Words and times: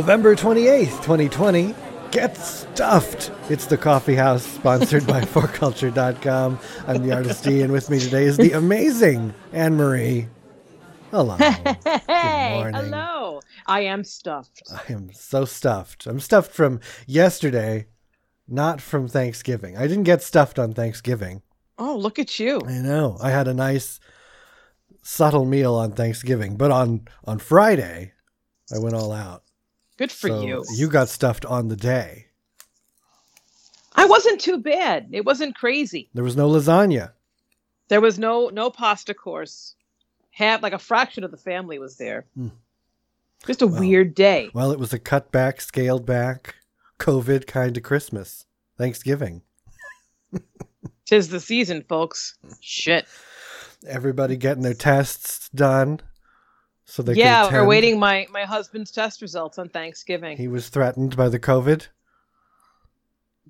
November 0.00 0.34
28th, 0.34 1.02
2020. 1.02 1.74
Get 2.10 2.34
stuffed. 2.34 3.30
It's 3.50 3.66
the 3.66 3.76
coffee 3.76 4.14
house 4.14 4.42
sponsored 4.42 5.06
by 5.06 5.20
forculture.com. 5.34 6.58
I'm 6.86 7.06
the 7.06 7.14
artist 7.14 7.44
D, 7.44 7.60
and 7.60 7.70
with 7.70 7.90
me 7.90 7.98
today 8.00 8.24
is 8.24 8.38
the 8.38 8.52
amazing 8.54 9.34
Anne 9.52 9.76
Marie. 9.76 10.28
Hello. 11.10 11.36
Hey, 11.36 12.54
morning. 12.54 12.80
hello. 12.80 13.40
I 13.66 13.80
am 13.82 14.02
stuffed. 14.02 14.62
I 14.72 14.90
am 14.90 15.12
so 15.12 15.44
stuffed. 15.44 16.06
I'm 16.06 16.18
stuffed 16.18 16.52
from 16.52 16.80
yesterday, 17.06 17.88
not 18.48 18.80
from 18.80 19.06
Thanksgiving. 19.06 19.76
I 19.76 19.86
didn't 19.86 20.04
get 20.04 20.22
stuffed 20.22 20.58
on 20.58 20.72
Thanksgiving. 20.72 21.42
Oh, 21.76 21.94
look 21.94 22.18
at 22.18 22.40
you. 22.40 22.62
I 22.66 22.78
know. 22.78 23.18
I 23.22 23.32
had 23.32 23.48
a 23.48 23.54
nice 23.54 24.00
subtle 25.02 25.44
meal 25.44 25.74
on 25.74 25.92
Thanksgiving, 25.92 26.56
but 26.56 26.70
on 26.70 27.06
on 27.26 27.38
Friday, 27.38 28.14
I 28.74 28.78
went 28.78 28.94
all 28.94 29.12
out. 29.12 29.42
Good 30.00 30.10
for 30.10 30.28
So 30.28 30.40
you. 30.42 30.64
You 30.74 30.88
got 30.88 31.10
stuffed 31.10 31.44
on 31.44 31.68
the 31.68 31.76
day. 31.76 32.28
I 33.94 34.06
wasn't 34.06 34.40
too 34.40 34.56
bad. 34.56 35.10
It 35.12 35.26
wasn't 35.26 35.54
crazy. 35.54 36.08
There 36.14 36.24
was 36.24 36.36
no 36.38 36.48
lasagna. 36.48 37.10
There 37.88 38.00
was 38.00 38.18
no 38.18 38.48
no 38.48 38.70
pasta 38.70 39.12
course. 39.12 39.74
Half 40.30 40.62
like 40.62 40.72
a 40.72 40.78
fraction 40.78 41.22
of 41.22 41.30
the 41.30 41.36
family 41.36 41.78
was 41.78 41.98
there. 41.98 42.24
Hmm. 42.34 42.48
Just 43.46 43.60
a 43.60 43.66
Wow. 43.66 43.78
weird 43.78 44.14
day. 44.14 44.48
Well, 44.54 44.72
it 44.72 44.78
was 44.78 44.94
a 44.94 44.98
cut 44.98 45.30
back, 45.30 45.60
scaled 45.60 46.06
back, 46.06 46.54
COVID 46.98 47.46
kind 47.46 47.76
of 47.76 47.82
Christmas. 47.82 48.46
Thanksgiving. 48.78 49.42
Tis 51.04 51.28
the 51.28 51.40
season, 51.40 51.84
folks. 51.86 52.38
Shit. 52.62 53.06
Everybody 53.86 54.36
getting 54.36 54.62
their 54.62 54.72
tests 54.72 55.50
done. 55.50 56.00
So 56.90 57.02
they 57.04 57.14
yeah, 57.14 57.48
we're 57.52 57.64
waiting 57.64 58.00
my 58.00 58.26
my 58.32 58.42
husband's 58.42 58.90
test 58.90 59.22
results 59.22 59.58
on 59.58 59.68
Thanksgiving. 59.68 60.36
He 60.36 60.48
was 60.48 60.68
threatened 60.68 61.16
by 61.16 61.28
the 61.28 61.38
COVID. 61.38 61.86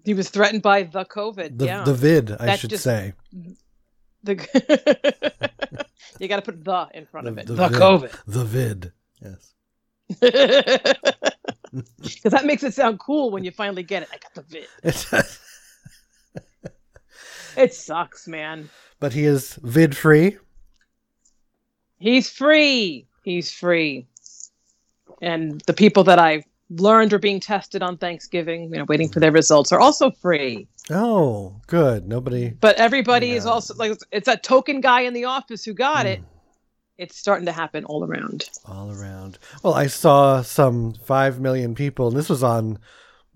He 0.05 0.13
was 0.13 0.29
threatened 0.29 0.61
by 0.63 0.83
the 0.83 1.05
COVID. 1.07 1.59
The, 1.59 1.65
yeah. 1.65 1.85
the 1.85 1.95
vid, 1.95 2.33
I 2.33 2.47
That 2.47 2.59
should 2.61 2.71
just- 2.71 2.85
say. 2.85 3.15
The 4.23 4.35
you 6.21 6.29
got 6.29 6.37
to 6.37 6.43
put 6.43 6.63
the 6.63 6.89
in 6.93 7.07
front 7.07 7.29
of 7.29 7.39
it. 7.39 7.47
the 7.47 7.55
The, 7.55 7.69
vid. 7.69 7.79
COVID. 7.81 8.23
The 8.27 8.45
vid. 8.45 8.93
Yes. 9.23 9.55
Because 11.73 12.33
that 12.33 12.45
makes 12.47 12.65
it 12.65 12.75
sound 12.75 12.99
cool 12.99 13.31
when 13.31 13.45
you 13.45 13.53
finally 13.53 13.85
get 13.85 14.03
it. 14.03 14.09
I 14.13 14.17
got 14.19 14.35
the 14.35 14.43
vid. 14.43 15.25
It 17.57 17.75
sucks, 17.75 18.27
man. 18.29 18.71
but 19.01 19.13
he 19.13 19.25
is 19.25 19.55
vid 19.63 19.97
free. 19.97 20.37
He's 21.99 22.29
free. 22.31 23.07
He's 23.23 23.51
free. 23.51 24.07
And 25.21 25.61
the 25.67 25.75
people 25.75 26.05
that 26.05 26.19
I've 26.19 26.45
learned 26.71 27.13
are 27.13 27.19
being 27.19 27.41
tested 27.41 27.83
on 27.83 27.99
Thanksgiving, 27.99 28.65
you 28.65 28.79
know, 28.79 28.85
waiting 28.89 29.09
for 29.09 29.21
their 29.21 29.33
results, 29.33 29.73
are 29.73 29.81
also 29.81 30.11
free. 30.11 30.69
Oh, 30.91 31.61
good. 31.67 32.09
Nobody. 32.09 32.51
But 32.51 32.77
everybody 32.77 33.33
is 33.33 33.47
also 33.47 33.75
like 33.75 33.99
it's 34.13 34.27
that 34.27 34.43
token 34.43 34.81
guy 34.81 35.03
in 35.03 35.15
the 35.15 35.25
office 35.25 35.65
who 35.65 35.75
got 35.75 36.07
it. 36.07 36.21
Mm. 36.21 36.25
It's 36.99 37.17
starting 37.17 37.47
to 37.47 37.53
happen 37.53 37.85
all 37.87 38.05
around. 38.05 38.51
all 38.67 38.91
around. 38.91 39.39
Well, 39.63 39.73
I 39.73 39.87
saw 39.87 40.43
some 40.43 40.93
5 40.93 41.41
million 41.41 41.75
people, 41.75 42.09
and 42.09 42.17
this 42.17 42.29
was 42.29 42.43
on 42.43 42.79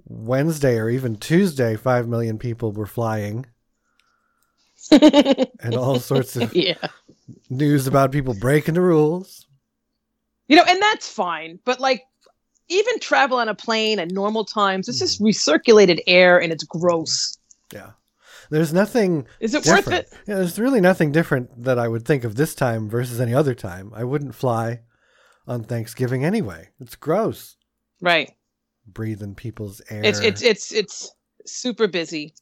Wednesday 0.05 0.77
or 0.77 0.91
even 0.91 1.17
Tuesday, 1.17 1.75
5 1.75 2.07
million 2.07 2.39
people 2.39 2.73
were 2.73 2.87
flying, 2.87 3.47
and 4.91 5.75
all 5.75 5.99
sorts 5.99 6.37
of 6.37 6.55
yeah. 6.55 6.75
news 7.49 7.87
about 7.87 8.13
people 8.13 8.35
breaking 8.35 8.75
the 8.75 8.83
rules. 8.83 9.44
You 10.49 10.57
know, 10.57 10.65
and 10.69 10.81
that's 10.83 11.09
fine. 11.09 11.59
But 11.65 11.81
like, 11.81 12.03
even 12.69 12.99
travel 12.99 13.39
on 13.39 13.49
a 13.49 13.55
plane 13.55 13.99
at 13.99 14.11
normal 14.11 14.45
times, 14.45 14.89
it's 14.89 14.99
just 14.99 15.21
mm. 15.21 15.27
recirculated 15.27 16.01
air 16.07 16.41
and 16.41 16.53
it's 16.53 16.65
gross. 16.65 17.37
Yeah. 17.73 17.91
There's 18.51 18.73
nothing 18.73 19.27
Is 19.41 19.55
it 19.55 19.65
different. 19.65 19.87
worth 19.87 19.95
it? 19.95 20.19
Yeah, 20.27 20.37
there's 20.37 20.59
really 20.59 20.81
nothing 20.81 21.13
different 21.13 21.65
that 21.65 21.79
I 21.79 21.89
would 21.89 22.05
think 22.05 22.25
of 22.25 22.37
this 22.37 22.55
time 22.55 22.89
versus 22.89 23.21
any 23.21 23.35
other 23.35 23.55
time. 23.55 23.91
I 23.95 24.05
wouldn't 24.05 24.35
fly 24.35 24.81
on 25.47 25.65
Thanksgiving 25.65 26.25
anyway. 26.25 26.69
It's 26.81 26.95
gross 26.97 27.57
Right. 28.01 28.33
breathing 28.87 29.35
people's 29.35 29.81
air. 29.89 30.03
It's 30.05 30.21
it's 30.21 30.43
it's 30.43 30.73
it's 30.73 31.13
super 31.47 31.87
busy, 31.87 32.35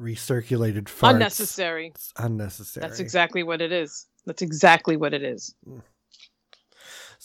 recirculated 0.00 0.84
farts. 0.84 1.10
unnecessary. 1.10 1.92
It's 1.94 2.12
unnecessary. 2.16 2.86
That's 2.86 3.00
exactly 3.00 3.42
what 3.42 3.60
it 3.60 3.72
is. 3.72 4.06
That's 4.26 4.42
exactly 4.42 4.96
what 4.96 5.14
it 5.14 5.22
is. 5.22 5.54
Mm. 5.68 5.82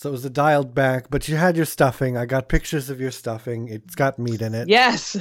So 0.04 0.10
it 0.10 0.12
was 0.12 0.26
a 0.26 0.30
dialed 0.30 0.76
back, 0.76 1.10
but 1.10 1.30
you 1.30 1.38
had 1.38 1.56
your 1.56 1.64
stuffing. 1.64 2.18
I 2.18 2.26
got 2.26 2.50
pictures 2.50 2.90
of 2.90 3.00
your 3.00 3.10
stuffing. 3.10 3.70
It's 3.70 3.96
got 3.96 4.20
meat 4.20 4.42
in 4.42 4.54
it. 4.54 4.68
Yes. 4.68 5.16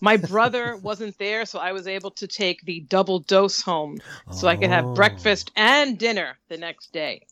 My 0.00 0.16
brother 0.16 0.74
wasn't 0.82 1.18
there, 1.18 1.44
so 1.44 1.58
I 1.58 1.72
was 1.72 1.86
able 1.86 2.12
to 2.12 2.26
take 2.26 2.62
the 2.62 2.80
double 2.88 3.18
dose 3.18 3.60
home 3.60 3.98
so 4.30 4.48
I 4.48 4.56
could 4.56 4.70
Oh, 4.70 4.70
have 4.70 4.94
breakfast 4.94 5.50
and 5.54 5.98
dinner 5.98 6.38
the 6.48 6.56
next 6.56 6.94
day. 6.94 7.26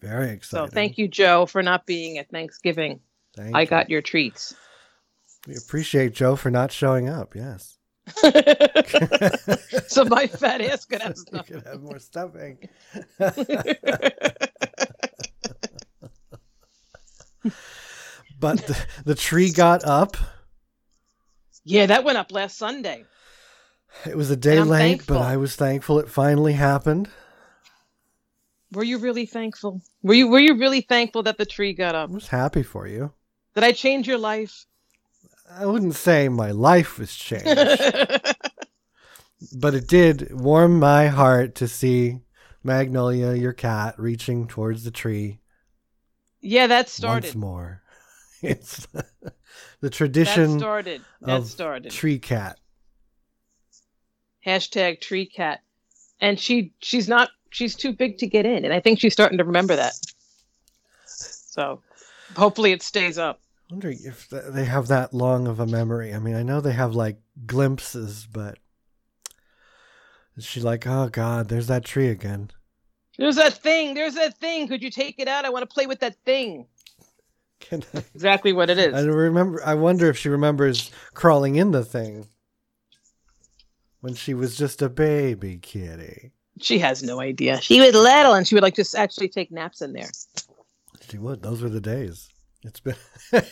Very 0.00 0.30
exciting. 0.30 0.66
So 0.68 0.72
thank 0.72 0.96
you, 0.96 1.08
Joe, 1.08 1.44
for 1.44 1.62
not 1.62 1.84
being 1.84 2.16
at 2.16 2.30
Thanksgiving. 2.30 3.00
Thank 3.36 3.54
I 3.54 3.60
you. 3.60 3.66
got 3.66 3.90
your 3.90 4.00
treats. 4.00 4.54
We 5.46 5.56
appreciate 5.56 6.14
Joe 6.14 6.36
for 6.36 6.50
not 6.50 6.72
showing 6.72 7.06
up. 7.06 7.34
Yes. 7.34 7.76
so 9.88 10.06
my 10.06 10.26
fat 10.26 10.62
ass 10.62 10.86
could 10.86 11.02
have 11.02 11.16
you 11.34 11.42
could 11.42 11.66
have 11.66 11.82
more 11.82 11.98
stuffing. 11.98 12.66
But 18.40 18.66
the, 18.66 18.78
the 19.04 19.14
tree 19.14 19.52
got 19.52 19.84
up. 19.84 20.16
yeah, 21.64 21.86
that 21.86 22.04
went 22.04 22.18
up 22.18 22.32
last 22.32 22.58
Sunday. 22.58 23.04
It 24.04 24.16
was 24.16 24.30
a 24.30 24.36
day 24.36 24.60
late, 24.60 25.06
but. 25.06 25.22
I 25.22 25.36
was 25.36 25.56
thankful 25.56 25.98
it 25.98 26.08
finally 26.08 26.52
happened. 26.52 27.08
Were 28.72 28.84
you 28.84 28.98
really 28.98 29.26
thankful? 29.26 29.80
Were 30.02 30.14
you 30.14 30.28
were 30.28 30.40
you 30.40 30.58
really 30.58 30.80
thankful 30.80 31.22
that 31.22 31.38
the 31.38 31.46
tree 31.46 31.72
got 31.72 31.94
up? 31.94 32.10
I 32.10 32.12
was 32.12 32.28
happy 32.28 32.62
for 32.62 32.86
you. 32.86 33.12
Did 33.54 33.64
I 33.64 33.72
change 33.72 34.06
your 34.06 34.18
life? 34.18 34.66
I 35.50 35.64
wouldn't 35.64 35.94
say 35.94 36.28
my 36.28 36.50
life 36.50 36.98
was 36.98 37.14
changed, 37.14 37.46
but 39.56 39.74
it 39.74 39.86
did 39.86 40.32
warm 40.32 40.80
my 40.80 41.06
heart 41.06 41.54
to 41.56 41.68
see 41.68 42.18
Magnolia, 42.64 43.34
your 43.34 43.52
cat, 43.52 43.94
reaching 43.96 44.48
towards 44.48 44.82
the 44.82 44.90
tree 44.90 45.38
yeah, 46.40 46.66
that 46.68 46.88
started. 46.88 47.28
once 47.28 47.34
more. 47.34 47.82
It's 48.42 48.86
the 49.80 49.88
tradition 49.90 50.52
That 50.52 50.58
started. 50.58 51.02
That 51.22 51.44
started. 51.46 51.90
tree 51.90 52.18
cat. 52.18 52.58
Hashtag 54.46 55.00
tree 55.00 55.26
cat. 55.26 55.62
And 56.20 56.38
she 56.38 56.72
she's 56.80 57.08
not 57.08 57.30
she's 57.50 57.74
too 57.74 57.92
big 57.92 58.18
to 58.18 58.26
get 58.26 58.44
in, 58.46 58.64
and 58.64 58.72
I 58.74 58.80
think 58.80 59.00
she's 59.00 59.14
starting 59.14 59.38
to 59.38 59.44
remember 59.44 59.74
that. 59.76 59.94
So 61.06 61.80
hopefully 62.36 62.72
it 62.72 62.82
stays 62.82 63.16
up. 63.18 63.40
wondering 63.70 63.98
if 64.04 64.28
they 64.28 64.66
have 64.66 64.88
that 64.88 65.14
long 65.14 65.46
of 65.48 65.58
a 65.58 65.66
memory. 65.66 66.14
I 66.14 66.18
mean, 66.18 66.36
I 66.36 66.42
know 66.42 66.60
they 66.60 66.72
have 66.72 66.94
like 66.94 67.18
glimpses, 67.46 68.26
but 68.30 68.58
is 70.36 70.44
she 70.44 70.60
like, 70.60 70.86
oh 70.86 71.08
God, 71.08 71.48
there's 71.48 71.66
that 71.68 71.84
tree 71.84 72.08
again? 72.08 72.50
There's 73.18 73.36
that 73.36 73.54
thing. 73.54 73.94
There's 73.94 74.14
that 74.14 74.38
thing. 74.38 74.68
Could 74.68 74.82
you 74.82 74.90
take 74.90 75.16
it 75.18 75.28
out? 75.28 75.44
I 75.44 75.50
want 75.50 75.68
to 75.68 75.72
play 75.72 75.86
with 75.86 76.00
that 76.00 76.16
thing. 76.24 76.66
Can 77.60 77.82
I? 77.94 78.04
Exactly 78.14 78.52
what 78.52 78.70
it 78.70 78.78
is. 78.78 78.94
I 78.94 79.02
remember. 79.02 79.62
I 79.64 79.74
wonder 79.74 80.08
if 80.08 80.18
she 80.18 80.28
remembers 80.28 80.90
crawling 81.14 81.56
in 81.56 81.70
the 81.70 81.84
thing 81.84 82.28
when 84.00 84.14
she 84.14 84.34
was 84.34 84.56
just 84.56 84.82
a 84.82 84.88
baby 84.88 85.58
kitty. 85.58 86.32
She 86.60 86.78
has 86.78 87.02
no 87.02 87.20
idea. 87.20 87.60
She 87.60 87.80
was 87.80 87.94
little, 87.94 88.34
and 88.34 88.46
she 88.46 88.54
would 88.54 88.62
like 88.62 88.76
just 88.76 88.94
actually 88.94 89.28
take 89.28 89.50
naps 89.50 89.82
in 89.82 89.92
there. 89.92 90.10
She 91.08 91.18
would. 91.18 91.42
Those 91.42 91.62
were 91.62 91.68
the 91.68 91.80
days. 91.80 92.28
It's 92.62 92.80
been. 92.80 92.96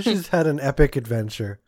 She's 0.00 0.28
had 0.28 0.46
an 0.46 0.60
epic 0.60 0.96
adventure 0.96 1.60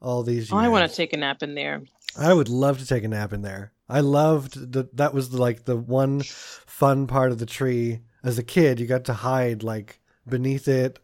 all 0.00 0.22
these 0.22 0.50
years. 0.50 0.52
Oh, 0.52 0.56
I 0.58 0.68
want 0.68 0.88
to 0.88 0.96
take 0.96 1.12
a 1.12 1.16
nap 1.16 1.42
in 1.42 1.54
there. 1.54 1.82
I 2.18 2.32
would 2.32 2.48
love 2.48 2.78
to 2.78 2.86
take 2.86 3.04
a 3.04 3.08
nap 3.08 3.32
in 3.32 3.42
there. 3.42 3.72
I 3.88 4.00
loved 4.00 4.72
that. 4.72 4.96
that 4.96 5.14
was 5.14 5.32
like 5.32 5.64
the 5.64 5.76
one 5.76 6.20
fun 6.22 7.06
part 7.06 7.32
of 7.32 7.38
the 7.38 7.46
tree. 7.46 8.00
As 8.22 8.38
a 8.38 8.42
kid, 8.42 8.80
you 8.80 8.86
got 8.86 9.04
to 9.04 9.14
hide 9.14 9.62
like 9.62 10.00
beneath 10.28 10.68
it, 10.68 10.98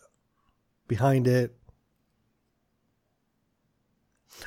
behind 0.89 1.27
it, 1.27 1.57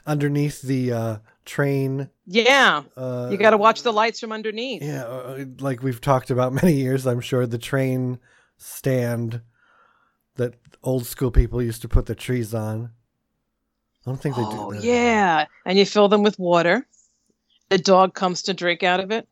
underneath 0.06 0.62
the 0.62 0.92
uh, 0.92 1.18
train. 1.46 2.10
Yeah, 2.26 2.84
Uh, 2.96 3.30
you 3.32 3.38
got 3.38 3.52
to 3.52 3.58
watch 3.58 3.82
the 3.84 3.94
lights 3.94 4.20
from 4.20 4.32
underneath. 4.32 4.84
Yeah, 4.84 5.04
uh, 5.06 5.46
like 5.60 5.82
we've 5.82 6.02
talked 6.02 6.30
about 6.30 6.54
many 6.62 6.74
years, 6.74 7.08
I'm 7.08 7.22
sure 7.22 7.48
the 7.48 7.58
train 7.58 8.20
stand 8.58 9.42
that 10.36 10.56
old 10.84 11.06
school 11.06 11.32
people 11.32 11.62
used 11.62 11.82
to 11.82 11.88
put 11.88 12.06
the 12.06 12.16
trees 12.16 12.54
on. 12.54 12.92
I 14.06 14.10
don't 14.10 14.22
think 14.22 14.36
they 14.36 14.44
Oh 14.44 14.72
do 14.72 14.76
that. 14.76 14.84
yeah, 14.86 15.46
and 15.66 15.78
you 15.78 15.86
fill 15.86 16.08
them 16.10 16.24
with 16.24 16.38
water. 16.38 16.86
The 17.70 17.78
dog 17.78 18.14
comes 18.14 18.44
to 18.44 18.54
drink 18.54 18.84
out 18.84 19.00
of 19.00 19.12
it. 19.12 19.28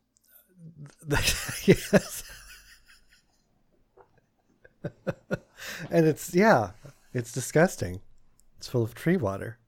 yes. 1.64 2.22
and 5.90 6.06
it's 6.06 6.34
yeah, 6.34 6.70
It's 7.14 7.32
disgusting. 7.32 8.00
It's 8.58 8.68
full 8.68 8.82
of 8.82 8.94
tree 8.94 9.16
water. 9.16 9.58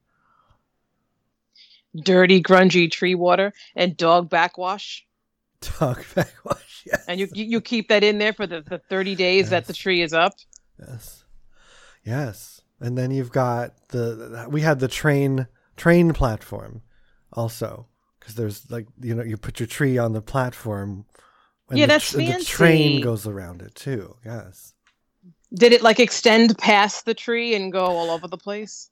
Dirty, 1.95 2.41
grungy 2.41 2.91
tree 2.91 3.15
water 3.15 3.53
and 3.75 3.97
dog 3.97 4.29
backwash. 4.29 5.05
Dog 5.79 6.05
backwash. 6.15 6.83
Yes. 6.85 7.05
And 7.07 7.19
you 7.19 7.27
you 7.33 7.59
keep 7.59 7.89
that 7.89 8.03
in 8.03 8.17
there 8.17 8.31
for 8.31 8.47
the, 8.47 8.61
the 8.61 8.77
30 8.77 9.15
days 9.15 9.49
that 9.49 9.65
the 9.65 9.73
tree 9.73 10.01
is 10.01 10.13
up. 10.13 10.33
Yes. 10.79 11.25
Yes. 12.05 12.61
And 12.79 12.97
then 12.97 13.11
you've 13.11 13.31
got 13.31 13.89
the 13.89 14.47
we 14.49 14.61
had 14.61 14.79
the 14.79 14.87
train 14.87 15.47
train 15.75 16.13
platform 16.13 16.81
also 17.33 17.87
because 18.19 18.35
there's 18.35 18.69
like 18.69 18.87
you 19.01 19.15
know 19.15 19.23
you 19.23 19.37
put 19.37 19.59
your 19.59 19.67
tree 19.67 19.97
on 19.97 20.13
the 20.13 20.21
platform 20.21 21.05
and 21.69 21.77
Yeah, 21.79 21.85
the, 21.85 21.93
that's 21.93 22.11
tr- 22.11 22.17
the 22.17 22.43
train 22.43 23.01
goes 23.01 23.27
around 23.27 23.61
it 23.61 23.75
too. 23.75 24.15
Yes. 24.25 24.73
Did 25.53 25.73
it 25.73 25.81
like 25.81 25.99
extend 25.99 26.57
past 26.57 27.05
the 27.05 27.13
tree 27.13 27.55
and 27.55 27.71
go 27.71 27.85
all 27.85 28.11
over 28.11 28.27
the 28.27 28.37
place? 28.37 28.89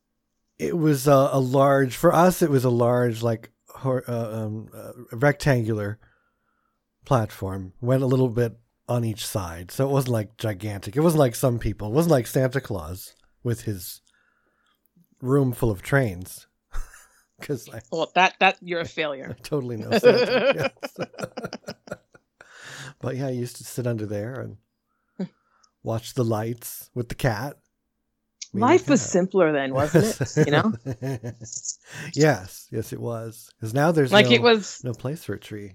It 0.58 0.78
was 0.78 1.08
a, 1.08 1.30
a 1.32 1.40
large 1.40 1.96
for 1.96 2.14
us 2.14 2.42
it 2.42 2.50
was 2.50 2.66
a 2.66 2.70
large 2.70 3.22
like 3.22 3.52
hor- 3.70 4.04
uh, 4.08 4.46
um, 4.46 4.70
uh, 4.74 4.92
rectangular 5.12 6.00
platform 7.06 7.74
went 7.80 8.04
a 8.04 8.08
little 8.08 8.30
bit 8.30 8.58
on 8.90 9.06
each 9.06 9.26
side 9.26 9.70
so 9.70 9.88
it 9.88 9.92
wasn't 9.92 10.12
like 10.12 10.36
gigantic 10.38 10.96
it 10.96 11.02
wasn't 11.02 11.20
like 11.20 11.36
some 11.36 11.60
people 11.60 11.90
it 11.90 11.94
wasn't 11.94 12.12
like 12.12 12.26
santa 12.26 12.60
claus 12.60 13.14
with 13.44 13.62
his 13.64 14.02
room 15.22 15.52
full 15.54 15.70
of 15.72 15.82
trains 15.82 16.47
because 17.40 17.70
I, 17.70 17.82
Well, 17.92 18.12
that 18.16 18.36
that 18.40 18.58
you're 18.62 18.82
a 18.82 18.86
failure. 18.86 19.36
I 19.38 19.42
totally 19.44 19.78
know 19.78 19.92
Santa. 20.00 20.72
but 23.02 23.16
yeah, 23.16 23.28
I 23.28 23.32
used 23.32 23.58
to 23.58 23.64
sit 23.64 23.88
under 23.88 24.06
there 24.06 24.34
and 24.40 25.30
watch 25.84 26.14
the 26.14 26.24
lights 26.24 26.90
with 26.94 27.10
the 27.10 27.16
cat. 27.16 27.58
Me 28.54 28.62
and 28.62 28.62
the 28.62 28.66
Life 28.66 28.90
was 28.90 29.02
simpler 29.02 29.52
then, 29.52 29.74
wasn't 29.74 30.22
it? 30.38 30.46
You 30.48 30.52
know, 30.52 30.74
yes, 32.14 32.68
yes, 32.72 32.94
it 32.94 33.00
was. 33.00 33.50
Because 33.60 33.74
now 33.74 33.92
there's 33.92 34.12
like 34.14 34.28
no, 34.28 34.32
it 34.32 34.42
was 34.42 34.82
no 34.84 34.94
place 34.94 35.24
for 35.24 35.34
a 35.34 35.40
tree 35.40 35.74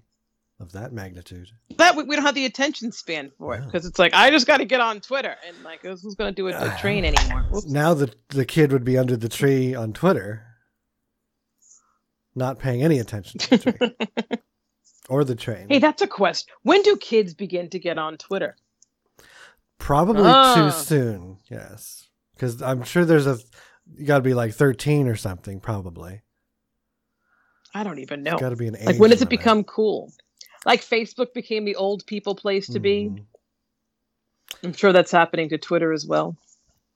of 0.59 0.73
that 0.73 0.93
magnitude. 0.93 1.49
that 1.77 1.97
we, 1.97 2.05
we 2.05 2.15
don't 2.17 2.25
have 2.25 2.35
the 2.35 2.45
attention 2.47 2.93
span 2.93 3.31
for 3.37 3.55
it 3.57 3.61
No. 3.61 3.67
because 3.67 3.85
it's 3.85 3.99
like 3.99 4.15
I 4.15 4.31
just 4.31 4.47
got 4.47 4.59
to 4.59 4.65
get 4.65 4.81
on 4.81 5.01
Twitter 5.01 5.37
and 5.47 5.57
like 5.65 5.83
who's 5.83 6.03
who's 6.03 6.15
going 6.15 6.33
to 6.33 6.35
do 6.35 6.49
a, 6.49 6.53
a 6.75 6.79
train 6.79 7.05
anymore? 7.15 7.43
Whoops. 7.51 7.67
Now 7.67 7.95
the 7.95 8.13
the 8.29 8.47
kid 8.47 8.73
would 8.73 8.85
be 8.85 8.97
under 8.97 9.17
the 9.17 9.29
tree 9.29 9.75
on 9.75 9.93
Twitter, 9.93 10.43
not 12.35 12.59
paying 12.59 12.83
any 12.83 12.99
attention 12.99 13.39
to 13.41 13.51
the 13.57 13.73
tree 13.73 14.39
or 15.09 15.25
the 15.25 15.35
train. 15.35 15.67
Hey, 15.69 15.79
that's 15.79 16.03
a 16.03 16.07
quest. 16.07 16.49
When 16.63 16.83
do 16.83 16.97
kids 16.97 17.35
begin 17.35 17.69
to 17.71 17.79
get 17.79 17.99
on 17.99 18.17
Twitter? 18.19 18.57
Probably 19.79 20.23
Ah. 20.27 20.55
too 20.55 20.71
soon. 20.85 21.39
Yes, 21.51 22.09
because 22.35 22.63
I'm 22.63 22.85
sure 22.85 23.05
there's 23.05 23.27
a 23.27 23.39
you 23.97 24.07
got 24.07 24.19
to 24.19 24.23
be 24.23 24.33
like 24.35 24.55
13 24.55 25.09
or 25.09 25.17
something. 25.17 25.59
Probably 25.61 26.23
I 27.75 27.83
don't 27.85 27.99
even 27.99 28.23
know. 28.23 28.39
got 28.39 28.51
to 28.51 28.57
be 28.57 28.69
an 28.69 28.77
age. 28.77 28.87
Like 28.87 28.99
when 29.01 29.11
does 29.11 29.23
it 29.23 29.29
become 29.29 29.65
cool? 29.65 30.13
Like 30.65 30.83
Facebook 30.83 31.35
became 31.35 31.65
the 31.65 31.75
old 31.77 32.07
people 32.07 32.35
place 32.37 32.69
to 32.69 32.79
be. 32.81 33.11
Mhm. 33.11 33.25
I'm 34.63 34.73
sure 34.73 34.93
that's 34.93 35.11
happening 35.11 35.49
to 35.49 35.59
Twitter 35.59 35.93
as 35.93 36.07
well. 36.07 36.37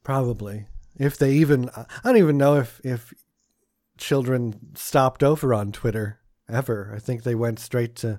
Probably 0.04 0.66
if 0.98 1.18
they 1.18 1.32
even 1.32 1.68
I 1.76 1.84
don't 2.04 2.18
even 2.18 2.38
know 2.38 2.56
if 2.56 2.80
if 2.84 3.12
children 3.96 4.75
stopped 4.75 5.22
over 5.22 5.52
on 5.54 5.72
Twitter 5.72 6.20
ever. 6.48 6.93
I 6.94 6.98
think 6.98 7.22
they 7.22 7.34
went 7.34 7.58
straight 7.58 7.96
to 7.96 8.19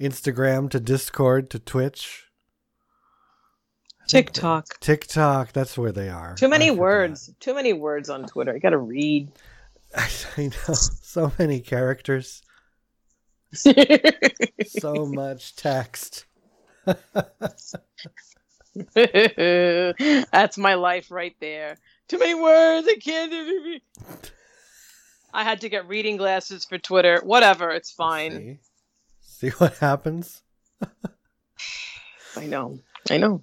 Instagram, 0.00 0.70
to 0.70 0.80
Discord, 0.80 1.50
to 1.50 1.58
Twitch. 1.58 2.24
I 4.02 4.06
TikTok. 4.08 4.80
TikTok, 4.80 5.52
that's 5.52 5.76
where 5.76 5.92
they 5.92 6.08
are. 6.08 6.34
Too 6.34 6.48
many 6.48 6.70
words. 6.70 7.32
Too 7.40 7.54
many 7.54 7.72
words 7.72 8.08
on 8.08 8.26
Twitter. 8.26 8.54
You 8.54 8.60
got 8.60 8.70
to 8.70 8.78
read. 8.78 9.30
I 9.96 10.42
know. 10.42 10.74
So 10.74 11.32
many 11.38 11.60
characters. 11.60 12.42
So 13.52 15.06
much 15.06 15.56
text. 15.56 16.26
That's 18.94 20.58
my 20.58 20.74
life 20.74 21.10
right 21.10 21.34
there. 21.40 21.78
Too 22.08 22.18
many 22.18 22.34
words. 22.34 22.86
I 22.88 22.96
can't 22.96 23.30
do 23.30 23.76
it. 23.76 24.32
I 25.36 25.44
had 25.44 25.60
to 25.60 25.68
get 25.68 25.86
reading 25.86 26.16
glasses 26.16 26.64
for 26.64 26.78
Twitter. 26.78 27.20
Whatever. 27.22 27.70
It's 27.70 27.90
fine. 27.90 28.32
See? 28.32 28.58
See 29.20 29.48
what 29.50 29.76
happens? 29.76 30.40
I 32.34 32.46
know. 32.46 32.78
I 33.10 33.18
know. 33.18 33.42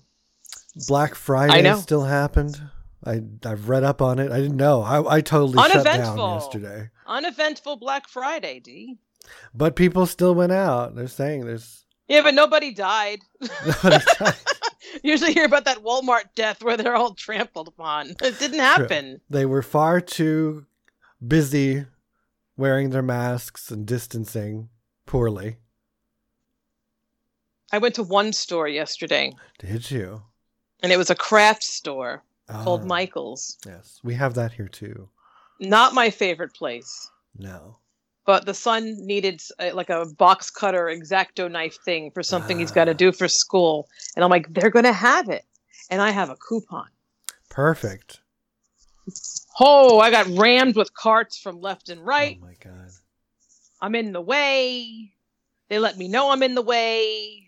Black 0.88 1.14
Friday 1.14 1.62
know. 1.62 1.78
still 1.78 2.04
happened. 2.04 2.60
I 3.06 3.22
I've 3.46 3.70
read 3.70 3.84
up 3.84 4.02
on 4.02 4.18
it. 4.18 4.32
I 4.32 4.40
didn't 4.42 4.58
know. 4.58 4.82
I 4.82 5.18
I 5.18 5.22
totally 5.22 5.54
shut 5.54 5.86
down 5.86 5.86
Uneventful. 5.86 6.34
yesterday. 6.34 6.90
Uneventful 7.06 7.76
Black 7.76 8.08
Friday, 8.08 8.60
D. 8.60 8.98
But 9.54 9.76
people 9.76 10.08
still 10.08 10.34
went 10.34 10.52
out. 10.52 10.96
They're 10.96 11.08
saying 11.08 11.46
there's 11.46 11.86
Yeah, 12.08 12.24
but 12.24 12.34
nobody 12.34 12.74
died. 12.74 13.20
nobody 13.68 14.04
died. 14.20 14.36
Usually 15.04 15.34
hear 15.34 15.46
about 15.46 15.66
that 15.66 15.84
Walmart 15.84 16.34
death 16.34 16.64
where 16.64 16.76
they're 16.76 16.96
all 16.96 17.14
trampled 17.14 17.68
upon. 17.68 18.16
It 18.24 18.40
didn't 18.40 18.60
happen. 18.60 19.22
they 19.30 19.46
were 19.46 19.62
far 19.62 20.02
too 20.02 20.66
busy 21.26 21.86
wearing 22.58 22.90
their 22.90 23.02
masks 23.02 23.72
and 23.72 23.86
distancing 23.86 24.70
poorly. 25.06 25.58
I 27.72 27.78
went 27.80 27.96
to 27.96 28.04
one 28.04 28.34
store 28.34 28.68
yesterday, 28.68 29.34
Did 29.60 29.90
you? 29.90 30.24
and 30.82 30.92
it 30.92 30.98
was 30.98 31.10
a 31.10 31.16
craft 31.16 31.64
store 31.64 32.24
called 32.48 32.82
Ah, 32.82 32.86
Michael's. 32.86 33.58
Yes, 33.66 34.00
we 34.04 34.14
have 34.16 34.36
that 34.36 34.52
here 34.54 34.68
too. 34.68 35.10
Not 35.60 35.94
my 35.94 36.10
favorite 36.10 36.54
place, 36.54 37.10
No. 37.38 37.78
but 38.26 38.46
the 38.46 38.54
son 38.54 38.96
needed 39.06 39.42
uh, 39.60 39.72
like 39.74 39.90
a 39.90 40.06
box 40.06 40.50
cutter 40.52 40.86
exacto 40.86 41.50
knife 41.50 41.78
thing 41.84 42.12
for 42.12 42.22
something 42.22 42.60
he's 42.60 42.72
got 42.72 42.86
to 42.86 42.92
Ah. 42.92 42.96
do 43.06 43.12
for 43.12 43.28
school, 43.28 43.88
and 44.16 44.24
I'm 44.24 44.30
like, 44.30 44.54
they're 44.54 44.70
gonna 44.70 44.94
have 44.94 45.30
it, 45.30 45.46
and 45.90 46.02
I 46.02 46.12
have 46.12 46.30
a 46.30 46.36
coupon. 46.36 46.90
Perfect. 47.50 48.20
Oh, 49.60 50.00
I 50.00 50.10
got 50.12 50.28
rammed 50.28 50.76
with 50.76 50.94
carts 50.94 51.38
from 51.38 51.62
left 51.62 51.90
and 51.90 52.06
right. 52.06 52.40
Oh 52.42 52.46
my 52.46 52.56
god. 52.60 52.90
I'm 53.82 53.96
in 53.96 54.14
the 54.14 54.22
way. 54.22 55.12
They 55.70 55.80
let 55.80 55.98
me 55.98 56.08
know 56.08 56.30
I'm 56.32 56.44
in 56.44 56.56
the 56.56 56.62
way. 56.62 57.40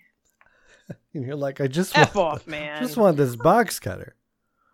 And 1.16 1.26
you're 1.26 1.36
like, 1.38 1.62
I 1.62 1.68
just 1.68 1.98
F 1.98 2.14
want, 2.14 2.42
off, 2.42 2.48
man. 2.48 2.82
just 2.84 2.98
want 2.98 3.16
this 3.16 3.38
box 3.38 3.80
cutter. 3.80 4.16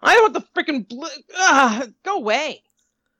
I 0.02 0.16
don't 0.16 0.34
want 0.34 0.46
the 0.56 0.62
freaking 0.62 0.90
bl- 0.90 1.06
ah, 1.38 1.84
go 2.04 2.16
away. 2.18 2.64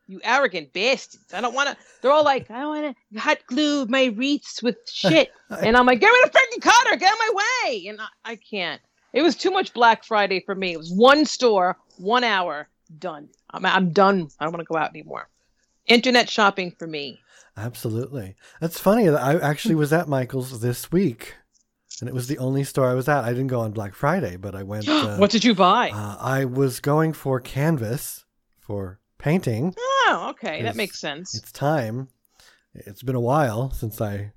You 0.08 0.20
arrogant 0.24 0.74
bastards. 0.74 1.32
I 1.32 1.40
don't 1.40 1.54
want 1.54 1.70
to. 1.70 1.78
They're 2.02 2.12
all 2.12 2.24
like, 2.26 2.50
I 2.50 2.66
want 2.66 2.98
to 3.14 3.20
hot 3.20 3.38
glue 3.46 3.86
my 3.86 4.06
wreaths 4.06 4.64
with 4.64 4.76
shit. 4.92 5.32
and 5.52 5.78
I'm 5.78 5.86
like, 5.86 6.00
get 6.00 6.12
me 6.12 6.20
the 6.24 6.32
freaking 6.32 6.62
cutter. 6.64 6.96
Get 6.98 7.10
out 7.10 7.14
of 7.14 7.20
my 7.36 7.44
way. 7.70 7.88
And 7.88 8.02
I, 8.02 8.08
I 8.32 8.36
can't. 8.38 8.82
It 9.14 9.22
was 9.22 9.36
too 9.36 9.52
much 9.52 9.72
Black 9.72 10.04
Friday 10.04 10.40
for 10.44 10.56
me. 10.56 10.72
It 10.74 10.80
was 10.80 10.92
one 10.92 11.24
store, 11.26 11.78
one 11.98 12.24
hour, 12.24 12.68
done. 12.98 13.30
I'm, 13.50 13.66
I'm 13.66 13.92
done. 13.92 14.30
I 14.40 14.46
don't 14.46 14.54
want 14.54 14.66
to 14.66 14.72
go 14.72 14.78
out 14.78 14.90
anymore. 14.90 15.30
Internet 15.88 16.30
shopping 16.30 16.72
for 16.78 16.88
me. 16.88 17.20
Absolutely. 17.58 18.36
That's 18.60 18.80
funny. 18.80 19.10
I 19.10 19.38
actually 19.38 19.76
was 19.76 19.92
at 19.92 20.08
Michael's 20.08 20.62
this 20.62 20.92
week, 20.92 21.36
and 22.00 22.08
it 22.08 22.14
was 22.14 22.28
the 22.28 22.38
only 22.38 22.64
store 22.64 22.90
I 22.90 22.94
was 22.94 23.10
at. 23.10 23.24
I 23.26 23.30
didn't 23.30 23.48
go 23.48 23.60
on 23.62 23.72
Black 23.72 23.94
Friday, 23.94 24.38
but 24.38 24.56
I 24.56 24.64
went. 24.64 24.88
Uh, 24.90 25.18
what 25.18 25.32
did 25.32 25.44
you 25.44 25.54
buy? 25.56 25.90
uh, 25.90 26.18
I 26.20 26.46
was 26.46 26.80
going 26.80 27.14
for 27.14 27.40
canvas 27.40 28.26
for 28.60 29.00
painting. 29.18 29.74
oh, 29.78 30.28
okay. 30.32 30.62
That 30.62 30.76
makes 30.76 31.00
sense. 31.00 31.36
It's 31.36 31.52
time. 31.52 32.10
It's 32.74 33.04
been 33.04 33.16
a 33.16 33.20
while 33.22 33.72
since 33.72 34.00
I 34.00 34.32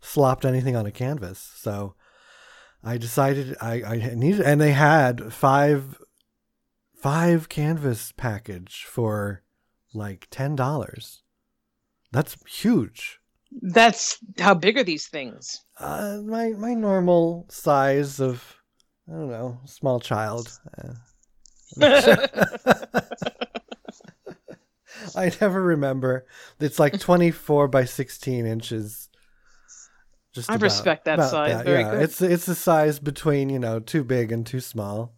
slopped 0.00 0.44
anything 0.44 0.76
on 0.76 0.86
a 0.86 0.90
canvas, 0.90 1.52
so 1.56 1.94
I 2.82 2.96
decided 2.96 3.56
I, 3.60 3.82
I 3.82 4.14
needed, 4.14 4.40
and 4.40 4.60
they 4.60 4.72
had 4.72 5.32
five 5.32 6.00
five 7.06 7.48
canvas 7.48 8.12
package 8.16 8.84
for 8.88 9.44
like 9.94 10.26
ten 10.28 10.56
dollars. 10.56 11.22
That's 12.10 12.36
huge. 12.48 13.20
That's 13.62 14.18
how 14.40 14.54
big 14.54 14.76
are 14.76 14.82
these 14.82 15.06
things? 15.06 15.64
Uh, 15.78 16.18
my 16.24 16.48
my 16.50 16.74
normal 16.74 17.46
size 17.48 18.18
of 18.18 18.56
I 19.08 19.12
don't 19.12 19.30
know, 19.30 19.60
small 19.66 20.00
child. 20.00 20.58
Uh, 20.76 20.94
I 25.14 25.30
never 25.40 25.62
remember. 25.62 26.26
It's 26.58 26.80
like 26.80 26.98
twenty 26.98 27.30
four 27.30 27.68
by 27.68 27.84
sixteen 27.84 28.46
inches. 28.46 29.10
Just 30.32 30.50
I 30.50 30.56
about- 30.56 30.64
respect 30.64 31.04
that 31.04 31.20
about 31.20 31.30
size. 31.30 31.62
Very 31.62 31.82
yeah, 31.82 31.90
good. 31.92 32.02
it's 32.02 32.20
it's 32.20 32.48
a 32.48 32.56
size 32.56 32.98
between 32.98 33.48
you 33.48 33.60
know 33.60 33.78
too 33.78 34.02
big 34.02 34.32
and 34.32 34.44
too 34.44 34.58
small. 34.58 35.15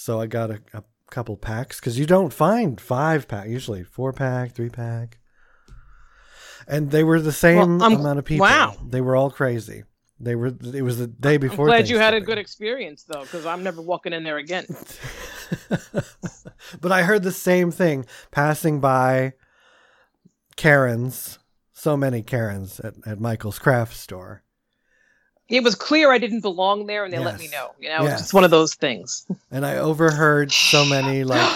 So 0.00 0.20
I 0.20 0.26
got 0.26 0.52
a, 0.52 0.60
a 0.72 0.84
couple 1.10 1.36
packs 1.36 1.80
because 1.80 1.98
you 1.98 2.06
don't 2.06 2.32
find 2.32 2.80
five 2.80 3.26
pack 3.26 3.48
usually 3.48 3.82
four 3.82 4.12
pack, 4.12 4.52
three 4.52 4.68
pack. 4.68 5.18
And 6.68 6.92
they 6.92 7.02
were 7.02 7.20
the 7.20 7.32
same 7.32 7.82
I'm- 7.82 7.94
amount 7.94 8.20
of 8.20 8.24
people. 8.24 8.46
wow. 8.46 8.76
They 8.86 9.00
were 9.00 9.16
all 9.16 9.30
crazy. 9.30 9.82
They 10.20 10.36
were. 10.36 10.52
It 10.72 10.82
was 10.82 10.98
the 10.98 11.08
day 11.08 11.34
I'm 11.34 11.40
before. 11.40 11.66
glad 11.66 11.88
you 11.88 11.98
had 11.98 12.14
a 12.14 12.20
good 12.20 12.38
experience 12.38 13.04
though, 13.04 13.22
because 13.22 13.44
I'm 13.44 13.62
never 13.64 13.82
walking 13.82 14.12
in 14.12 14.22
there 14.22 14.36
again. 14.36 14.66
but 16.80 16.92
I 16.92 17.02
heard 17.02 17.24
the 17.24 17.32
same 17.32 17.70
thing 17.70 18.06
passing 18.30 18.80
by 18.80 19.32
Karen's, 20.56 21.38
so 21.72 21.96
many 21.96 22.22
Karens 22.22 22.80
at, 22.80 22.94
at 23.04 23.20
Michael's 23.20 23.58
craft 23.58 23.96
store. 23.96 24.42
It 25.48 25.62
was 25.64 25.74
clear 25.74 26.12
I 26.12 26.18
didn't 26.18 26.40
belong 26.42 26.86
there, 26.86 27.04
and 27.04 27.12
they 27.12 27.18
let 27.18 27.38
me 27.38 27.48
know. 27.48 27.70
You 27.80 27.88
know, 27.88 28.02
Yes. 28.04 28.12
it's 28.12 28.22
just 28.22 28.34
one 28.34 28.44
of 28.44 28.50
those 28.50 28.74
things. 28.74 29.26
And 29.50 29.64
I 29.64 29.76
overheard 29.78 30.52
so 30.52 30.84
many 30.84 31.24
like 31.24 31.50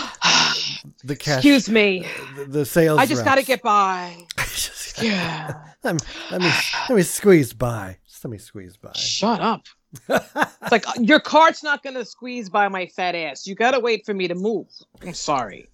the 1.05 1.15
cash 1.17 1.37
Excuse 1.39 1.69
me. 1.69 2.07
the, 2.37 2.45
the 2.47 2.65
sales 2.65 2.99
I 2.99 3.07
just 3.07 3.25
got 3.25 3.35
to 3.37 3.43
get 3.45 3.63
by. 3.63 4.17
Just- 4.39 5.03
Yeah. 5.03 5.55
let, 5.85 5.95
me, 5.95 6.01
let 6.31 6.41
me 6.41 6.51
let 6.89 6.97
me 6.97 7.03
squeeze 7.03 7.53
by. 7.53 7.97
Just 8.09 8.25
let 8.25 8.31
me 8.31 8.39
squeeze 8.39 8.77
by. 8.77 8.93
Shut 8.95 9.41
up. 9.41 9.63
It's 10.09 10.71
like 10.73 10.89
uh, 10.89 10.93
your 11.01 11.21
cart's 11.21 11.63
not 11.63 11.83
going 11.83 11.97
to 11.97 12.05
squeeze 12.05 12.49
by 12.49 12.69
my 12.69 12.87
fat 12.87 13.15
ass. 13.15 13.47
You 13.47 13.55
got 13.55 13.73
to 13.73 13.81
wait 13.81 14.07
for 14.07 14.15
me 14.15 14.27
to 14.29 14.35
move. 14.35 14.69
I'm 15.03 15.13
sorry. 15.13 15.69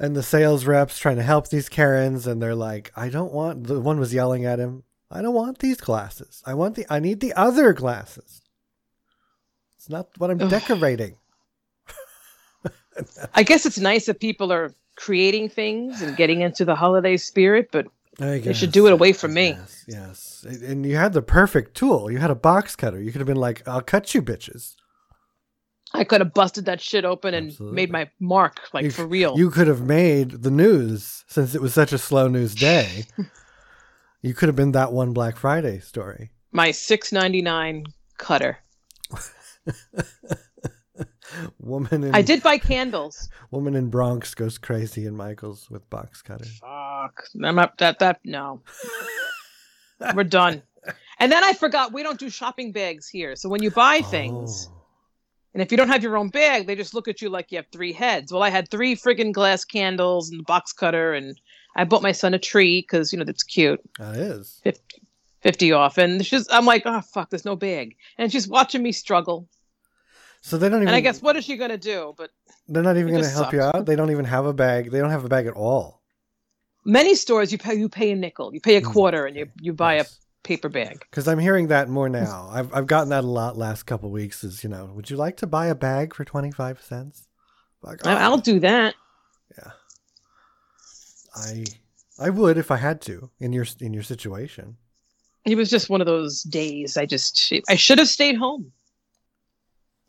And 0.00 0.16
the 0.16 0.22
sales 0.22 0.64
reps 0.64 0.98
trying 0.98 1.16
to 1.16 1.22
help 1.22 1.48
these 1.48 1.68
Karens, 1.68 2.26
and 2.26 2.42
they're 2.42 2.54
like, 2.56 2.90
"I 2.96 3.10
don't 3.10 3.32
want." 3.32 3.66
The 3.68 3.78
one 3.78 4.00
was 4.00 4.12
yelling 4.14 4.44
at 4.46 4.58
him. 4.58 4.82
I 5.10 5.20
don't 5.22 5.34
want 5.34 5.58
these 5.58 5.76
glasses. 5.80 6.42
I 6.46 6.54
want 6.54 6.74
the. 6.74 6.86
I 6.88 6.98
need 6.98 7.20
the 7.20 7.34
other 7.34 7.72
glasses. 7.72 8.40
It's 9.76 9.90
not 9.90 10.08
what 10.18 10.30
I'm 10.30 10.40
Ugh. 10.40 10.50
decorating. 10.50 11.16
I 13.34 13.42
guess 13.42 13.66
it's 13.66 13.78
nice 13.78 14.06
that 14.06 14.20
people 14.20 14.52
are 14.52 14.74
creating 14.96 15.48
things 15.50 16.02
and 16.02 16.16
getting 16.16 16.40
into 16.40 16.64
the 16.64 16.74
holiday 16.74 17.16
spirit, 17.16 17.68
but 17.72 17.86
They 18.18 18.52
should 18.52 18.72
do 18.72 18.86
it 18.86 18.92
away 18.92 19.12
from 19.12 19.32
me. 19.32 19.48
Yes, 19.50 19.84
yes. 19.88 20.46
And 20.62 20.84
you 20.84 20.96
had 20.96 21.12
the 21.14 21.22
perfect 21.22 21.74
tool. 21.74 22.10
You 22.10 22.18
had 22.18 22.30
a 22.30 22.34
box 22.34 22.76
cutter. 22.76 23.00
You 23.00 23.12
could 23.12 23.20
have 23.20 23.26
been 23.26 23.36
like, 23.36 23.66
"I'll 23.68 23.80
cut 23.82 24.14
you, 24.14 24.22
bitches." 24.22 24.76
I 25.92 26.04
could 26.04 26.20
have 26.20 26.32
busted 26.34 26.66
that 26.66 26.80
shit 26.80 27.04
open 27.04 27.34
and 27.34 27.48
Absolutely. 27.48 27.74
made 27.76 27.90
my 27.90 28.08
mark, 28.20 28.60
like 28.72 28.84
You- 28.84 28.90
for 28.92 29.06
real. 29.06 29.36
You 29.36 29.50
could 29.50 29.66
have 29.66 29.82
made 29.82 30.42
the 30.42 30.50
news 30.50 31.24
since 31.26 31.54
it 31.54 31.60
was 31.60 31.74
such 31.74 31.92
a 31.92 31.98
slow 31.98 32.28
news 32.28 32.54
day. 32.54 33.06
you 34.22 34.34
could 34.34 34.48
have 34.48 34.56
been 34.56 34.72
that 34.72 34.92
one 34.92 35.12
Black 35.12 35.36
Friday 35.36 35.80
story. 35.80 36.30
my 36.52 36.70
six 36.70 37.12
ninety 37.12 37.42
nine 37.42 37.86
cutter. 38.18 38.58
Woman 41.60 42.02
in 42.04 42.14
I 42.14 42.22
did 42.22 42.42
buy 42.42 42.58
candles. 42.58 43.28
woman 43.52 43.76
in 43.76 43.88
Bronx 43.88 44.34
goes 44.34 44.58
crazy 44.58 45.06
in 45.06 45.16
Michaels 45.16 45.70
with 45.70 45.88
box 45.88 46.22
cutter. 46.22 46.44
Fuck. 46.44 47.22
I'm 47.44 47.54
not 47.54 47.78
that 47.78 48.00
that 48.00 48.18
no. 48.24 48.62
We're 50.14 50.24
done. 50.24 50.62
And 51.20 51.30
then 51.30 51.44
I 51.44 51.52
forgot 51.52 51.92
we 51.92 52.02
don't 52.02 52.18
do 52.18 52.30
shopping 52.30 52.72
bags 52.72 53.08
here. 53.08 53.36
So 53.36 53.48
when 53.48 53.62
you 53.62 53.70
buy 53.70 54.00
things, 54.00 54.68
Oh. 54.70 54.79
And 55.54 55.62
if 55.62 55.70
you 55.70 55.76
don't 55.76 55.88
have 55.88 56.02
your 56.02 56.16
own 56.16 56.28
bag, 56.28 56.66
they 56.66 56.76
just 56.76 56.94
look 56.94 57.08
at 57.08 57.20
you 57.20 57.28
like 57.28 57.50
you 57.50 57.58
have 57.58 57.66
three 57.72 57.92
heads. 57.92 58.32
Well, 58.32 58.42
I 58.42 58.50
had 58.50 58.70
three 58.70 58.94
friggin' 58.96 59.32
glass 59.32 59.64
candles 59.64 60.30
and 60.30 60.40
a 60.40 60.44
box 60.44 60.72
cutter, 60.72 61.12
and 61.12 61.38
I 61.76 61.84
bought 61.84 62.02
my 62.02 62.12
son 62.12 62.34
a 62.34 62.38
tree 62.38 62.80
because 62.80 63.12
you 63.12 63.18
know 63.18 63.24
that's 63.24 63.42
cute. 63.42 63.80
That 63.98 64.16
is. 64.16 64.60
50, 64.62 65.02
50 65.42 65.72
off, 65.72 65.98
and 65.98 66.24
she's 66.24 66.46
I'm 66.50 66.66
like, 66.66 66.82
oh 66.86 67.00
fuck, 67.00 67.30
there's 67.30 67.44
no 67.44 67.56
bag, 67.56 67.96
and 68.18 68.30
she's 68.30 68.46
watching 68.48 68.82
me 68.82 68.92
struggle. 68.92 69.48
So 70.42 70.56
they 70.56 70.68
don't 70.68 70.78
even. 70.78 70.88
And 70.88 70.96
I 70.96 71.00
guess 71.00 71.20
what 71.20 71.36
is 71.36 71.44
she 71.44 71.56
gonna 71.56 71.76
do? 71.78 72.14
But 72.16 72.30
they're 72.68 72.82
not 72.82 72.96
even 72.96 73.10
going 73.10 73.22
to 73.22 73.26
just 73.26 73.36
help 73.36 73.52
you 73.52 73.60
out. 73.60 73.84
They 73.86 73.96
don't 73.96 74.10
even 74.10 74.24
have 74.24 74.46
a 74.46 74.52
bag. 74.52 74.90
They 74.90 74.98
don't 75.00 75.10
have 75.10 75.24
a 75.24 75.28
bag 75.28 75.46
at 75.46 75.54
all. 75.54 76.00
many 76.84 77.14
stores 77.14 77.52
you 77.52 77.58
pay 77.58 77.74
you 77.74 77.88
pay 77.88 78.12
a 78.12 78.16
nickel, 78.16 78.54
you 78.54 78.60
pay 78.60 78.76
a 78.76 78.80
Mm. 78.80 78.92
quarter, 78.92 79.26
and 79.26 79.36
you 79.36 79.48
you 79.60 79.72
buy 79.72 79.94
a 79.94 80.04
paper 80.42 80.68
bag. 80.68 81.04
Because 81.10 81.28
I'm 81.28 81.38
hearing 81.38 81.68
that 81.68 81.88
more 81.88 82.08
now. 82.08 82.48
I've 82.50 82.72
I've 82.74 82.86
gotten 82.86 83.10
that 83.10 83.24
a 83.24 83.26
lot 83.26 83.56
last 83.56 83.84
couple 83.84 84.10
weeks. 84.10 84.44
Is 84.44 84.62
you 84.64 84.70
know, 84.70 84.90
would 84.94 85.10
you 85.10 85.16
like 85.16 85.36
to 85.38 85.46
buy 85.46 85.66
a 85.66 85.74
bag 85.74 86.14
for 86.14 86.24
twenty 86.24 86.50
five 86.50 86.82
cents? 86.82 87.26
Like, 87.82 88.06
I- 88.06 88.20
I'll 88.20 88.34
oh, 88.34 88.40
do 88.40 88.60
that. 88.60 88.94
Yeah, 89.56 89.70
I 91.34 91.64
I 92.18 92.30
would 92.30 92.58
if 92.58 92.70
I 92.70 92.76
had 92.76 93.00
to 93.02 93.30
in 93.40 93.52
your 93.52 93.66
in 93.80 93.92
your 93.92 94.02
situation. 94.02 94.76
It 95.46 95.56
was 95.56 95.70
just 95.70 95.88
one 95.88 96.02
of 96.02 96.06
those 96.06 96.42
days. 96.42 96.96
I 96.96 97.06
just 97.06 97.52
I 97.68 97.74
should 97.74 97.98
have 97.98 98.08
stayed 98.08 98.36
home 98.36 98.72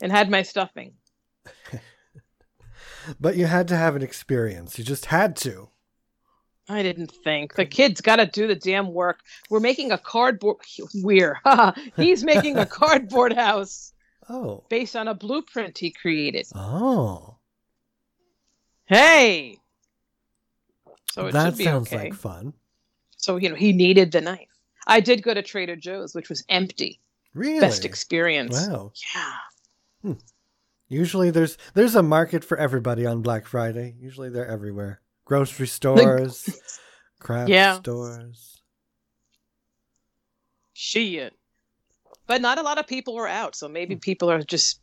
and 0.02 0.12
had 0.12 0.30
my 0.30 0.42
stuffing. 0.42 0.94
But 3.20 3.36
you 3.36 3.46
had 3.46 3.68
to 3.70 3.78
have 3.78 3.96
an 3.96 4.04
experience. 4.04 4.78
You 4.78 4.84
just 4.84 5.08
had 5.08 5.36
to. 5.38 5.71
I 6.72 6.84
didn't 6.84 7.12
think 7.24 7.56
the 7.56 7.66
kid's 7.66 8.02
got 8.02 8.18
to 8.18 8.26
do 8.26 8.48
the 8.48 8.56
damn 8.56 8.94
work. 8.94 9.20
We're 9.50 9.60
making 9.60 9.92
a 9.92 9.98
cardboard. 9.98 10.58
We're 10.96 11.40
he's 11.96 12.24
making 12.24 12.58
a 12.58 12.66
cardboard 12.66 13.34
house 13.34 13.94
Oh. 14.30 14.64
based 14.70 14.96
on 14.96 15.08
a 15.10 15.14
blueprint 15.14 15.78
he 15.78 15.92
created. 15.92 16.46
Oh. 16.56 17.36
Hey, 18.86 19.58
so 21.12 21.28
it 21.28 21.34
that 21.34 21.52
should 21.52 21.58
be 21.58 21.64
sounds 21.66 21.88
okay. 21.88 22.04
like 22.06 22.14
fun. 22.14 22.54
So 23.18 23.36
you 23.36 23.50
know 23.50 23.56
he 23.56 23.74
needed 23.74 24.12
the 24.12 24.22
knife. 24.22 24.48
I 24.88 25.00
did 25.02 25.24
go 25.24 25.34
to 25.34 25.42
Trader 25.42 25.76
Joe's, 25.76 26.16
which 26.16 26.30
was 26.30 26.44
empty. 26.50 27.00
Really? 27.34 27.60
Best 27.60 27.86
experience. 27.86 28.68
Wow. 28.68 28.94
Yeah. 29.14 29.34
Hmm. 30.02 30.20
Usually 30.88 31.30
there's 31.30 31.58
there's 31.74 31.96
a 31.96 32.04
market 32.04 32.44
for 32.44 32.58
everybody 32.58 33.06
on 33.06 33.22
Black 33.22 33.46
Friday. 33.46 33.96
Usually 34.00 34.30
they're 34.30 34.48
everywhere. 34.48 35.02
Grocery 35.32 35.68
stores, 35.80 36.50
craft 37.22 37.50
Yeah. 37.50 37.76
stores. 37.80 38.62
Shit. 40.74 41.34
But 42.28 42.42
not 42.42 42.58
a 42.58 42.62
lot 42.62 42.78
of 42.78 42.86
people 42.86 43.16
were 43.16 43.30
out, 43.30 43.56
so 43.56 43.70
maybe 43.70 43.96
people 43.96 44.30
are 44.30 44.42
just 44.42 44.82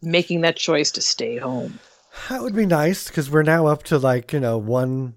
making 0.00 0.40
that 0.40 0.56
choice 0.56 0.90
to 0.92 1.02
stay 1.02 1.36
home. 1.36 1.78
That 2.30 2.40
would 2.40 2.54
be 2.54 2.64
nice 2.64 3.08
because 3.08 3.30
we're 3.30 3.42
now 3.42 3.66
up 3.66 3.82
to 3.84 3.98
like, 3.98 4.32
you 4.32 4.40
know, 4.40 4.56
one. 4.56 5.16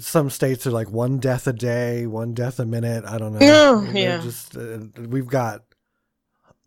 Some 0.00 0.28
states 0.28 0.66
are 0.66 0.72
like 0.72 0.90
one 0.90 1.20
death 1.20 1.46
a 1.46 1.52
day, 1.52 2.08
one 2.08 2.34
death 2.34 2.58
a 2.58 2.66
minute. 2.66 3.04
I 3.04 3.18
don't 3.18 3.32
know. 3.32 3.38
Oh, 3.86 3.92
yeah. 3.92 4.20
Just 4.20 4.56
uh, 4.56 4.78
we've 4.98 5.28
got 5.28 5.62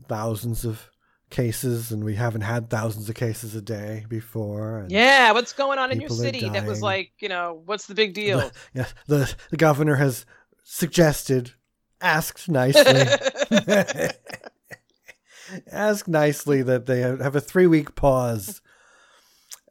thousands 0.07 0.63
of 0.63 0.89
cases, 1.29 1.91
and 1.91 2.03
we 2.03 2.15
haven't 2.15 2.41
had 2.41 2.69
thousands 2.69 3.09
of 3.09 3.15
cases 3.15 3.53
a 3.55 3.61
day 3.61 4.05
before. 4.07 4.79
And 4.79 4.91
Yeah, 4.91 5.31
what's 5.33 5.53
going 5.53 5.77
on 5.79 5.91
in 5.91 5.99
your 5.99 6.09
city 6.09 6.47
that 6.49 6.65
was 6.65 6.81
like, 6.81 7.11
you 7.19 7.29
know, 7.29 7.61
what's 7.65 7.87
the 7.87 7.95
big 7.95 8.13
deal? 8.13 8.39
The, 8.39 8.51
yeah, 8.73 8.85
the 9.07 9.35
the 9.49 9.57
governor 9.57 9.95
has 9.95 10.25
suggested, 10.63 11.51
asked 12.01 12.47
nicely, 12.49 13.03
ask 15.71 16.07
nicely 16.07 16.61
that 16.63 16.85
they 16.85 16.99
have 17.01 17.35
a 17.35 17.41
three 17.41 17.67
week 17.67 17.95
pause. 17.95 18.61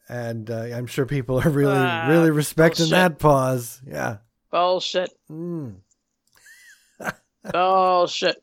And 0.09 0.51
uh, 0.51 0.61
I'm 0.73 0.87
sure 0.87 1.05
people 1.05 1.41
are 1.41 1.49
really, 1.51 1.75
Ah, 1.77 2.07
really 2.09 2.31
respecting 2.31 2.85
bullshit. 2.85 2.91
that 2.93 3.19
pause. 3.19 3.81
Yeah. 3.85 4.19
Bullshit. 4.53 5.11
Mm. 5.31 5.77
Bullshit. 7.53 8.37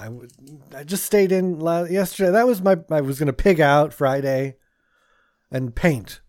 I, 0.00 0.04
w- 0.04 0.28
I 0.74 0.84
just 0.84 1.04
stayed 1.04 1.32
in 1.32 1.58
la- 1.60 1.84
yesterday. 1.84 2.30
That 2.32 2.46
was 2.46 2.62
my. 2.62 2.76
I 2.90 3.00
was 3.02 3.18
going 3.18 3.26
to 3.26 3.32
pig 3.32 3.60
out 3.60 3.92
Friday, 3.92 4.56
and 5.50 5.74
paint 5.74 6.20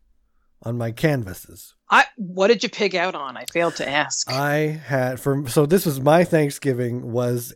on 0.63 0.77
my 0.77 0.91
canvases. 0.91 1.73
I 1.89 2.05
what 2.17 2.47
did 2.47 2.63
you 2.63 2.69
pig 2.69 2.95
out 2.95 3.15
on? 3.15 3.37
I 3.37 3.45
failed 3.45 3.75
to 3.77 3.87
ask. 3.89 4.29
I 4.31 4.79
had 4.85 5.19
for 5.19 5.47
so 5.47 5.65
this 5.65 5.85
was 5.85 5.99
my 5.99 6.23
Thanksgiving 6.23 7.11
was 7.11 7.53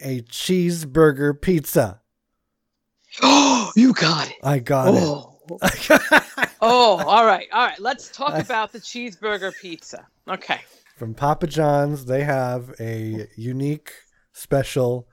a 0.00 0.22
cheeseburger 0.22 1.40
pizza. 1.40 2.00
Oh, 3.22 3.70
you 3.76 3.92
got 3.94 4.28
it. 4.28 4.36
I 4.42 4.58
got 4.58 4.88
Oh. 4.88 5.34
it. 5.50 5.58
oh, 6.60 6.98
all 7.06 7.24
right. 7.24 7.46
All 7.52 7.64
right. 7.66 7.78
Let's 7.80 8.08
talk 8.10 8.34
about 8.44 8.72
the 8.72 8.80
cheeseburger 8.80 9.52
pizza. 9.60 10.06
Okay. 10.28 10.60
From 10.96 11.14
Papa 11.14 11.46
John's, 11.46 12.04
they 12.04 12.24
have 12.24 12.74
a 12.80 13.26
unique, 13.36 13.92
special 14.32 15.08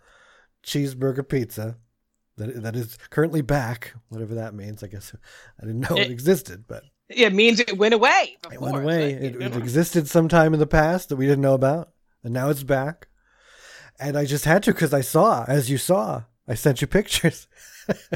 cheeseburger 0.66 1.28
pizza 1.28 1.78
that 2.38 2.64
that 2.64 2.76
is 2.76 2.98
currently 3.10 3.42
back. 3.42 3.94
Whatever 4.10 4.36
that 4.36 4.54
means. 4.54 4.84
I 4.84 4.88
guess 4.88 5.14
I 5.62 5.66
didn't 5.66 5.90
know 5.90 5.96
it, 5.96 6.08
It- 6.08 6.12
existed, 6.12 6.66
but 6.68 6.84
It 7.10 7.34
means 7.34 7.60
it 7.60 7.78
went 7.78 7.94
away. 7.94 8.38
it 8.52 8.60
went 8.60 8.76
away. 8.78 9.14
It, 9.14 9.42
it 9.42 9.56
existed 9.56 10.08
sometime 10.08 10.54
in 10.54 10.60
the 10.60 10.68
past 10.68 11.10
that 11.10 11.16
we 11.18 11.26
didn't 11.28 11.42
know 11.44 11.54
about, 11.54 11.92
and 12.24 12.34
now 12.34 12.50
it's 12.50 12.64
back. 12.64 13.08
And 14.00 14.18
I 14.18 14.26
just 14.26 14.44
had 14.46 14.64
to 14.64 14.74
because 14.74 14.94
I 14.94 15.00
saw, 15.02 15.46
as 15.48 15.70
you 15.70 15.78
saw, 15.78 16.24
I 16.48 16.56
sent 16.56 16.82
you 16.82 16.88
pictures. 16.88 17.48
pickles. 17.88 18.10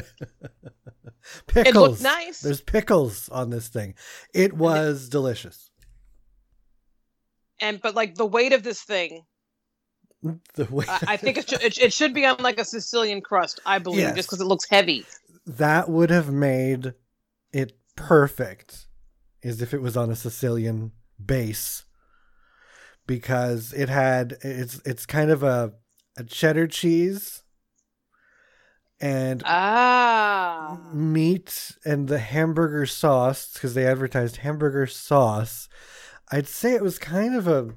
It 1.66 1.74
looked 1.74 2.02
nice. 2.02 2.40
There's 2.40 2.60
pickles 2.60 3.28
on 3.30 3.50
this 3.50 3.68
thing. 3.68 3.94
It 4.34 4.52
was 4.52 5.08
delicious. 5.08 5.70
and 7.60 7.80
but 7.80 7.94
like 7.94 8.14
the 8.16 8.26
weight 8.26 8.52
of 8.52 8.62
this 8.62 8.82
thing, 8.82 9.24
The 10.54 10.64
way 10.70 10.84
I, 10.88 11.00
I 11.08 11.16
think 11.16 11.38
it 11.38 11.48
should 11.48 11.62
it, 11.62 11.78
it 11.78 11.92
should 11.92 12.12
be 12.14 12.26
on 12.26 12.36
like 12.38 12.58
a 12.60 12.64
Sicilian 12.64 13.20
crust. 13.22 13.60
I 13.64 13.78
believe 13.78 14.00
Yes. 14.00 14.16
just 14.16 14.28
because 14.28 14.40
it 14.40 14.46
looks 14.46 14.68
heavy. 14.68 15.04
that 15.46 15.88
would 15.88 16.10
have 16.10 16.30
made 16.32 16.94
it 17.52 17.72
perfect 17.96 18.86
is 19.42 19.62
if 19.62 19.72
it 19.72 19.80
was 19.80 19.96
on 19.96 20.10
a 20.10 20.16
Sicilian 20.16 20.92
base 21.24 21.84
because 23.06 23.72
it 23.72 23.88
had 23.88 24.36
it's 24.42 24.80
it's 24.84 25.06
kind 25.06 25.30
of 25.30 25.42
a 25.42 25.72
a 26.16 26.24
cheddar 26.24 26.66
cheese 26.66 27.42
and 29.00 29.42
Ah. 29.46 30.78
meat 30.92 31.72
and 31.84 32.08
the 32.08 32.18
hamburger 32.18 32.84
sauce 32.86 33.50
because 33.54 33.74
they 33.74 33.86
advertised 33.86 34.36
hamburger 34.38 34.86
sauce. 34.86 35.68
I'd 36.30 36.46
say 36.46 36.74
it 36.74 36.82
was 36.82 36.98
kind 36.98 37.34
of 37.34 37.48
a. 37.48 37.70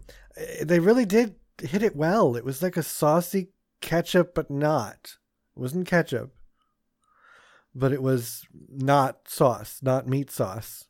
They 0.64 0.80
really 0.80 1.06
did 1.06 1.36
hit 1.62 1.84
it 1.84 1.96
well. 1.96 2.36
It 2.36 2.46
was 2.46 2.62
like 2.62 2.78
a 2.78 2.84
saucy 2.84 3.50
ketchup, 3.82 4.34
but 4.34 4.50
not. 4.50 5.18
It 5.56 5.60
wasn't 5.60 5.88
ketchup, 5.88 6.32
but 7.76 7.92
it 7.92 8.02
was 8.02 8.46
not 8.70 9.28
sauce, 9.28 9.80
not 9.82 10.08
meat 10.08 10.32
sauce. 10.32 10.86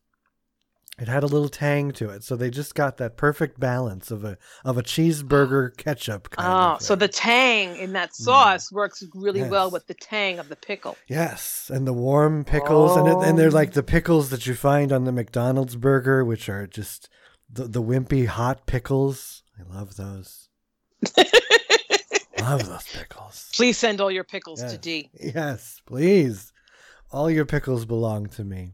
It 1.00 1.08
had 1.08 1.24
a 1.24 1.28
little 1.28 1.50
tang 1.50 1.92
to 1.94 2.12
it, 2.12 2.24
so 2.24 2.36
they 2.36 2.52
just 2.52 2.76
got 2.76 2.98
that 2.98 3.18
perfect 3.18 3.60
balance 3.60 4.12
of 4.12 4.24
a 4.24 4.38
of 4.64 4.78
a 4.78 4.84
cheeseburger 4.84 5.76
ketchup. 5.78 6.30
Kind 6.30 6.48
Oh, 6.48 6.78
so 6.80 6.96
the 6.96 7.08
tang 7.08 7.76
in 7.78 7.94
that 7.94 8.10
mm. 8.12 8.14
sauce 8.14 8.72
works 8.72 9.04
really 9.16 9.42
well 9.42 9.72
with 9.72 9.88
the 9.88 9.96
tang 9.96 10.38
of 10.38 10.50
the 10.50 10.56
pickle. 10.56 10.96
Yes, 11.08 11.72
and 11.74 11.88
the 11.88 11.94
warm 11.94 12.44
pickles, 12.46 12.96
and 12.96 13.08
it, 13.08 13.18
and 13.28 13.40
they're 13.40 13.48
Oh. 13.48 13.52
like 13.52 13.74
the 13.74 13.82
pickles 13.82 14.30
that 14.30 14.46
you 14.46 14.54
find 14.54 14.92
on 14.92 15.06
the 15.06 15.12
McDonald's 15.12 15.76
burger, 15.76 16.24
which 16.24 16.48
are 16.48 16.68
just 16.68 17.10
the 17.52 17.64
the 17.64 17.82
wimpy 17.82 18.28
hot 18.28 18.68
pickles. 18.68 19.42
I 19.60 19.64
love 19.76 19.96
those. 19.96 20.50
love 22.40 22.68
those 22.68 22.88
pickles. 22.94 23.50
Please 23.54 23.78
send 23.78 24.02
all 24.02 24.12
your 24.12 24.24
pickles 24.24 24.62
to 24.64 24.78
D. 24.78 25.10
Yes, 25.20 25.82
please. 25.86 26.52
All 27.12 27.30
your 27.30 27.46
pickles 27.46 27.86
belong 27.86 28.28
to 28.28 28.44
me. 28.44 28.74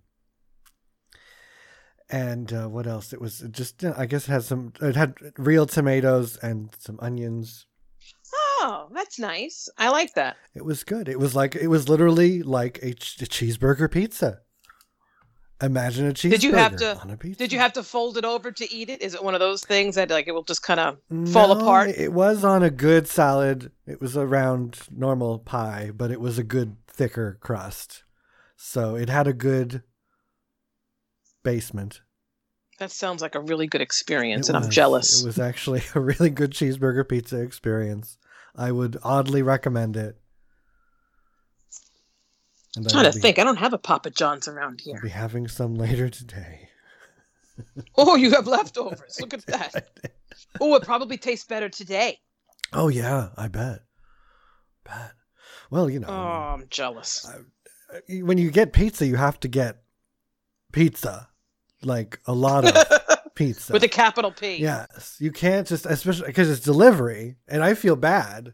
And 2.10 2.52
uh, 2.52 2.68
what 2.68 2.88
else? 2.88 3.14
It 3.14 3.22
was 3.22 3.40
just, 3.52 3.84
I 3.86 4.06
guess, 4.08 4.28
it 4.28 4.32
had 4.32 4.44
some. 4.44 4.74
It 4.82 4.96
had 4.96 5.14
real 5.38 5.68
tomatoes 5.68 6.38
and 6.38 6.70
some 6.80 6.98
onions. 7.02 7.68
Oh, 8.34 8.88
that's 8.94 9.20
nice. 9.20 9.70
I 9.78 9.90
like 9.90 10.16
that. 10.16 10.38
It 10.56 10.66
was 10.66 10.84
good. 10.84 11.08
It 11.08 11.20
was 11.20 11.36
like 11.36 11.56
it 11.56 11.68
was 11.68 11.88
literally 11.88 12.42
like 12.42 12.80
a, 12.82 12.94
ch- 12.94 13.22
a 13.22 13.26
cheeseburger 13.26 13.92
pizza. 13.92 14.40
Imagine 15.62 16.08
a 16.08 16.14
cheeseburger 16.14 16.30
Did 16.30 16.44
you 16.44 16.56
have 16.56 16.76
to- 16.78 16.98
on 17.00 17.10
a 17.10 17.18
pizza. 17.18 17.38
Did 17.38 17.52
you 17.52 17.60
have 17.60 17.74
to 17.74 17.84
fold 17.84 18.18
it 18.18 18.24
over 18.24 18.52
to 18.52 18.74
eat 18.74 18.90
it? 18.90 19.02
Is 19.02 19.14
it 19.14 19.24
one 19.24 19.34
of 19.34 19.42
those 19.42 19.62
things 19.64 19.96
that 19.96 20.10
like 20.10 20.28
it 20.28 20.32
will 20.32 20.44
just 20.44 20.64
kind 20.64 20.80
of 20.80 20.98
fall 21.34 21.52
apart? 21.52 21.90
It 21.90 22.14
was 22.14 22.46
on 22.46 22.64
a 22.64 22.70
good 22.70 23.08
salad. 23.08 23.72
It 23.86 24.00
was 24.00 24.16
a 24.16 24.26
round 24.26 24.80
normal 24.90 25.40
pie, 25.40 25.92
but 25.94 26.12
it 26.12 26.22
was 26.22 26.38
a 26.38 26.44
good 26.44 26.78
thicker 26.88 27.38
crust. 27.42 28.04
So 28.56 28.96
it 28.96 29.10
had 29.10 29.28
a 29.28 29.34
good 29.34 29.84
basement. 31.44 32.02
That 32.80 32.92
sounds 32.92 33.22
like 33.22 33.36
a 33.36 33.42
really 33.42 33.68
good 33.68 33.82
experience, 33.82 34.48
It 34.48 34.56
and 34.56 34.64
I'm 34.64 34.72
jealous. 34.72 35.22
It 35.22 35.26
was 35.26 35.40
actually 35.40 35.84
a 35.96 36.00
really 36.00 36.30
good 36.30 36.52
cheeseburger 36.52 37.08
pizza 37.08 37.42
experience. 37.42 38.18
I 38.56 38.72
would 38.72 38.98
oddly 39.04 39.42
recommend 39.42 39.98
it. 39.98 40.18
I'm 42.78 42.86
trying 42.86 43.06
to 43.12 43.14
be- 43.18 43.20
think. 43.22 43.40
I 43.40 43.44
don't 43.44 43.58
have 43.58 43.74
a 43.74 43.78
Papa 43.78 44.10
John's 44.12 44.48
around 44.48 44.82
here. 44.82 44.96
I'll 44.98 45.02
be 45.04 45.10
having 45.10 45.48
some 45.48 45.76
later 45.76 46.10
today. 46.10 46.66
Oh, 47.98 48.16
you 48.16 48.32
have 48.32 48.48
leftovers. 48.48 49.18
Look 49.20 49.34
at 49.34 49.46
that. 49.48 49.90
Oh, 50.62 50.74
it 50.76 50.84
probably 50.84 51.18
tastes 51.18 51.46
better 51.46 51.68
today. 51.68 52.18
Oh 52.72 52.88
yeah, 52.88 53.30
I 53.36 53.50
bet. 53.50 53.82
Bet. 54.86 55.12
Well, 55.70 55.90
you 55.90 56.00
know, 56.00 56.08
Oh, 56.08 56.14
I'm 56.14 56.66
jealous. 56.70 57.30
when 58.08 58.38
you 58.38 58.50
get 58.50 58.72
pizza, 58.72 59.06
you 59.06 59.18
have 59.18 59.40
to 59.42 59.48
get 59.50 59.84
pizza, 60.72 61.28
like 61.84 62.20
a 62.26 62.34
lot 62.34 62.64
of 62.66 63.32
pizza. 63.36 63.74
With 63.74 63.84
a 63.84 63.90
capital 63.90 64.32
P. 64.32 64.56
yes, 64.58 65.18
you 65.20 65.32
can't 65.34 65.68
just, 65.68 65.86
especially 65.86 66.28
because 66.28 66.50
it's 66.50 66.62
delivery, 66.62 67.36
and 67.50 67.62
I 67.62 67.74
feel 67.74 67.98
bad. 67.98 68.54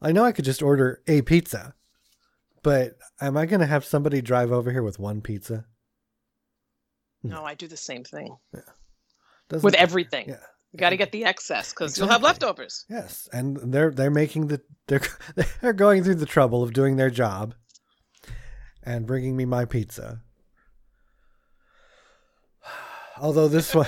I 0.00 0.12
know 0.12 0.24
I 0.24 0.30
could 0.32 0.44
just 0.44 0.62
order 0.62 1.02
a 1.08 1.22
pizza, 1.22 1.74
but 2.64 2.96
am 3.20 3.36
I 3.36 3.46
going 3.46 3.60
to 3.60 3.66
have 3.66 3.84
somebody 3.84 4.22
drive 4.22 4.50
over 4.50 4.72
here 4.72 4.82
with 4.82 4.98
one 4.98 5.20
pizza? 5.20 5.66
No, 7.22 7.40
hmm. 7.40 7.46
I 7.46 7.54
do 7.54 7.68
the 7.68 7.76
same 7.76 8.02
thing 8.02 8.36
Doesn't 9.48 9.62
with 9.62 9.74
everything. 9.74 10.30
Yeah. 10.30 10.40
You 10.72 10.78
got 10.78 10.90
to 10.90 10.96
get 10.96 11.12
the 11.12 11.24
excess 11.24 11.72
because 11.72 11.96
you'll 11.96 12.08
have 12.08 12.22
leftovers. 12.22 12.84
Yes, 12.90 13.28
and 13.32 13.72
they're 13.72 13.92
they're 13.92 14.10
making 14.10 14.48
the 14.48 14.60
they're 14.88 15.02
they're 15.60 15.72
going 15.72 16.02
through 16.02 16.16
the 16.16 16.26
trouble 16.26 16.64
of 16.64 16.72
doing 16.72 16.96
their 16.96 17.10
job 17.10 17.54
and 18.82 19.06
bringing 19.06 19.36
me 19.36 19.44
my 19.44 19.66
pizza. 19.66 20.22
Although 23.20 23.46
this 23.46 23.72
one, 23.72 23.86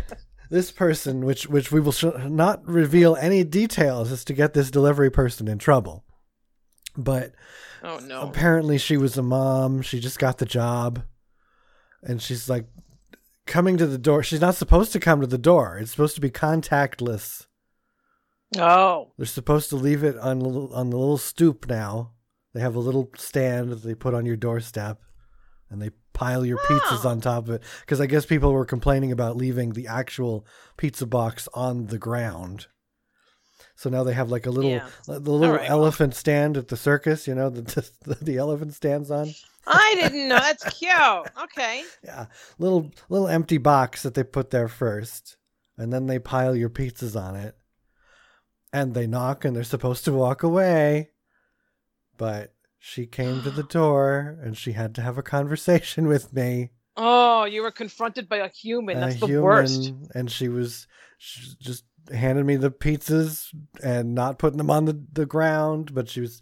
this 0.50 0.70
person, 0.70 1.24
which 1.24 1.48
which 1.48 1.72
we 1.72 1.80
will 1.80 1.92
sh- 1.92 2.04
not 2.24 2.66
reveal 2.66 3.16
any 3.16 3.42
details, 3.42 4.12
is 4.12 4.24
to 4.26 4.34
get 4.34 4.52
this 4.52 4.70
delivery 4.70 5.10
person 5.10 5.48
in 5.48 5.58
trouble. 5.58 6.05
But 6.96 7.32
Oh 7.82 7.98
no. 7.98 8.22
apparently, 8.22 8.78
she 8.78 8.96
was 8.96 9.16
a 9.18 9.22
mom. 9.22 9.82
She 9.82 10.00
just 10.00 10.18
got 10.18 10.38
the 10.38 10.46
job, 10.46 11.02
and 12.02 12.20
she's 12.22 12.48
like 12.48 12.66
coming 13.46 13.76
to 13.76 13.86
the 13.86 13.98
door. 13.98 14.22
She's 14.22 14.40
not 14.40 14.54
supposed 14.54 14.92
to 14.92 15.00
come 15.00 15.20
to 15.20 15.26
the 15.26 15.38
door. 15.38 15.78
It's 15.78 15.90
supposed 15.92 16.14
to 16.14 16.20
be 16.20 16.30
contactless. 16.30 17.46
Oh. 18.56 19.12
They're 19.16 19.26
supposed 19.26 19.68
to 19.70 19.76
leave 19.76 20.04
it 20.04 20.16
on 20.18 20.38
the 20.38 20.46
little- 20.48 20.74
on 20.74 20.90
the 20.90 20.96
little 20.96 21.18
stoop 21.18 21.68
now. 21.68 22.12
They 22.54 22.60
have 22.60 22.74
a 22.76 22.80
little 22.80 23.10
stand 23.16 23.70
that 23.70 23.82
they 23.82 23.94
put 23.94 24.14
on 24.14 24.24
your 24.24 24.36
doorstep, 24.36 25.00
and 25.68 25.82
they 25.82 25.90
pile 26.14 26.46
your 26.46 26.58
pizzas 26.58 27.04
Oh. 27.04 27.08
on 27.10 27.20
top 27.20 27.44
of 27.44 27.50
it. 27.50 27.62
Because 27.80 28.00
I 28.00 28.06
guess 28.06 28.24
people 28.24 28.52
were 28.52 28.64
complaining 28.64 29.12
about 29.12 29.36
leaving 29.36 29.72
the 29.72 29.86
actual 29.86 30.46
pizza 30.78 31.04
box 31.06 31.48
on 31.54 31.86
the 31.88 31.98
ground. 31.98 32.68
So 33.76 33.90
now 33.90 34.02
they 34.04 34.14
have 34.14 34.30
like 34.30 34.46
a 34.46 34.50
little 34.50 34.70
Yeah. 34.70 34.86
Uh, 35.06 35.18
the 35.18 35.30
little 35.30 35.56
right, 35.56 35.68
elephant 35.68 36.14
stand 36.14 36.56
at 36.56 36.68
the 36.68 36.76
circus. 36.76 37.26
You 37.28 37.34
know, 37.34 37.50
the 37.50 37.88
the, 38.02 38.14
the 38.14 38.36
elephant 38.38 38.74
stands 38.74 39.10
on. 39.10 39.30
I 39.66 39.94
didn't 39.96 40.28
know. 40.28 40.38
That's 40.38 40.64
cute. 40.78 40.92
Okay. 41.42 41.84
Yeah, 42.04 42.26
little 42.58 42.90
little 43.08 43.28
empty 43.28 43.58
box 43.58 44.02
that 44.02 44.14
they 44.14 44.24
put 44.24 44.50
there 44.50 44.68
first, 44.68 45.36
and 45.76 45.92
then 45.92 46.06
they 46.06 46.18
pile 46.18 46.54
your 46.56 46.70
pizzas 46.70 47.20
on 47.20 47.36
it, 47.36 47.56
and 48.72 48.94
they 48.94 49.06
knock, 49.06 49.44
and 49.44 49.54
they're 49.54 49.64
supposed 49.64 50.04
to 50.04 50.12
walk 50.12 50.42
away, 50.42 51.10
but 52.16 52.54
she 52.78 53.06
came 53.06 53.42
to 53.42 53.50
the 53.50 53.62
door, 53.78 54.38
and 54.40 54.56
she 54.56 54.72
had 54.72 54.94
to 54.94 55.02
have 55.02 55.18
a 55.18 55.22
conversation 55.22 56.06
with 56.14 56.32
me. 56.32 56.70
Oh, 56.96 57.44
you 57.44 57.62
were 57.62 57.72
confronted 57.72 58.28
by 58.28 58.36
a 58.38 58.48
human. 58.48 59.00
That's 59.00 59.16
a 59.16 59.20
the 59.20 59.26
human, 59.26 59.42
worst. 59.42 59.92
And 60.14 60.30
she 60.30 60.48
was 60.48 60.86
she 61.18 61.54
just 61.60 61.84
handed 62.12 62.44
me 62.46 62.56
the 62.56 62.70
pizzas 62.70 63.48
and 63.82 64.14
not 64.14 64.38
putting 64.38 64.58
them 64.58 64.70
on 64.70 64.84
the, 64.84 65.04
the 65.12 65.26
ground, 65.26 65.94
but 65.94 66.08
she 66.08 66.20
was 66.20 66.40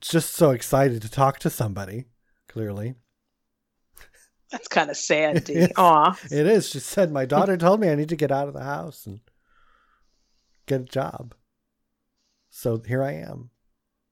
just 0.00 0.34
so 0.34 0.50
excited 0.50 1.02
to 1.02 1.10
talk 1.10 1.38
to 1.40 1.50
somebody. 1.50 2.06
Clearly. 2.48 2.94
That's 4.50 4.68
kind 4.68 4.90
of 4.90 4.96
sad, 4.96 5.44
D. 5.44 5.54
Yes. 5.54 5.72
Aw. 5.76 6.18
It 6.30 6.46
is. 6.46 6.68
She 6.68 6.80
said, 6.80 7.12
My 7.12 7.24
daughter 7.24 7.56
told 7.56 7.80
me 7.80 7.88
I 7.88 7.94
need 7.94 8.08
to 8.08 8.16
get 8.16 8.32
out 8.32 8.48
of 8.48 8.54
the 8.54 8.64
house 8.64 9.06
and 9.06 9.20
get 10.66 10.80
a 10.80 10.84
job. 10.84 11.34
So 12.50 12.82
here 12.84 13.02
I 13.02 13.12
am. 13.12 13.50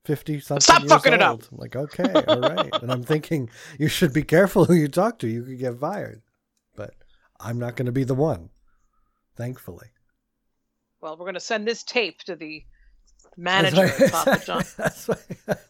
50 0.04 0.40
something 0.40 0.60
Stop 0.62 0.80
years 0.80 0.92
fucking 0.92 1.12
it 1.12 1.20
up. 1.20 1.30
old. 1.32 1.48
I'm 1.52 1.58
like, 1.58 1.76
okay, 1.76 2.10
all 2.28 2.40
right. 2.40 2.70
and 2.80 2.90
I'm 2.90 3.02
thinking, 3.02 3.50
you 3.78 3.88
should 3.88 4.12
be 4.12 4.22
careful 4.22 4.64
who 4.64 4.72
you 4.74 4.88
talk 4.88 5.18
to. 5.18 5.28
You 5.28 5.42
could 5.42 5.58
get 5.58 5.78
fired. 5.78 6.22
But 6.76 6.94
I'm 7.40 7.58
not 7.58 7.76
going 7.76 7.86
to 7.86 7.92
be 7.92 8.04
the 8.04 8.14
one, 8.14 8.48
thankfully. 9.36 9.88
Well, 11.00 11.12
we're 11.16 11.24
going 11.26 11.34
to 11.34 11.40
send 11.40 11.66
this 11.66 11.82
tape 11.84 12.20
to 12.24 12.34
the 12.36 12.64
manager 13.36 13.86
That's 13.86 14.00
of 14.00 14.12
why, 14.12 14.24
Papa 14.24 14.42
John. 14.46 14.64
that's, 14.76 15.08
why, 15.08 15.16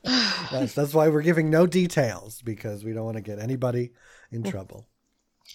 that's, 0.51 0.75
that's 0.75 0.95
why 0.95 1.09
we're 1.09 1.23
giving 1.23 1.51
no 1.51 1.67
details 1.67 2.41
because 2.43 2.85
we 2.85 2.93
don't 2.93 3.05
want 3.05 3.17
to 3.17 3.23
get 3.23 3.39
anybody 3.39 3.93
in 4.31 4.43
trouble. 4.43 4.87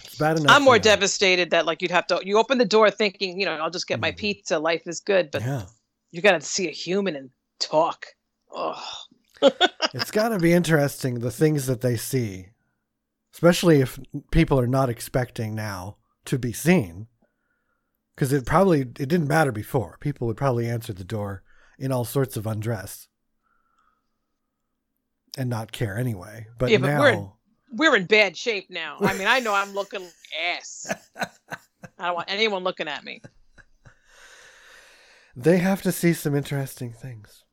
It's 0.03 0.17
bad 0.17 0.38
enough. 0.38 0.55
I'm 0.55 0.63
more 0.63 0.79
devastated 0.79 1.51
that 1.51 1.65
like 1.65 1.81
you'd 1.81 1.91
have 1.91 2.07
to 2.07 2.19
you 2.23 2.38
open 2.38 2.57
the 2.57 2.65
door 2.65 2.89
thinking, 2.91 3.39
you 3.39 3.45
know, 3.45 3.53
I'll 3.53 3.69
just 3.69 3.88
get 3.88 3.99
my 3.99 4.12
Mhm. 4.12 4.17
pizza, 4.17 4.59
life 4.59 4.83
is 4.88 4.99
good, 4.99 5.29
but 5.31 5.41
Yeah. 5.41 5.65
you 6.12 6.21
got 6.21 6.31
to 6.31 6.41
see 6.41 6.67
a 6.67 6.71
human 6.71 7.15
and 7.15 7.29
talk. 7.59 8.07
Oh. 8.51 8.83
it's 9.93 10.12
got 10.12 10.29
to 10.29 10.39
be 10.39 10.53
interesting 10.53 11.19
the 11.19 11.31
things 11.31 11.65
that 11.67 11.81
they 11.81 11.95
see, 11.97 12.47
especially 13.33 13.81
if 13.81 13.99
people 14.31 14.59
are 14.59 14.67
not 14.67 14.89
expecting 14.89 15.53
now 15.55 15.97
to 16.25 16.38
be 16.39 16.53
seen. 16.53 17.07
Because 18.15 18.32
it 18.34 18.45
probably 18.45 18.82
it 18.82 18.93
didn't 18.95 19.28
matter 19.28 19.52
before. 19.52 19.97
People 19.99 20.28
would 20.28 20.38
probably 20.38 20.69
answer 20.69 20.93
the 20.93 21.04
door 21.04 21.43
in 21.80 21.91
all 21.91 22.06
sorts 22.06 22.38
of 22.38 22.45
undress 22.45 23.08
and 25.38 25.49
not 25.49 25.71
care 25.71 25.97
anyway. 25.97 26.45
But 26.60 26.69
Yeah, 26.69 26.78
but 26.78 26.88
now, 26.88 26.99
we're- 27.02 27.28
We're 27.71 27.95
in 27.95 28.06
bad 28.06 28.38
shape 28.38 28.69
now. 28.69 28.97
I 29.02 29.17
mean, 29.17 29.28
I 29.28 29.39
know 29.39 29.54
I'm 29.54 29.73
looking 29.73 30.02
like 30.02 30.12
ass. 30.58 30.93
I 31.97 32.06
don't 32.08 32.15
want 32.15 32.30
anyone 32.32 32.63
looking 32.63 32.88
at 32.88 33.04
me. 33.04 33.21
they 35.36 35.58
have 35.58 35.82
to 35.82 35.91
see 35.91 36.13
some 36.13 36.36
interesting 36.36 36.93
things. 36.93 37.43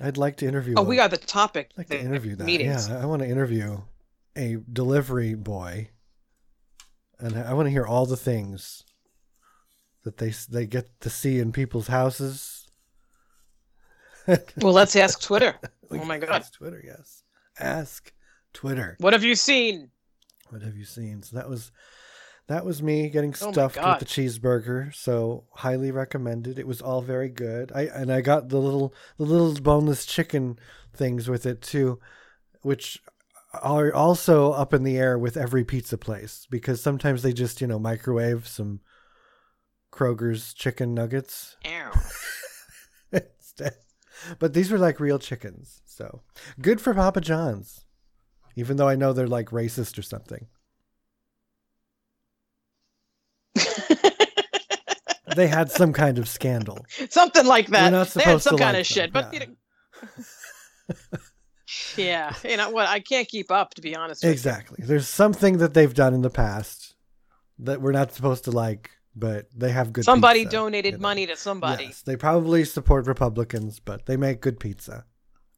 I'd 0.00 0.18
like 0.18 0.36
to 0.38 0.46
interview. 0.46 0.74
Oh, 0.76 0.82
a- 0.82 0.84
we 0.84 0.98
are 1.00 1.08
the 1.08 1.16
topic. 1.16 1.70
I'd 1.72 1.78
like 1.78 1.88
to 1.88 1.98
interview 2.00 2.36
that. 2.36 2.44
meetings. 2.44 2.88
Yeah, 2.88 3.00
I 3.02 3.06
want 3.06 3.22
to 3.22 3.28
interview 3.28 3.78
a 4.36 4.58
delivery 4.72 5.34
boy, 5.34 5.88
and 7.18 7.36
I 7.36 7.54
want 7.54 7.66
to 7.66 7.70
hear 7.70 7.86
all 7.86 8.06
the 8.06 8.16
things 8.16 8.84
that 10.04 10.18
they 10.18 10.32
they 10.50 10.66
get 10.66 11.00
to 11.00 11.10
see 11.10 11.38
in 11.38 11.52
people's 11.52 11.88
houses. 11.88 12.64
Well, 14.58 14.74
let's 14.74 14.94
ask 14.94 15.22
Twitter. 15.22 15.54
Oh 15.90 16.04
my 16.04 16.18
God. 16.18 16.28
Ask 16.28 16.52
Twitter, 16.52 16.82
yes. 16.84 17.22
Ask 17.58 18.12
Twitter. 18.52 18.94
What 19.00 19.14
have 19.14 19.24
you 19.24 19.34
seen? 19.34 19.88
What 20.50 20.60
have 20.60 20.76
you 20.76 20.84
seen? 20.84 21.22
So 21.22 21.34
that 21.36 21.48
was 21.48 21.72
that 22.46 22.66
was 22.66 22.82
me 22.82 23.08
getting 23.08 23.34
Oh 23.40 23.52
stuffed 23.52 23.76
with 23.76 23.98
the 23.98 24.04
cheeseburger. 24.04 24.94
So 24.94 25.44
highly 25.54 25.90
recommended. 25.90 26.58
It 26.58 26.66
was 26.66 26.82
all 26.82 27.00
very 27.00 27.30
good. 27.30 27.72
I 27.74 27.82
and 27.84 28.12
I 28.12 28.20
got 28.20 28.50
the 28.50 28.58
little 28.58 28.92
the 29.16 29.24
little 29.24 29.54
boneless 29.62 30.04
chicken 30.04 30.58
things 30.94 31.26
with 31.26 31.46
it 31.46 31.62
too, 31.62 32.00
which 32.60 33.00
are 33.62 33.94
also 33.94 34.52
up 34.52 34.74
in 34.74 34.82
the 34.82 34.96
air 34.96 35.18
with 35.18 35.36
every 35.36 35.64
pizza 35.64 35.98
place 35.98 36.46
because 36.50 36.82
sometimes 36.82 37.22
they 37.22 37.32
just 37.32 37.60
you 37.60 37.66
know 37.66 37.78
microwave 37.78 38.46
some 38.46 38.80
Kroger's 39.92 40.54
chicken 40.54 40.94
nuggets 40.94 41.56
instead. 43.12 43.74
But 44.38 44.52
these 44.54 44.70
were 44.70 44.78
like 44.78 45.00
real 45.00 45.18
chickens, 45.18 45.80
so 45.86 46.22
good 46.60 46.80
for 46.80 46.94
Papa 46.94 47.20
John's. 47.20 47.84
Even 48.56 48.76
though 48.76 48.88
I 48.88 48.96
know 48.96 49.12
they're 49.12 49.28
like 49.28 49.50
racist 49.50 49.98
or 49.98 50.02
something. 50.02 50.48
they 55.36 55.46
had 55.46 55.70
some 55.70 55.92
kind 55.92 56.18
of 56.18 56.28
scandal. 56.28 56.84
Something 57.08 57.46
like 57.46 57.68
that. 57.68 57.90
not 57.90 58.08
they 58.08 58.24
had 58.24 58.42
some 58.42 58.56
to 58.56 58.62
kind 58.62 58.74
like 58.74 58.80
of 58.80 58.86
shit, 58.86 59.12
but 59.12 59.32
yeah. 59.32 59.44
you 61.96 62.04
yeah, 62.04 62.34
you 62.44 62.56
know 62.56 62.70
what? 62.70 62.88
I 62.88 63.00
can't 63.00 63.28
keep 63.28 63.50
up 63.50 63.74
to 63.74 63.82
be 63.82 63.94
honest. 63.96 64.22
With 64.22 64.32
Exactly. 64.32 64.84
There's 64.84 65.08
something 65.08 65.58
that 65.58 65.74
they've 65.74 65.92
done 65.94 66.14
in 66.14 66.22
the 66.22 66.30
past 66.30 66.94
that 67.58 67.80
we're 67.80 67.92
not 67.92 68.12
supposed 68.12 68.44
to 68.44 68.50
like, 68.50 68.90
but 69.16 69.46
they 69.56 69.70
have 69.72 69.92
good. 69.92 70.04
Somebody 70.04 70.40
pizza, 70.44 70.56
donated 70.56 70.92
you 70.94 70.98
know. 70.98 71.02
money 71.02 71.26
to 71.26 71.36
somebody. 71.36 71.84
Yes, 71.84 72.02
they 72.02 72.16
probably 72.16 72.64
support 72.64 73.06
Republicans, 73.06 73.80
but 73.80 74.06
they 74.06 74.16
make 74.16 74.40
good 74.40 74.60
pizza, 74.60 75.04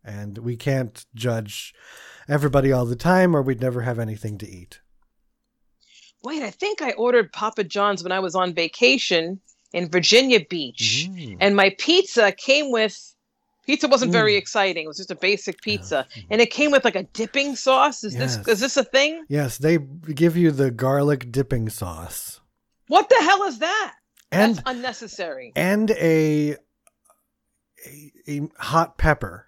and 0.05 0.39
we 0.39 0.57
can't 0.57 1.05
judge 1.15 1.75
everybody 2.29 2.73
all 2.73 2.87
the 2.87 2.97
time, 2.97 3.35
or 3.37 3.43
we'd 3.43 3.61
never 3.61 3.83
have 3.83 3.99
anything 3.99 4.39
to 4.39 4.49
eat. 4.49 4.81
Wait, 6.23 6.43
I 6.43 6.51
think 6.51 6.83
I 6.83 6.93
ordered 6.93 7.33
Papa 7.33 7.65
John's 7.65 8.03
when 8.03 8.13
I 8.13 8.21
was 8.21 8.35
on 8.35 8.55
vacation 8.55 9.41
in 9.73 9.89
Virginia 9.91 10.41
Beach, 10.49 11.09
Mm. 11.11 11.37
and 11.41 11.57
my 11.57 11.75
pizza 11.79 12.33
came 12.33 12.71
with. 12.73 13.15
Pizza 13.71 13.87
wasn't 13.87 14.11
very 14.11 14.35
Mm. 14.35 14.39
exciting. 14.39 14.85
It 14.85 14.89
was 14.89 14.97
just 14.97 15.13
a 15.13 15.15
basic 15.15 15.63
pizza, 15.63 16.09
Mhm. 16.17 16.27
and 16.31 16.41
it 16.41 16.51
came 16.51 16.73
with 16.73 16.85
like 16.85 16.97
a 16.97 17.05
dipping 17.05 17.55
sauce. 17.55 18.03
Is 18.03 18.15
Yes. 18.17 18.37
this 18.39 18.49
is 18.49 18.59
this 18.61 18.77
a 18.77 18.83
thing? 18.83 19.25
Yes, 19.29 19.59
they 19.59 19.79
give 19.79 20.37
you 20.37 20.51
the 20.51 20.73
garlic 20.73 21.31
dipping 21.31 21.69
sauce 21.69 22.41
What 22.89 23.09
the 23.09 23.15
hell 23.21 23.45
is 23.45 23.61
that? 23.61 23.95
and 24.33 24.57
That's 24.57 24.69
unnecessary. 24.69 25.53
and 25.55 25.93
a, 25.93 26.57
a 27.87 28.13
a 28.27 28.41
hot 28.59 28.99
pepper. 28.99 29.47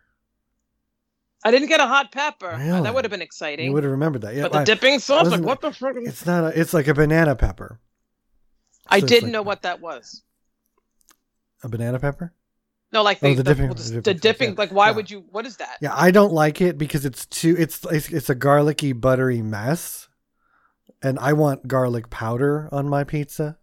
I 1.44 1.50
didn't 1.50 1.66
get 1.68 1.80
a 1.80 1.86
hot 1.88 2.12
pepper. 2.12 2.50
Uh, 2.52 2.58
Really? 2.58 2.82
that 2.82 2.94
would 2.94 3.04
have 3.04 3.10
been 3.10 3.22
exciting. 3.22 3.66
You 3.66 3.72
would 3.72 3.82
have 3.82 3.90
remembered 3.90 4.22
that. 4.22 4.36
Yeah, 4.36 4.42
but 4.44 4.52
the 4.52 4.58
I- 4.60 4.64
dipping 4.64 5.00
sauce, 5.00 5.26
like 5.32 5.40
what 5.40 5.60
the 5.62 5.72
frick? 5.72 5.96
it's 5.98 6.24
not. 6.24 6.44
A, 6.44 6.60
it's 6.60 6.72
like 6.72 6.86
a 6.86 6.94
banana 6.94 7.34
pepper. 7.34 7.80
I 8.86 9.00
So 9.00 9.04
it's 9.04 9.10
didn't 9.12 9.24
like 9.30 9.32
know 9.32 9.42
what 9.42 9.62
that 9.62 9.80
was. 9.80 10.22
a 11.64 11.68
banana 11.68 11.98
pepper. 11.98 12.32
No, 12.92 13.02
like 13.02 13.18
Oh, 13.22 13.28
the, 13.28 13.34
the 13.36 13.42
the, 13.42 13.54
dipping- 13.54 13.64
well, 13.68 13.74
the 13.74 13.82
the, 13.82 13.90
dipping 13.90 14.02
the 14.02 14.14
dipping. 14.20 14.48
yeah. 14.50 14.54
Like, 14.58 14.70
why 14.72 14.88
Yeah. 14.90 14.96
would 14.96 15.10
you? 15.10 15.24
What 15.30 15.46
is 15.46 15.56
that? 15.58 15.78
Yeah, 15.80 15.94
I 15.94 16.10
don't 16.10 16.32
like 16.32 16.60
it 16.60 16.76
because 16.76 17.04
it's 17.04 17.24
too. 17.26 17.56
It's 17.58 17.84
it's, 17.90 18.08
it's 18.10 18.28
a 18.30 18.34
garlicky, 18.34 18.92
buttery 18.92 19.40
mess, 19.42 20.08
and 21.02 21.18
I 21.18 21.32
want 21.32 21.66
garlic 21.68 22.10
powder 22.10 22.68
on 22.70 22.88
my 22.88 23.04
pizza. 23.04 23.58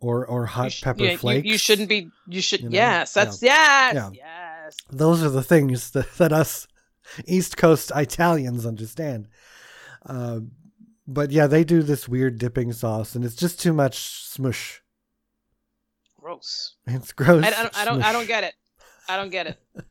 Or 0.00 0.26
or 0.26 0.44
hot 0.46 0.72
sh- 0.72 0.82
pepper 0.82 1.02
yeah, 1.04 1.12
you- 1.12 1.18
flakes. 1.18 1.46
You, 1.48 1.58
shouldn't 1.58 1.88
be. 1.88 2.10
You 2.28 2.40
should. 2.42 2.60
you 2.60 2.68
know? 2.68 2.74
yes, 2.74 3.14
that's 3.14 3.42
yes, 3.42 3.94
Yeah. 3.94 4.10
yes. 4.12 4.76
Those 4.90 5.22
are 5.22 5.30
the 5.30 5.42
things 5.42 5.90
that, 5.92 6.12
that 6.18 6.32
us 6.32 6.66
East 7.26 7.56
Coast 7.56 7.90
Italians 7.94 8.66
understand. 8.66 9.28
Uh, 10.04 10.40
but 11.06 11.30
yeah, 11.30 11.46
they 11.46 11.64
do 11.64 11.82
this 11.82 12.08
weird 12.08 12.38
dipping 12.38 12.72
sauce, 12.72 13.14
and 13.14 13.24
it's 13.24 13.36
just 13.36 13.60
too 13.60 13.72
much 13.72 13.98
smush. 14.24 14.82
Gross. 16.24 16.76
It's 16.86 17.12
gross. 17.12 17.44
I, 17.44 17.48
I 17.48 17.52
don't. 17.62 17.76
I 17.76 17.84
don't. 17.84 18.02
I 18.02 18.12
don't 18.12 18.26
get 18.26 18.44
it. 18.44 18.54
I 19.10 19.16
don't 19.18 19.30
get 19.30 19.46
it. 19.46 19.58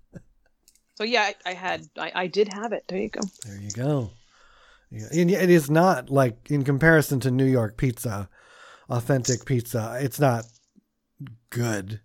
So 0.96 1.04
yeah, 1.04 1.32
I, 1.46 1.50
I 1.50 1.54
had. 1.54 1.88
I, 1.98 2.12
I 2.14 2.28
did 2.28 2.54
have 2.54 2.72
it. 2.72 2.84
There 2.88 3.00
you 3.00 3.10
go. 3.10 3.22
There 3.48 3.58
you 3.58 3.72
go. 3.72 4.12
Yeah, 4.92 5.08
and 5.12 5.32
it 5.32 5.50
is 5.50 5.68
not 5.72 6.12
like 6.12 6.52
in 6.52 6.64
comparison 6.64 7.20
to 7.22 7.32
New 7.32 7.46
York 7.46 7.78
pizza, 7.78 8.30
authentic 8.90 9.44
pizza. 9.46 9.98
It's 10.00 10.20
not 10.20 10.46
good. 11.50 12.00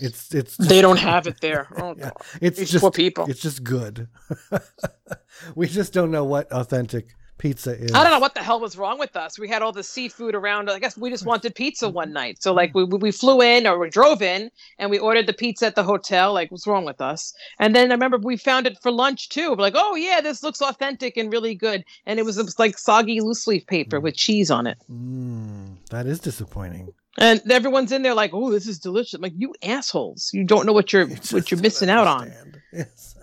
It's 0.00 0.34
it's 0.34 0.56
just, 0.56 0.68
They 0.70 0.80
don't 0.80 0.98
have 0.98 1.26
it 1.26 1.42
there. 1.42 1.68
Oh, 1.76 1.94
Yeah, 1.98 2.04
God. 2.04 2.12
it's 2.40 2.58
These 2.58 2.70
just 2.70 2.80
poor 2.82 2.90
people. 2.90 3.26
it's 3.28 3.42
just 3.42 3.62
good. 3.62 4.08
we 5.54 5.66
just 5.68 5.92
don't 5.92 6.10
know 6.10 6.24
what 6.24 6.50
authentic 6.50 7.08
pizza 7.38 7.72
is. 7.78 7.92
I 7.92 8.02
don't 8.02 8.12
know 8.12 8.18
what 8.18 8.34
the 8.34 8.42
hell 8.42 8.60
was 8.60 8.76
wrong 8.76 8.98
with 8.98 9.16
us. 9.16 9.38
We 9.38 9.48
had 9.48 9.62
all 9.62 9.72
the 9.72 9.82
seafood 9.82 10.34
around. 10.34 10.68
I 10.70 10.78
guess 10.78 10.96
we 10.96 11.10
just 11.10 11.24
wanted 11.24 11.54
pizza 11.54 11.88
one 11.88 12.12
night. 12.12 12.42
So 12.42 12.52
like 12.52 12.74
we 12.74 12.84
we 12.84 13.10
flew 13.10 13.40
in 13.40 13.66
or 13.66 13.78
we 13.78 13.90
drove 13.90 14.22
in 14.22 14.50
and 14.78 14.90
we 14.90 14.98
ordered 14.98 15.26
the 15.26 15.32
pizza 15.32 15.66
at 15.66 15.74
the 15.74 15.82
hotel. 15.82 16.32
Like 16.32 16.50
what's 16.50 16.66
wrong 16.66 16.84
with 16.84 17.00
us? 17.00 17.32
And 17.58 17.74
then 17.74 17.90
I 17.90 17.94
remember 17.94 18.18
we 18.18 18.36
found 18.36 18.66
it 18.66 18.78
for 18.82 18.90
lunch 18.90 19.28
too. 19.28 19.50
We're 19.50 19.56
like, 19.56 19.74
oh 19.76 19.94
yeah, 19.94 20.20
this 20.20 20.42
looks 20.42 20.60
authentic 20.60 21.16
and 21.16 21.32
really 21.32 21.54
good. 21.54 21.84
And 22.06 22.18
it 22.18 22.24
was, 22.24 22.38
it 22.38 22.44
was 22.44 22.58
like 22.58 22.76
soggy 22.78 23.20
loose 23.20 23.46
leaf 23.46 23.66
paper 23.66 24.00
with 24.00 24.16
cheese 24.16 24.50
on 24.50 24.66
it. 24.66 24.78
Mm, 24.90 25.76
that 25.90 26.06
is 26.06 26.20
disappointing. 26.20 26.92
And 27.18 27.42
everyone's 27.50 27.90
in 27.90 28.02
there 28.02 28.14
like, 28.14 28.32
oh, 28.32 28.50
this 28.50 28.68
is 28.68 28.78
delicious. 28.78 29.14
I'm 29.14 29.22
like 29.22 29.32
you 29.36 29.52
assholes, 29.62 30.30
you 30.32 30.44
don't 30.44 30.66
know 30.66 30.72
what 30.72 30.92
you're 30.92 31.08
You 31.08 31.16
what 31.30 31.50
you're 31.50 31.60
missing 31.60 31.90
out 31.90 32.06
on. 32.06 32.32
Yes. 32.70 33.16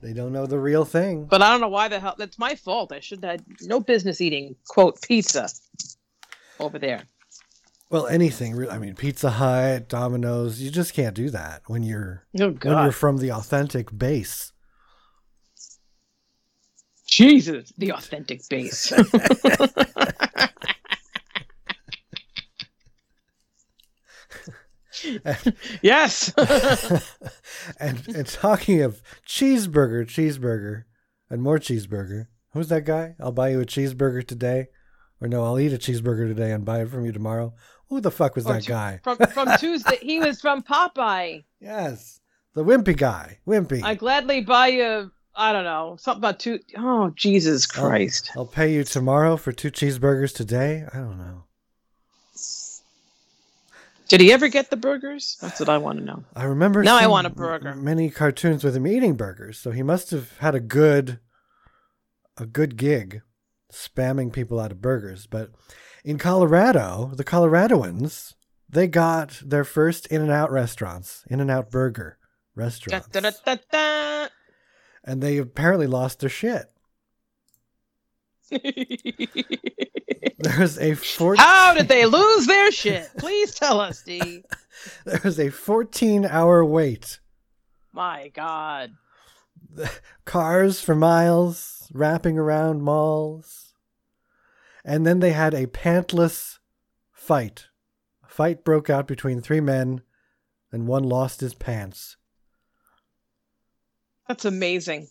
They 0.00 0.12
don't 0.12 0.32
know 0.32 0.46
the 0.46 0.58
real 0.58 0.84
thing. 0.84 1.24
But 1.24 1.42
I 1.42 1.50
don't 1.50 1.60
know 1.60 1.68
why 1.68 1.88
the 1.88 2.00
hell. 2.00 2.14
That's 2.18 2.38
my 2.38 2.54
fault. 2.54 2.92
I 2.92 3.00
should 3.00 3.24
have 3.24 3.40
no 3.62 3.80
business 3.80 4.20
eating 4.20 4.56
quote 4.68 5.00
pizza 5.02 5.48
over 6.60 6.78
there. 6.78 7.02
Well, 7.90 8.06
anything. 8.06 8.68
I 8.68 8.78
mean, 8.78 8.94
Pizza 8.94 9.30
Hut, 9.30 9.88
Domino's. 9.88 10.60
You 10.60 10.70
just 10.70 10.92
can't 10.92 11.14
do 11.14 11.30
that 11.30 11.62
when 11.66 11.82
you're 11.82 12.26
Oh 12.38 12.50
when 12.50 12.84
you're 12.84 12.92
from 12.92 13.18
the 13.18 13.32
authentic 13.32 13.96
base. 13.96 14.52
Jesus, 17.06 17.72
the 17.78 17.92
authentic 17.92 18.46
base. 18.50 18.92
yes. 25.82 26.32
and 27.80 28.06
and 28.08 28.26
talking 28.26 28.82
of 28.82 29.02
cheeseburger, 29.26 30.04
cheeseburger, 30.06 30.84
and 31.30 31.42
more 31.42 31.58
cheeseburger. 31.58 32.26
Who's 32.52 32.68
that 32.68 32.84
guy? 32.84 33.14
I'll 33.20 33.32
buy 33.32 33.50
you 33.50 33.60
a 33.60 33.66
cheeseburger 33.66 34.26
today, 34.26 34.68
or 35.20 35.28
no, 35.28 35.44
I'll 35.44 35.58
eat 35.60 35.72
a 35.72 35.78
cheeseburger 35.78 36.26
today 36.28 36.52
and 36.52 36.64
buy 36.64 36.82
it 36.82 36.88
from 36.90 37.04
you 37.04 37.12
tomorrow. 37.12 37.54
Who 37.88 38.00
the 38.00 38.10
fuck 38.10 38.34
was 38.36 38.46
Or 38.46 38.54
that 38.54 38.62
Tu- 38.64 38.68
guy? 38.72 39.00
from 39.02 39.16
from 39.18 39.48
Tuesday, 39.58 39.98
he 40.00 40.18
was 40.20 40.40
from 40.40 40.62
Popeye. 40.62 41.44
Yes, 41.60 42.20
the 42.54 42.64
wimpy 42.64 42.96
guy, 42.96 43.38
wimpy. 43.46 43.82
I 43.82 43.94
gladly 43.94 44.40
buy 44.42 44.68
you. 44.68 45.10
I 45.34 45.52
don't 45.52 45.64
know 45.64 45.96
something 46.00 46.18
about 46.20 46.40
two 46.40 46.58
oh 46.76 47.10
Jesus 47.14 47.64
Christ! 47.66 48.30
I'll 48.36 48.44
pay 48.46 48.72
you 48.72 48.82
tomorrow 48.84 49.36
for 49.36 49.52
two 49.52 49.70
cheeseburgers 49.70 50.34
today. 50.34 50.84
I 50.92 50.96
don't 50.98 51.18
know. 51.18 51.44
Did 54.08 54.20
he 54.20 54.32
ever 54.32 54.48
get 54.48 54.70
the 54.70 54.76
burgers? 54.76 55.36
That's 55.40 55.60
what 55.60 55.68
I 55.68 55.78
want 55.78 55.98
to 55.98 56.04
know. 56.04 56.24
I 56.34 56.44
remember. 56.44 56.82
Now 56.82 56.96
I 56.96 57.06
want 57.06 57.26
a 57.26 57.30
burger. 57.30 57.74
Many 57.74 58.10
cartoons 58.10 58.64
with 58.64 58.74
him 58.74 58.86
eating 58.86 59.14
burgers, 59.14 59.58
so 59.58 59.70
he 59.70 59.82
must 59.82 60.10
have 60.10 60.38
had 60.38 60.54
a 60.54 60.60
good, 60.60 61.20
a 62.38 62.46
good 62.46 62.76
gig, 62.76 63.20
spamming 63.72 64.32
people 64.32 64.58
out 64.58 64.72
of 64.72 64.80
burgers. 64.80 65.26
But 65.26 65.50
in 66.04 66.16
Colorado, 66.18 67.12
the 67.14 67.24
Coloradoans 67.24 68.34
they 68.68 68.86
got 68.86 69.40
their 69.44 69.64
first 69.64 70.06
In-N-Out 70.08 70.50
restaurants, 70.50 71.24
In-N-Out 71.30 71.70
Burger 71.70 72.18
Da, 72.20 72.62
restaurants, 72.62 73.08
da, 73.08 73.20
da, 73.20 73.30
da, 73.44 73.56
da. 73.70 74.28
and 75.04 75.22
they 75.22 75.38
apparently 75.38 75.86
lost 75.86 76.20
their 76.20 76.28
shit. 76.28 76.70
There's 80.38 80.78
a 80.78 80.94
four. 80.94 81.34
How 81.36 81.74
did 81.74 81.88
they 81.88 82.06
lose 82.06 82.46
their 82.46 82.70
shit? 82.70 83.10
Please 83.18 83.54
tell 83.54 83.80
us, 83.80 84.02
D. 84.02 84.44
There's 85.04 85.38
a 85.38 85.46
14-hour 85.50 86.64
wait. 86.64 87.18
My 87.92 88.28
God. 88.28 88.92
cars 90.24 90.80
for 90.80 90.94
miles 90.94 91.90
wrapping 91.92 92.38
around 92.38 92.82
malls. 92.82 93.72
And 94.84 95.04
then 95.06 95.18
they 95.18 95.32
had 95.32 95.54
a 95.54 95.66
pantless 95.66 96.58
fight. 97.12 97.66
A 98.24 98.28
fight 98.28 98.64
broke 98.64 98.88
out 98.88 99.08
between 99.08 99.40
three 99.40 99.60
men, 99.60 100.02
and 100.70 100.86
one 100.86 101.02
lost 101.02 101.40
his 101.40 101.54
pants. 101.54 102.16
That's 104.28 104.44
amazing. 104.44 105.08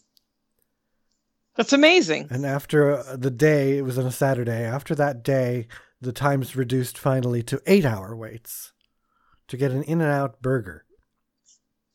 That's 1.58 1.74
amazing. 1.74 2.28
And 2.30 2.46
after 2.46 2.98
uh, 2.98 3.15
the 3.17 3.32
day, 3.32 3.78
it 3.80 3.82
was 3.84 3.98
on 3.98 4.06
a 4.06 4.12
Saturday, 4.12 4.63
after 4.63 4.93
that 4.96 5.24
day, 5.24 5.67
the 6.00 6.12
times 6.13 6.56
reduced 6.56 6.98
finally 6.98 7.41
to 7.43 7.62
eight 7.65 7.84
hour 7.84 8.15
waits 8.15 8.72
to 9.48 9.58
get 9.58 9.72
an 9.72 9.84
In 9.84 10.02
N 10.02 10.08
Out 10.08 10.41
burger. 10.41 10.86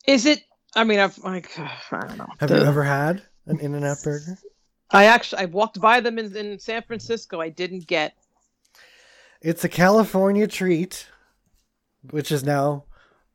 Is 0.05 0.25
it 0.25 0.43
I 0.75 0.83
mean, 0.83 0.99
I've 0.99 1.17
like 1.19 1.51
I 1.57 2.05
don't 2.07 2.17
know. 2.17 2.27
Have 2.39 2.49
The- 2.49 2.57
you 2.59 2.63
ever 2.63 2.83
had 2.83 3.23
an 3.45 3.59
In 3.59 3.73
and 3.73 3.85
Out 3.85 3.97
burger? 4.03 4.37
I 4.91 5.05
actually 5.05 5.41
I 5.43 5.45
walked 5.45 5.79
by 5.81 6.01
them 6.01 6.19
in, 6.19 6.35
in 6.35 6.59
San 6.59 6.83
Francisco. 6.83 7.39
I 7.41 7.49
didn't 7.49 7.87
get. 7.87 8.13
It's 9.41 9.63
a 9.63 9.69
California 9.69 10.47
treat, 10.47 11.07
which 12.11 12.31
is 12.31 12.43
now 12.43 12.85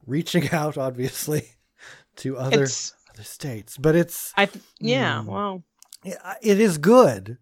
reaching 0.06 0.50
out, 0.50 0.78
obviously, 0.78 1.48
to 2.16 2.36
other 2.36 2.62
It's 2.64 2.92
other 3.12 3.24
states. 3.24 3.76
But 3.76 3.96
it's 3.96 4.32
I 4.36 4.46
th- 4.46 4.64
yeah. 4.78 5.22
Mm. 5.22 5.26
Well, 5.26 5.64
it 6.04 6.60
is 6.60 6.78
good. 6.78 7.38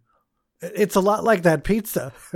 It's 0.61 0.97
a 0.97 1.01
lot 1.01 1.25
like 1.25 1.43
that 1.43 1.65
pizza. 1.65 2.13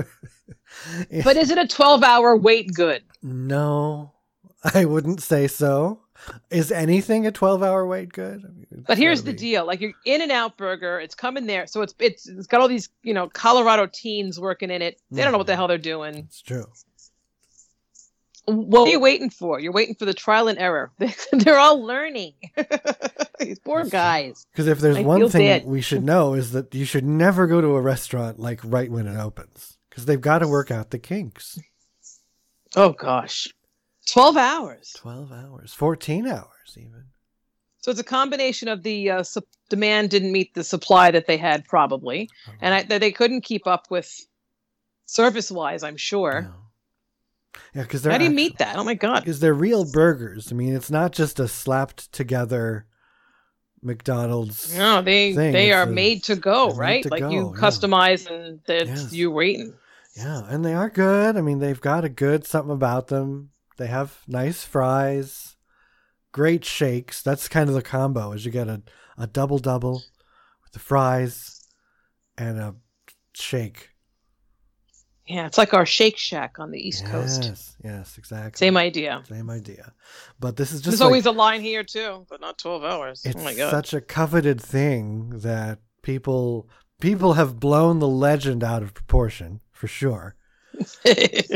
but 1.24 1.36
is 1.36 1.50
it 1.50 1.58
a 1.58 1.66
twelve-hour 1.66 2.36
wait 2.36 2.72
good? 2.74 3.02
no, 3.22 4.12
I 4.74 4.84
wouldn't 4.84 5.22
say 5.22 5.46
so. 5.46 6.02
Is 6.50 6.70
anything 6.70 7.26
a 7.26 7.32
twelve-hour 7.32 7.86
wait 7.86 8.12
good? 8.12 8.44
I 8.44 8.48
mean, 8.52 8.66
it's 8.70 8.86
But 8.86 8.98
here's 8.98 9.22
the 9.22 9.32
be. 9.32 9.38
deal: 9.38 9.66
like 9.66 9.80
you're 9.80 9.92
In 10.04 10.20
and 10.20 10.30
Out 10.30 10.58
Burger, 10.58 11.00
it's 11.00 11.14
coming 11.14 11.46
there, 11.46 11.66
so 11.66 11.80
it's 11.80 11.94
it's 11.98 12.28
it's 12.28 12.46
got 12.46 12.60
all 12.60 12.68
these 12.68 12.90
you 13.02 13.14
know 13.14 13.28
Colorado 13.28 13.86
teens 13.86 14.38
working 14.38 14.70
in 14.70 14.82
it. 14.82 15.00
They 15.10 15.22
don't 15.22 15.32
know 15.32 15.38
what 15.38 15.46
the 15.46 15.52
mm-hmm. 15.52 15.58
hell 15.58 15.68
they're 15.68 15.78
doing. 15.78 16.16
It's 16.16 16.42
true. 16.42 16.66
What 18.50 18.88
are 18.88 18.90
you 18.90 19.00
waiting 19.00 19.30
for? 19.30 19.60
You're 19.60 19.72
waiting 19.72 19.94
for 19.94 20.04
the 20.04 20.14
trial 20.14 20.48
and 20.48 20.58
error. 20.58 20.90
They're 21.32 21.58
all 21.58 21.82
learning. 21.82 22.34
These 23.38 23.58
poor 23.60 23.84
guys. 23.84 24.46
Because 24.52 24.66
if 24.66 24.80
there's 24.80 24.98
I 24.98 25.02
one 25.02 25.28
thing 25.28 25.46
bad. 25.46 25.64
we 25.64 25.80
should 25.80 26.04
know 26.04 26.34
is 26.34 26.52
that 26.52 26.74
you 26.74 26.84
should 26.84 27.04
never 27.04 27.46
go 27.46 27.60
to 27.60 27.68
a 27.76 27.80
restaurant 27.80 28.38
like 28.38 28.60
right 28.64 28.90
when 28.90 29.06
it 29.06 29.16
opens 29.18 29.78
because 29.88 30.06
they've 30.06 30.20
got 30.20 30.40
to 30.40 30.48
work 30.48 30.70
out 30.70 30.90
the 30.90 30.98
kinks. 30.98 31.58
Oh 32.76 32.92
gosh, 32.92 33.48
twelve 34.06 34.36
hours. 34.36 34.94
12 34.98 35.32
hours, 35.32 35.72
14 35.72 36.26
hours 36.26 36.76
even. 36.76 37.04
So 37.82 37.90
it's 37.90 38.00
a 38.00 38.04
combination 38.04 38.68
of 38.68 38.82
the 38.82 39.10
uh, 39.10 39.22
sup- 39.22 39.46
demand 39.70 40.10
didn't 40.10 40.32
meet 40.32 40.52
the 40.54 40.62
supply 40.62 41.10
that 41.10 41.26
they 41.26 41.38
had 41.38 41.64
probably, 41.64 42.28
and 42.60 42.74
I, 42.74 42.82
that 42.84 43.00
they 43.00 43.10
couldn't 43.10 43.40
keep 43.40 43.66
up 43.66 43.86
with 43.90 44.14
service-wise. 45.06 45.82
I'm 45.82 45.96
sure. 45.96 46.42
No. 46.42 46.54
Yeah, 47.74 47.82
because 47.82 48.02
they're 48.02 48.12
How 48.12 48.18
do 48.18 48.24
you 48.24 48.30
meet 48.30 48.58
that? 48.58 48.76
Oh 48.76 48.84
my 48.84 48.94
god. 48.94 49.20
Because 49.20 49.40
they're 49.40 49.54
real 49.54 49.84
burgers. 49.90 50.52
I 50.52 50.54
mean, 50.54 50.74
it's 50.74 50.90
not 50.90 51.12
just 51.12 51.40
a 51.40 51.48
slapped 51.48 52.12
together 52.12 52.86
McDonald's. 53.82 54.76
No, 54.76 55.02
they 55.02 55.34
thing. 55.34 55.52
they 55.52 55.70
It's 55.70 55.76
are 55.76 55.82
a- 55.82 55.86
made 55.86 56.24
to 56.24 56.36
go, 56.36 56.70
right? 56.72 57.02
to 57.02 57.08
like 57.08 57.20
go, 57.20 57.30
you 57.30 57.52
yeah. 57.54 57.60
customize 57.60 58.30
and 58.30 58.60
that's 58.66 58.88
Yes. 58.88 59.12
you 59.12 59.30
waiting. 59.30 59.74
Yeah, 60.16 60.42
and 60.48 60.64
they 60.64 60.74
are 60.74 60.90
good. 60.90 61.36
I 61.36 61.40
mean, 61.40 61.60
they've 61.60 61.80
got 61.80 62.04
a 62.04 62.08
good 62.08 62.46
something 62.46 62.72
about 62.74 63.08
them. 63.08 63.50
They 63.78 63.86
have 63.86 64.18
nice 64.28 64.64
fries, 64.64 65.56
great 66.32 66.64
shakes. 66.64 67.22
That's 67.22 67.48
kind 67.48 67.68
of 67.68 67.74
the 67.74 67.82
combo. 67.82 68.32
Is 68.32 68.44
you 68.44 68.50
get 68.50 68.68
a, 68.68 68.82
a 69.16 69.26
double 69.26 69.58
double 69.58 70.02
with 70.62 70.72
the 70.72 70.78
fries 70.78 71.62
and 72.36 72.58
a 72.58 72.74
shake. 73.32 73.90
Yeah, 75.30 75.46
it's 75.46 75.58
like 75.58 75.74
our 75.74 75.86
Shake 75.86 76.18
Shack 76.18 76.58
on 76.58 76.72
the 76.72 76.78
East 76.78 77.06
Coast. 77.06 77.44
Yes, 77.44 77.76
yes, 77.84 78.18
exactly. 78.18 78.58
Same 78.58 78.76
idea. 78.76 79.22
Same 79.28 79.48
idea. 79.48 79.92
But 80.40 80.56
this 80.56 80.72
is 80.72 80.80
just 80.80 80.86
There's 80.90 81.00
like, 81.00 81.06
always 81.06 81.26
a 81.26 81.30
line 81.30 81.60
here 81.60 81.84
too, 81.84 82.26
but 82.28 82.40
not 82.40 82.58
12 82.58 82.82
hours. 82.82 83.22
it's 83.24 83.36
oh 83.36 83.44
my 83.44 83.54
god. 83.54 83.70
such 83.70 83.94
a 83.94 84.00
coveted 84.00 84.60
thing 84.60 85.30
that 85.40 85.78
people 86.02 86.68
people 87.00 87.34
have 87.34 87.60
blown 87.60 88.00
the 88.00 88.08
legend 88.08 88.64
out 88.64 88.82
of 88.82 88.92
proportion 88.92 89.60
for 89.70 89.86
sure. 89.86 90.34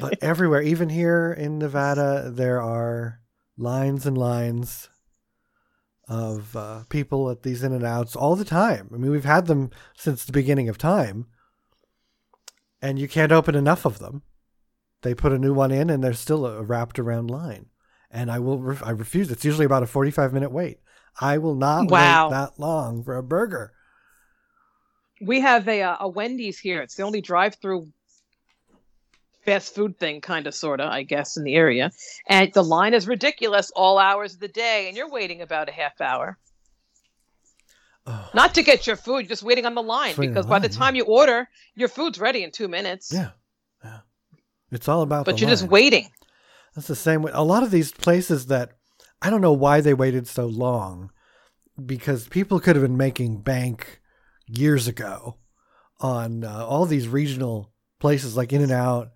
but 0.00 0.22
everywhere, 0.22 0.62
even 0.62 0.88
here 0.88 1.32
in 1.36 1.58
Nevada, 1.58 2.30
there 2.32 2.62
are 2.62 3.20
lines 3.58 4.06
and 4.06 4.16
lines 4.16 4.88
of 6.06 6.54
uh, 6.54 6.84
people 6.90 7.28
at 7.28 7.42
these 7.42 7.64
in 7.64 7.72
and 7.72 7.84
outs 7.84 8.14
all 8.14 8.36
the 8.36 8.44
time. 8.44 8.88
I 8.94 8.98
mean, 8.98 9.10
we've 9.10 9.24
had 9.24 9.46
them 9.46 9.70
since 9.96 10.24
the 10.24 10.32
beginning 10.32 10.68
of 10.68 10.78
time, 10.78 11.26
and 12.84 12.98
you 12.98 13.08
can't 13.08 13.32
open 13.32 13.54
enough 13.54 13.84
of 13.86 13.98
them. 13.98 14.22
They 15.02 15.14
put 15.14 15.32
a 15.32 15.38
new 15.38 15.54
one 15.54 15.70
in, 15.72 15.88
and 15.90 16.04
there's 16.04 16.18
still 16.20 16.44
a 16.46 16.62
wrapped 16.62 16.98
around 16.98 17.30
line. 17.30 17.66
And 18.10 18.30
I 18.30 18.38
will, 18.38 18.58
ref- 18.58 18.84
I 18.84 18.90
refuse. 18.90 19.30
It's 19.30 19.44
usually 19.44 19.64
about 19.64 19.82
a 19.82 19.86
45 19.86 20.32
minute 20.32 20.52
wait. 20.52 20.78
I 21.20 21.38
will 21.38 21.54
not 21.54 21.90
Wow. 21.90 22.26
wait 22.26 22.30
that 22.32 22.58
long 22.58 23.02
for 23.02 23.16
a 23.16 23.22
burger. 23.22 23.72
we 25.20 25.40
have 25.40 25.66
a 25.68 25.80
uh, 25.82 25.96
a 26.00 26.08
Wendy's 26.08 26.58
here. 26.58 26.82
It's 26.82 26.96
the 26.96 27.04
only 27.04 27.20
drive-through 27.22 27.88
fast 29.44 29.74
food 29.74 29.98
thing, 29.98 30.20
kind 30.20 30.46
of, 30.46 30.54
sorta, 30.54 30.84
I 30.84 31.02
guess, 31.04 31.36
in 31.36 31.44
the 31.44 31.54
area. 31.54 31.90
And 32.28 32.52
the 32.52 32.64
line 32.64 32.94
is 32.94 33.06
ridiculous 33.08 33.70
all 33.74 33.98
hours 33.98 34.34
of 34.34 34.40
the 34.40 34.48
day, 34.48 34.88
and 34.88 34.96
you're 34.96 35.10
waiting 35.10 35.40
about 35.42 35.68
a 35.68 35.72
half 35.72 36.00
hour. 36.00 36.38
Oh, 38.06 38.30
Not 38.34 38.54
to 38.54 38.62
get 38.62 38.86
your 38.86 38.96
food, 38.96 39.28
just 39.28 39.42
waiting 39.42 39.66
on 39.66 39.74
the 39.74 39.82
line 39.82 40.14
because 40.16 40.44
in 40.44 40.50
by 40.50 40.58
the 40.58 40.68
line, 40.68 40.72
yeah. 40.72 40.78
time 40.78 40.94
you 40.94 41.04
order, 41.04 41.48
your 41.74 41.88
food's 41.88 42.18
ready 42.18 42.42
in 42.42 42.50
two 42.50 42.68
minutes. 42.68 43.12
yeah, 43.12 43.30
yeah. 43.82 44.00
It's 44.70 44.88
all 44.88 45.02
about. 45.02 45.24
But 45.26 45.36
the 45.36 45.42
you're 45.42 45.50
just 45.50 45.68
waiting. 45.68 46.10
That's 46.74 46.88
the 46.88 46.96
same 46.96 47.22
way. 47.22 47.30
A 47.34 47.44
lot 47.44 47.62
of 47.62 47.70
these 47.70 47.92
places 47.92 48.46
that 48.46 48.72
I 49.22 49.30
don't 49.30 49.40
know 49.40 49.52
why 49.52 49.80
they 49.80 49.94
waited 49.94 50.26
so 50.26 50.46
long 50.46 51.10
because 51.84 52.28
people 52.28 52.60
could 52.60 52.76
have 52.76 52.82
been 52.82 52.96
making 52.96 53.40
bank 53.42 54.00
years 54.46 54.86
ago 54.86 55.38
on 56.00 56.44
uh, 56.44 56.66
all 56.66 56.86
these 56.86 57.08
regional 57.08 57.72
places 58.00 58.36
like 58.36 58.52
In 58.52 58.62
and 58.62 58.72
Out. 58.72 59.10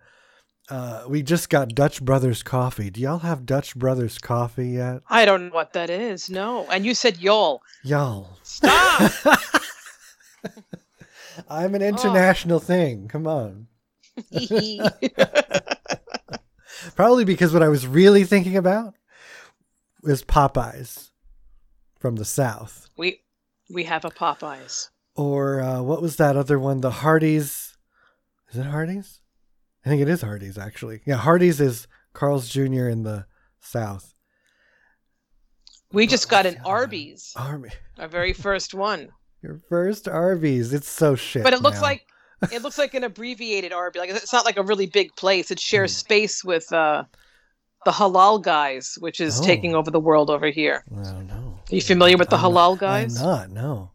Uh, 0.70 1.04
we 1.09 1.22
just 1.22 1.48
got 1.48 1.68
Dutch 1.74 2.04
Brothers 2.04 2.42
coffee. 2.42 2.90
Do 2.90 3.00
y'all 3.00 3.20
have 3.20 3.46
Dutch 3.46 3.74
Brothers 3.74 4.18
coffee 4.18 4.68
yet? 4.70 5.00
I 5.09 5.24
don't 5.24 5.46
know 5.46 5.54
what 5.54 5.72
that 5.72 5.88
is. 5.88 6.28
No. 6.28 6.66
And 6.70 6.85
you 6.85 6.94
said 6.94 7.18
y'all. 7.18 7.62
Y'all. 7.83 8.38
Stop. 8.42 9.12
I'm 11.48 11.74
an 11.74 11.83
international 11.83 12.61
thing. 12.61 13.09
Come 13.09 13.26
on. 13.26 13.68
Probably 16.96 17.24
because 17.24 17.52
what 17.52 17.62
I 17.62 17.68
was 17.68 17.87
really 17.87 18.24
thinking 18.24 18.57
about 18.57 18.94
was 20.02 20.22
Popeyes 20.22 21.11
from 21.98 22.16
the 22.16 22.24
South. 22.24 22.88
we 22.96 23.20
we 23.70 23.85
have 23.85 24.04
a 24.04 24.11
Popeyes. 24.11 24.88
Or 25.14 25.61
uh, 25.61 25.83
what 25.83 26.02
was 26.02 26.16
that 26.16 26.37
other 26.37 26.59
one? 26.59 26.81
The 26.81 26.90
Hardee's. 26.90 27.76
Is 28.50 28.59
it 28.59 28.66
Hardee's? 28.66 29.20
I 29.85 29.88
think 29.88 30.03
it 30.03 30.09
is 30.09 30.23
Hardee's, 30.23 30.59
actually. 30.59 31.01
Yeah, 31.07 31.17
Hardee's 31.17 31.61
is 31.61 31.87
Carl's 32.12 32.49
Jr. 32.49 32.88
in 32.88 33.03
the 33.05 33.27
South. 33.61 34.14
We 35.93 36.07
just 36.07 36.29
got 36.29 36.45
an 36.47 36.55
the 36.55 36.61
other 36.61 36.69
one? 36.69 36.77
Arby's, 36.81 37.33
Army. 37.37 37.71
our 37.99 38.09
very 38.09 38.33
first 38.33 38.75
one. 38.75 39.09
Your 39.43 39.59
first 39.69 40.09
Arby's. 40.09 40.73
It's 40.73 40.88
so 40.88 41.14
shit. 41.14 41.45
But 41.45 41.53
it 41.53 41.62
looks 41.62 41.77
now. 41.77 41.83
like 41.83 42.07
it 42.53 42.62
looks 42.62 42.77
like 42.79 42.95
an 42.95 43.05
abbreviated 43.05 43.73
Arby's. 43.73 44.01
Like 44.01 44.11
it's 44.11 44.33
not 44.33 44.45
like 44.45 44.57
a 44.59 44.62
really 44.62 44.87
big 44.87 45.14
place. 45.17 45.51
It 45.51 45.61
shares 45.61 45.93
Hmm. 45.95 45.99
space 46.01 46.45
with 46.45 46.71
uh, 46.73 47.05
the 47.85 47.91
Halal 47.93 48.43
guys, 48.43 48.97
which 49.01 49.21
is 49.21 49.41
Oh. 49.41 49.45
taking 49.45 49.75
over 49.75 49.91
the 49.91 50.01
world 50.01 50.29
over 50.29 50.49
here. 50.51 50.85
I 50.93 51.05
don't 51.05 51.27
know. 51.29 51.61
Are 51.71 51.75
you 51.75 51.81
familiar 51.81 52.17
with 52.17 52.29
the 52.31 52.37
I'm 52.37 52.43
Halal 52.53 52.73
not- 52.73 52.79
guys? 52.81 53.17
I'm 53.21 53.25
not. 53.27 53.51
No. 53.51 53.91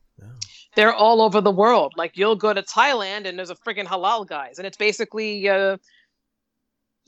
They're 0.75 0.93
all 0.93 1.21
over 1.21 1.39
the 1.41 1.51
world. 1.51 1.93
Like 1.97 2.17
you'll 2.17 2.35
go 2.35 2.53
to 2.53 2.61
Thailand 2.63 3.27
and 3.27 3.37
there's 3.37 3.49
a 3.51 3.55
freaking 3.55 3.85
Halal 3.85 4.27
guys, 4.27 4.57
and 4.57 4.65
it's 4.67 4.77
basically 4.77 5.47
uh, 5.47 5.77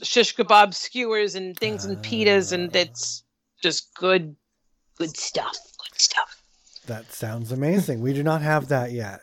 shish 0.04 0.36
kebab 0.36 0.74
skewers 0.74 1.36
and 1.36 1.58
things 1.58 1.86
and 1.86 1.98
pitas, 1.98 2.52
and 2.52 2.70
Ah. 2.76 2.80
it's 2.80 3.24
just 3.62 3.94
good, 3.96 4.36
good 4.98 5.16
stuff. 5.18 5.58
Good 5.92 6.00
stuff. 6.00 6.42
That 6.86 7.12
sounds 7.12 7.52
amazing. 7.52 8.02
we 8.02 8.14
do 8.14 8.22
not 8.22 8.42
have 8.44 8.68
that 8.68 8.92
yet. 8.92 9.22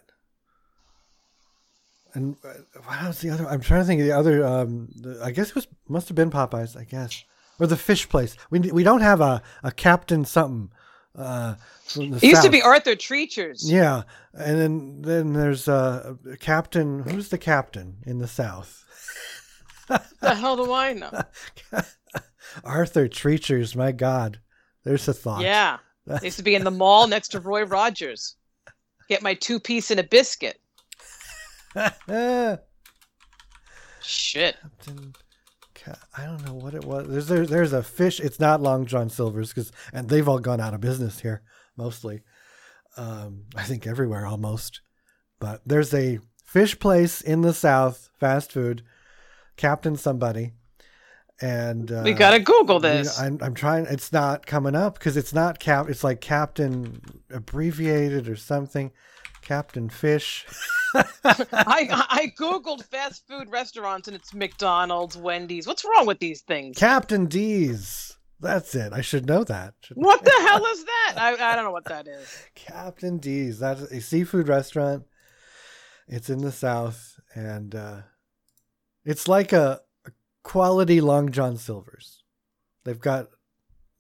And 2.15 2.37
uh, 2.45 2.49
what 2.85 3.07
was 3.07 3.21
the 3.21 3.31
other? 3.31 3.47
I'm 3.49 3.61
trying 3.61 3.83
to 3.83 3.87
think 3.87 4.01
of 4.01 4.07
the 4.07 4.13
other. 4.13 4.45
Um, 4.45 4.89
the, 4.97 5.21
I 5.23 5.31
guess 5.31 5.51
it 5.51 5.55
was 5.55 5.67
must 5.89 6.09
have 6.09 6.15
been 6.17 6.31
Popeyes. 6.31 6.77
I 6.77 6.85
guess 6.85 7.25
or 7.59 7.67
the 7.67 7.77
fish 7.77 8.09
place. 8.09 8.37
We 8.51 8.59
we 8.61 8.83
don't 8.83 9.01
have 9.01 9.21
a 9.21 9.41
a 9.63 9.71
Captain 9.73 10.25
something. 10.25 10.71
Uh, 11.15 11.55
from 11.85 12.11
the 12.11 12.17
It 12.17 12.23
used 12.23 12.43
to 12.43 12.51
be 12.51 12.63
Arthur 12.63 12.97
Treacher's. 12.97 13.71
Yeah, 13.71 14.03
and 14.33 14.59
then 14.59 15.03
then 15.03 15.33
there's 15.35 15.69
uh, 15.69 16.15
Captain. 16.41 17.01
Who's 17.01 17.29
the 17.29 17.39
captain 17.39 17.99
in 18.07 18.19
the 18.19 18.29
South? 18.29 18.79
The 19.89 20.35
hell 20.35 20.57
do 20.57 20.73
I 20.73 20.95
know? 20.95 21.23
Arthur 22.65 23.09
Treacher's. 23.09 23.77
My 23.77 23.93
God, 23.93 24.41
there's 24.85 25.07
a 25.09 25.13
thought. 25.13 25.43
Yeah. 25.43 25.79
I 26.11 26.19
used 26.25 26.39
to 26.39 26.43
be 26.43 26.55
in 26.55 26.65
the 26.65 26.71
mall 26.71 27.07
next 27.07 27.29
to 27.29 27.41
Roy 27.41 27.65
Rogers. 27.65 28.37
Get 29.09 29.23
my 29.23 29.35
two 29.35 29.61
piece 29.61 29.91
and 29.91 30.01
a 30.01 30.05
biscuit. 30.05 30.61
Shit. 34.03 34.57
Ca- 34.85 35.13
I 36.17 36.25
don't 36.25 36.45
know 36.45 36.55
what 36.55 36.75
it 36.75 36.85
was. 36.85 37.09
There's 37.09 37.29
there, 37.29 37.47
there's 37.47 37.73
a 37.73 37.83
fish. 37.83 38.21
It's 38.21 38.41
not 38.41 38.61
Long 38.61 38.87
John 38.87 39.09
Silver's 39.09 39.49
because 39.49 39.73
and 39.93 40.09
they've 40.09 40.29
all 40.29 40.39
gone 40.39 40.61
out 40.61 40.75
of 40.75 40.81
business 40.81 41.21
here 41.21 41.43
mostly. 41.77 42.23
Um, 42.97 43.45
I 43.57 43.63
think 43.65 43.87
everywhere 43.87 44.27
almost. 44.27 44.81
But 45.41 45.63
there's 45.67 45.93
a 45.93 46.21
fish 46.45 46.79
place 46.79 47.21
in 47.21 47.41
the 47.41 47.53
South, 47.53 48.11
fast 48.21 48.53
food, 48.53 48.83
Captain 49.57 49.97
somebody, 49.97 50.53
and 51.41 51.91
uh, 51.91 52.03
we 52.05 52.13
gotta 52.13 52.39
Google 52.39 52.77
you 52.77 52.83
know, 52.83 52.97
this. 52.99 53.19
I'm, 53.19 53.39
I'm 53.43 53.55
trying. 53.55 53.87
It's 53.87 54.13
not 54.13 54.47
coming 54.47 54.77
up 54.77 54.99
because 54.99 55.17
it's 55.17 55.35
not 55.35 55.59
cap. 55.59 55.89
It's 55.89 56.05
like 56.05 56.21
Captain 56.21 57.01
abbreviated 57.31 58.29
or 58.29 58.37
something. 58.37 58.93
Captain 59.41 59.89
Fish. 59.89 60.47
I 61.25 61.89
I 62.11 62.33
googled 62.39 62.85
fast 62.85 63.27
food 63.27 63.51
restaurants 63.51 64.09
and 64.09 64.15
it's 64.15 64.35
McDonald's, 64.35 65.17
Wendy's. 65.17 65.67
What's 65.67 65.85
wrong 65.85 66.07
with 66.07 66.19
these 66.19 66.43
things? 66.43 66.79
Captain 66.79 67.27
D's. 67.27 68.17
That's 68.41 68.75
it. 68.75 68.93
I 68.93 69.03
should 69.03 69.27
know 69.27 69.45
that. 69.45 69.75
What 69.95 70.25
the 70.25 70.47
hell 70.49 70.67
is 70.67 70.85
that? 70.85 71.15
I, 71.17 71.53
I 71.53 71.55
don't 71.55 71.65
know 71.65 71.71
what 71.71 71.85
that 71.85 72.09
is. 72.09 72.29
Captain 72.57 73.19
D's. 73.19 73.61
That's 73.61 73.83
a 73.83 74.01
seafood 74.01 74.49
restaurant. 74.49 75.05
It's 76.09 76.29
in 76.29 76.39
the 76.39 76.51
south, 76.51 77.21
and 77.35 77.73
uh, 77.75 78.01
it's 79.05 79.29
like 79.29 79.53
a, 79.53 79.81
a 80.05 80.11
quality 80.43 81.01
Long 81.01 81.31
John 81.31 81.57
Silver's. 81.57 82.25
They've 82.85 83.01
got 83.01 83.29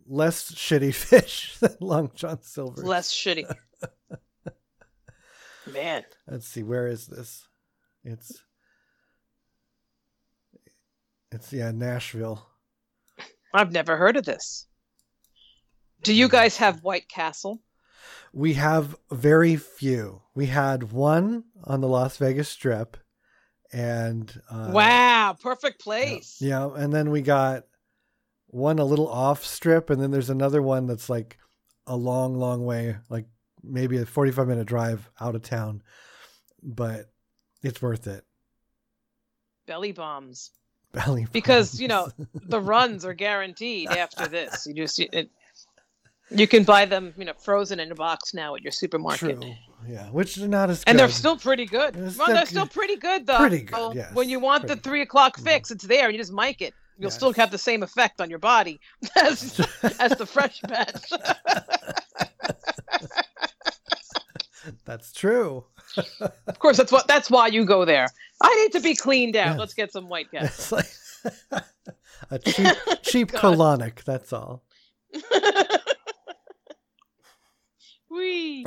less 0.06 0.50
shitty 0.52 0.92
fish 0.94 1.56
than 1.60 1.76
Long 1.80 2.10
John 2.16 2.42
Silver's. 2.42 2.84
Less 2.84 3.12
shitty. 3.12 3.46
Man, 5.66 6.04
Let's 6.26 6.48
see, 6.48 6.62
where 6.62 6.86
is 6.86 7.06
this? 7.06 7.46
It's 8.04 8.42
it's 11.30 11.52
yeah, 11.52 11.70
Nashville. 11.70 12.46
I've 13.54 13.72
never 13.72 13.96
heard 13.96 14.16
of 14.16 14.24
this. 14.24 14.66
Do 16.02 16.12
you 16.12 16.28
guys 16.28 16.56
have 16.56 16.82
White 16.82 17.08
Castle? 17.08 17.62
We 18.32 18.54
have 18.54 18.96
very 19.10 19.56
few. 19.56 20.22
We 20.34 20.46
had 20.46 20.92
one 20.92 21.44
on 21.64 21.80
the 21.80 21.88
Las 21.88 22.16
Vegas 22.16 22.48
Strip, 22.48 22.96
and 23.72 24.40
uh, 24.50 24.70
wow, 24.72 25.36
perfect 25.40 25.80
yeah, 25.80 25.84
place. 25.84 26.36
Yeah, 26.40 26.70
and 26.74 26.92
then 26.92 27.10
we 27.10 27.22
got 27.22 27.64
one 28.46 28.78
a 28.78 28.84
little 28.84 29.08
off 29.08 29.44
strip, 29.44 29.90
and 29.90 30.00
then 30.00 30.10
there's 30.10 30.30
another 30.30 30.60
one 30.60 30.86
that's 30.86 31.08
like 31.08 31.38
a 31.86 31.96
long, 31.96 32.36
long 32.36 32.64
way, 32.64 32.96
like 33.08 33.26
maybe 33.62 33.98
a 33.98 34.06
45 34.06 34.48
minute 34.48 34.66
drive 34.66 35.08
out 35.20 35.34
of 35.34 35.42
town, 35.42 35.82
but 36.62 37.06
it's 37.62 37.80
worth 37.82 38.06
it. 38.06 38.24
Belly 39.66 39.92
bombs. 39.92 40.50
Belly 40.92 41.26
Because, 41.32 41.80
you 41.80 41.88
know, 41.88 42.08
The 42.48 42.60
runs 42.74 43.04
are 43.04 43.14
guaranteed 43.14 43.88
after 43.88 44.26
this. 44.28 44.66
You 44.66 44.74
just 44.74 44.98
it, 44.98 45.30
you 46.30 46.46
can 46.46 46.64
buy 46.64 46.84
them, 46.86 47.14
you 47.16 47.24
know, 47.24 47.32
frozen 47.38 47.80
in 47.80 47.90
a 47.92 47.94
box 47.94 48.34
now 48.34 48.54
at 48.54 48.62
your 48.62 48.72
supermarket. 48.72 49.40
True. 49.40 49.54
Yeah, 49.88 50.06
which 50.10 50.38
are 50.38 50.48
not 50.48 50.70
as 50.70 50.82
And 50.86 50.98
they're 50.98 51.08
still 51.08 51.36
pretty 51.36 51.66
good. 51.66 51.94
They're 51.94 52.02
Well, 52.04 52.12
still 52.12 52.26
they're 52.34 52.46
still 52.46 52.66
pretty 52.66 52.96
good 52.96 53.26
though. 53.26 53.38
Pretty 53.38 53.62
good, 53.62 53.74
So 53.74 53.92
yes, 53.94 54.14
When 54.14 54.28
you 54.28 54.38
want 54.40 54.62
pretty 54.66 54.74
the 54.76 54.80
three 54.82 55.02
o'clock 55.02 55.38
fix, 55.38 55.70
it's 55.70 55.84
there. 55.84 56.10
You 56.10 56.18
just 56.18 56.32
mic 56.32 56.60
it. 56.62 56.74
You'll 56.98 57.10
still 57.10 57.30
Yes. 57.30 57.36
have 57.38 57.50
the 57.50 57.58
same 57.58 57.82
effect 57.82 58.20
on 58.20 58.28
your 58.30 58.38
body 58.38 58.80
as 59.16 59.58
as 59.98 60.12
the 60.12 60.26
fresh 60.26 60.60
batch. 60.60 61.10
That's 64.92 65.10
true. 65.10 65.64
of 66.20 66.58
course, 66.58 66.76
that's 66.76 66.92
what 66.92 67.08
that's 67.08 67.30
why 67.30 67.46
you 67.46 67.64
go 67.64 67.86
there. 67.86 68.08
I 68.42 68.54
need 68.56 68.72
to 68.72 68.80
be 68.80 68.94
cleaned 68.94 69.36
out. 69.36 69.58
Let's 69.58 69.72
get 69.72 69.90
some 69.90 70.10
white. 70.10 70.26
It's 70.34 70.70
like 70.70 70.84
a 72.30 72.38
cheap, 72.38 72.76
cheap 73.02 73.32
colonic. 73.32 74.04
That's 74.04 74.34
all. 74.34 74.64
Wee. 78.10 78.66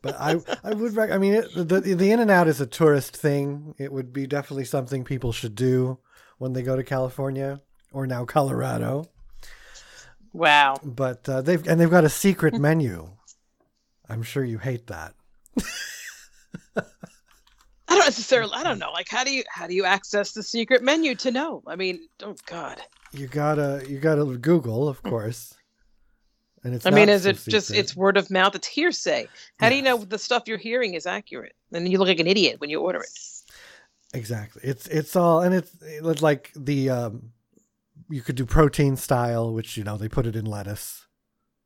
But 0.00 0.16
I, 0.18 0.36
I 0.64 0.72
would. 0.72 0.96
Rec- 0.96 1.10
I 1.10 1.18
mean, 1.18 1.34
it, 1.34 1.54
the 1.54 1.80
the 1.82 2.10
In 2.10 2.20
and 2.20 2.30
Out 2.30 2.48
is 2.48 2.62
a 2.62 2.66
tourist 2.66 3.14
thing. 3.14 3.74
It 3.78 3.92
would 3.92 4.14
be 4.14 4.26
definitely 4.26 4.64
something 4.64 5.04
people 5.04 5.32
should 5.32 5.54
do 5.54 5.98
when 6.38 6.54
they 6.54 6.62
go 6.62 6.74
to 6.74 6.82
California 6.82 7.60
or 7.92 8.06
now 8.06 8.24
Colorado. 8.24 9.10
Wow. 10.32 10.76
But 10.82 11.28
uh, 11.28 11.42
they've 11.42 11.68
and 11.68 11.78
they've 11.78 11.90
got 11.90 12.04
a 12.04 12.08
secret 12.08 12.54
menu. 12.54 13.10
I'm 14.12 14.22
sure 14.22 14.44
you 14.44 14.58
hate 14.58 14.88
that. 14.88 15.14
I 16.76 17.96
don't 17.96 18.04
necessarily. 18.04 18.52
I 18.54 18.62
don't 18.62 18.78
know. 18.78 18.90
Like, 18.92 19.08
how 19.08 19.24
do 19.24 19.32
you 19.32 19.42
how 19.48 19.66
do 19.66 19.74
you 19.74 19.84
access 19.84 20.32
the 20.32 20.42
secret 20.42 20.82
menu 20.82 21.14
to 21.16 21.30
know? 21.30 21.62
I 21.66 21.76
mean, 21.76 22.08
oh 22.22 22.36
God. 22.46 22.80
You 23.12 23.26
gotta 23.26 23.84
you 23.88 23.98
gotta 23.98 24.24
Google, 24.24 24.88
of 24.88 25.02
course. 25.02 25.54
And 26.64 26.74
it's. 26.74 26.86
I 26.86 26.90
mean, 26.90 27.08
is 27.08 27.24
so 27.24 27.30
it 27.30 27.44
just 27.48 27.70
it's 27.70 27.96
word 27.96 28.16
of 28.16 28.30
mouth? 28.30 28.54
It's 28.54 28.66
hearsay. 28.66 29.28
How 29.58 29.68
do 29.68 29.76
you 29.76 29.82
know 29.82 29.98
the 29.98 30.18
stuff 30.18 30.44
you're 30.46 30.58
hearing 30.58 30.94
is 30.94 31.06
accurate? 31.06 31.54
And 31.72 31.88
you 31.88 31.98
look 31.98 32.08
like 32.08 32.20
an 32.20 32.26
idiot 32.26 32.60
when 32.60 32.70
you 32.70 32.80
order 32.80 33.00
it. 33.00 33.18
Exactly. 34.14 34.62
It's 34.64 34.86
it's 34.88 35.16
all 35.16 35.40
and 35.40 35.54
it's, 35.54 35.74
it's 35.82 36.22
like 36.22 36.52
the 36.54 36.90
um 36.90 37.32
you 38.08 38.20
could 38.20 38.36
do 38.36 38.46
protein 38.46 38.96
style, 38.96 39.52
which 39.52 39.76
you 39.76 39.84
know 39.84 39.96
they 39.96 40.08
put 40.08 40.26
it 40.26 40.36
in 40.36 40.44
lettuce 40.44 41.06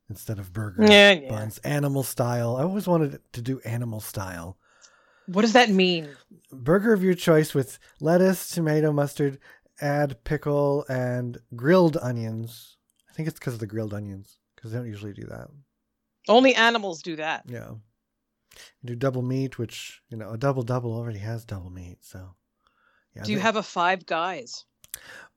instead 0.08 0.38
of 0.38 0.52
burger 0.52 0.84
Yeah, 0.86 1.12
yeah. 1.12 1.28
buns. 1.28 1.58
Animal 1.58 2.02
style. 2.02 2.56
I 2.56 2.62
always 2.62 2.86
wanted 2.86 3.20
to 3.32 3.42
do 3.42 3.60
animal 3.60 4.00
style. 4.00 4.56
What 5.26 5.42
does 5.42 5.54
that 5.54 5.70
mean? 5.70 6.08
Burger 6.52 6.92
of 6.92 7.02
your 7.02 7.14
choice 7.14 7.52
with 7.54 7.78
lettuce, 8.00 8.48
tomato, 8.50 8.92
mustard, 8.92 9.38
add 9.80 10.22
pickle 10.24 10.84
and 10.88 11.38
grilled 11.56 11.96
onions. 12.00 12.76
I 13.10 13.12
think 13.12 13.28
it's 13.28 13.38
because 13.38 13.54
of 13.54 13.60
the 13.60 13.66
grilled 13.66 13.92
onions 13.94 14.38
because 14.54 14.70
they 14.70 14.78
don't 14.78 14.86
usually 14.86 15.12
do 15.12 15.24
that. 15.26 15.48
Only 16.28 16.54
animals 16.54 17.02
do 17.02 17.16
that. 17.16 17.44
Yeah. 17.48 17.72
Do 18.84 18.94
double 18.94 19.22
meat, 19.22 19.58
which 19.58 20.00
you 20.08 20.16
know 20.16 20.30
a 20.30 20.38
double 20.38 20.62
double 20.62 20.94
already 20.94 21.18
has 21.18 21.44
double 21.44 21.70
meat. 21.70 21.98
So. 22.02 22.34
Yeah, 23.14 23.22
Do 23.24 23.32
you 23.32 23.38
they- 23.38 23.42
have 23.42 23.56
a 23.56 23.62
Five 23.62 24.06
Guys? 24.06 24.64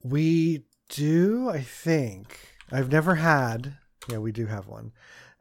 We 0.04 0.64
do, 0.90 1.50
I 1.50 1.62
think. 1.62 2.38
I've 2.72 2.92
never 2.92 3.16
had. 3.16 3.78
Yeah, 4.08 4.18
we 4.18 4.32
do 4.32 4.46
have 4.46 4.68
one, 4.68 4.92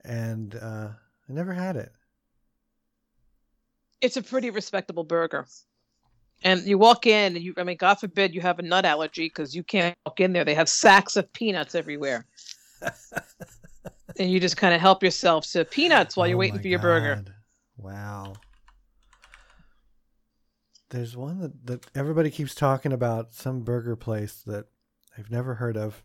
and 0.04 0.54
uh, 0.54 0.88
I 1.28 1.32
never 1.32 1.52
had 1.52 1.76
it. 1.76 1.92
It's 4.00 4.16
a 4.16 4.22
pretty 4.22 4.50
respectable 4.50 5.04
burger. 5.04 5.46
And 6.44 6.64
you 6.64 6.78
walk 6.78 7.06
in, 7.06 7.34
and 7.34 7.44
you, 7.44 7.54
I 7.56 7.64
mean, 7.64 7.76
God 7.76 7.96
forbid 7.96 8.34
you 8.34 8.40
have 8.40 8.58
a 8.60 8.62
nut 8.62 8.84
allergy 8.84 9.26
because 9.26 9.54
you 9.56 9.64
can't 9.64 9.96
walk 10.06 10.20
in 10.20 10.32
there. 10.32 10.44
They 10.44 10.54
have 10.54 10.68
sacks 10.68 11.16
of 11.16 11.32
peanuts 11.32 11.74
everywhere. 11.74 12.26
and 14.18 14.30
you 14.30 14.38
just 14.38 14.56
kind 14.56 14.72
of 14.74 14.80
help 14.80 15.02
yourself 15.02 15.50
to 15.50 15.64
peanuts 15.64 16.16
while 16.16 16.28
you're 16.28 16.36
Oh 16.36 16.40
waiting 16.40 16.60
for 16.60 16.68
your 16.68 16.78
burger. 16.78 17.24
Wow. 17.76 18.34
There's 20.90 21.16
one 21.16 21.40
that, 21.40 21.66
that 21.66 21.86
everybody 21.94 22.30
keeps 22.30 22.54
talking 22.54 22.92
about, 22.92 23.34
some 23.34 23.60
burger 23.60 23.96
place 23.96 24.42
that 24.46 24.66
I've 25.16 25.30
never 25.30 25.56
heard 25.56 25.76
of, 25.76 26.02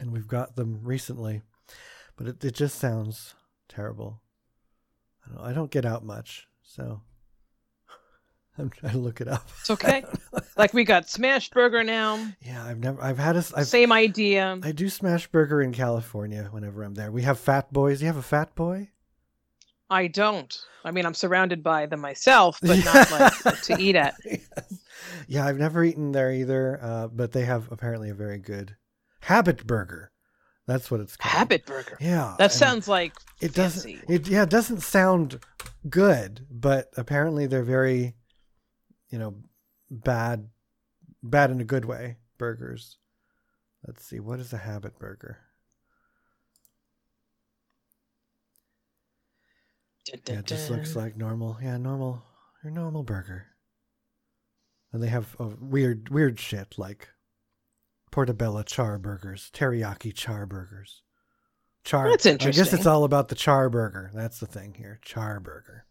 and 0.00 0.12
we've 0.12 0.28
got 0.28 0.56
them 0.56 0.80
recently, 0.82 1.42
but 2.16 2.26
it, 2.26 2.44
it 2.44 2.54
just 2.54 2.78
sounds 2.78 3.34
terrible. 3.68 4.20
I 5.24 5.34
don't, 5.34 5.46
I 5.46 5.52
don't 5.52 5.70
get 5.70 5.84
out 5.84 6.04
much, 6.04 6.46
so 6.62 7.00
I'm 8.58 8.70
trying 8.70 8.92
to 8.92 8.98
look 8.98 9.20
it 9.20 9.28
up. 9.28 9.48
It's 9.60 9.70
okay. 9.70 10.04
like 10.56 10.74
we 10.74 10.84
got 10.84 11.08
Smash 11.08 11.50
Burger 11.50 11.84
now. 11.84 12.24
Yeah, 12.40 12.64
I've 12.64 12.78
never, 12.78 13.02
I've 13.02 13.18
had 13.18 13.36
a, 13.36 13.44
I've, 13.56 13.66
Same 13.66 13.92
idea. 13.92 14.58
I 14.62 14.72
do 14.72 14.88
smash 14.88 15.26
burger 15.28 15.62
in 15.62 15.72
California 15.72 16.48
whenever 16.50 16.82
I'm 16.82 16.94
there. 16.94 17.10
We 17.10 17.22
have 17.22 17.38
Fat 17.38 17.72
Boys. 17.72 18.00
You 18.00 18.06
have 18.06 18.16
a 18.16 18.22
Fat 18.22 18.54
Boy? 18.54 18.90
I 19.88 20.08
don't. 20.08 20.56
I 20.84 20.90
mean, 20.90 21.06
I'm 21.06 21.14
surrounded 21.14 21.62
by 21.62 21.86
them 21.86 22.00
myself, 22.00 22.58
but 22.60 22.84
not 22.84 23.10
like 23.44 23.60
to 23.62 23.76
eat 23.78 23.94
at. 23.94 24.16
yeah, 25.28 25.46
I've 25.46 25.58
never 25.58 25.84
eaten 25.84 26.12
there 26.12 26.32
either, 26.32 26.80
uh, 26.82 27.08
but 27.08 27.32
they 27.32 27.44
have 27.44 27.70
apparently 27.70 28.10
a 28.10 28.14
very 28.14 28.38
good 28.38 28.74
Habit 29.20 29.66
Burger. 29.66 30.12
That's 30.66 30.90
what 30.90 31.00
it's 31.00 31.16
called. 31.16 31.32
Habit 31.32 31.64
Burger. 31.66 31.96
Yeah, 32.00 32.34
That 32.38 32.52
sounds 32.52 32.88
like 32.88 33.12
it 33.40 33.54
doesn't. 33.54 34.04
It 34.08 34.28
yeah, 34.28 34.42
it 34.42 34.50
doesn't 34.50 34.80
sound 34.80 35.38
good, 35.88 36.46
but 36.50 36.90
apparently 36.96 37.46
they're 37.46 37.62
very, 37.62 38.14
you 39.10 39.18
know, 39.18 39.36
bad, 39.90 40.48
bad 41.22 41.50
in 41.50 41.60
a 41.60 41.64
good 41.64 41.84
way. 41.84 42.16
Burgers. 42.38 42.98
Let's 43.86 44.04
see. 44.04 44.18
What 44.18 44.40
is 44.40 44.52
a 44.52 44.58
Habit 44.58 44.98
Burger? 44.98 45.38
Yeah, 50.08 50.38
it 50.38 50.46
just 50.46 50.70
looks 50.70 50.94
like 50.94 51.16
normal. 51.16 51.58
Yeah, 51.62 51.76
normal. 51.76 52.22
Your 52.62 52.72
normal 52.72 53.02
burger. 53.02 53.46
And 54.92 55.02
they 55.02 55.08
have 55.08 55.34
uh, 55.38 55.50
weird, 55.60 56.08
weird 56.08 56.38
shit 56.38 56.78
like 56.78 57.08
portobello 58.10 58.62
char 58.62 58.98
burgers, 58.98 59.50
teriyaki 59.52 60.14
char 60.14 60.46
burgers. 60.46 61.02
Char. 61.84 62.10
That's 62.10 62.26
interesting. 62.26 62.62
I 62.62 62.64
guess 62.64 62.72
it's 62.74 62.86
all 62.86 63.04
about 63.04 63.28
the 63.28 63.34
char 63.36 63.70
burger. 63.70 64.10
That's 64.14 64.40
the 64.40 64.46
thing 64.46 64.74
here. 64.74 64.98
Char 65.02 65.38
burger. 65.40 65.84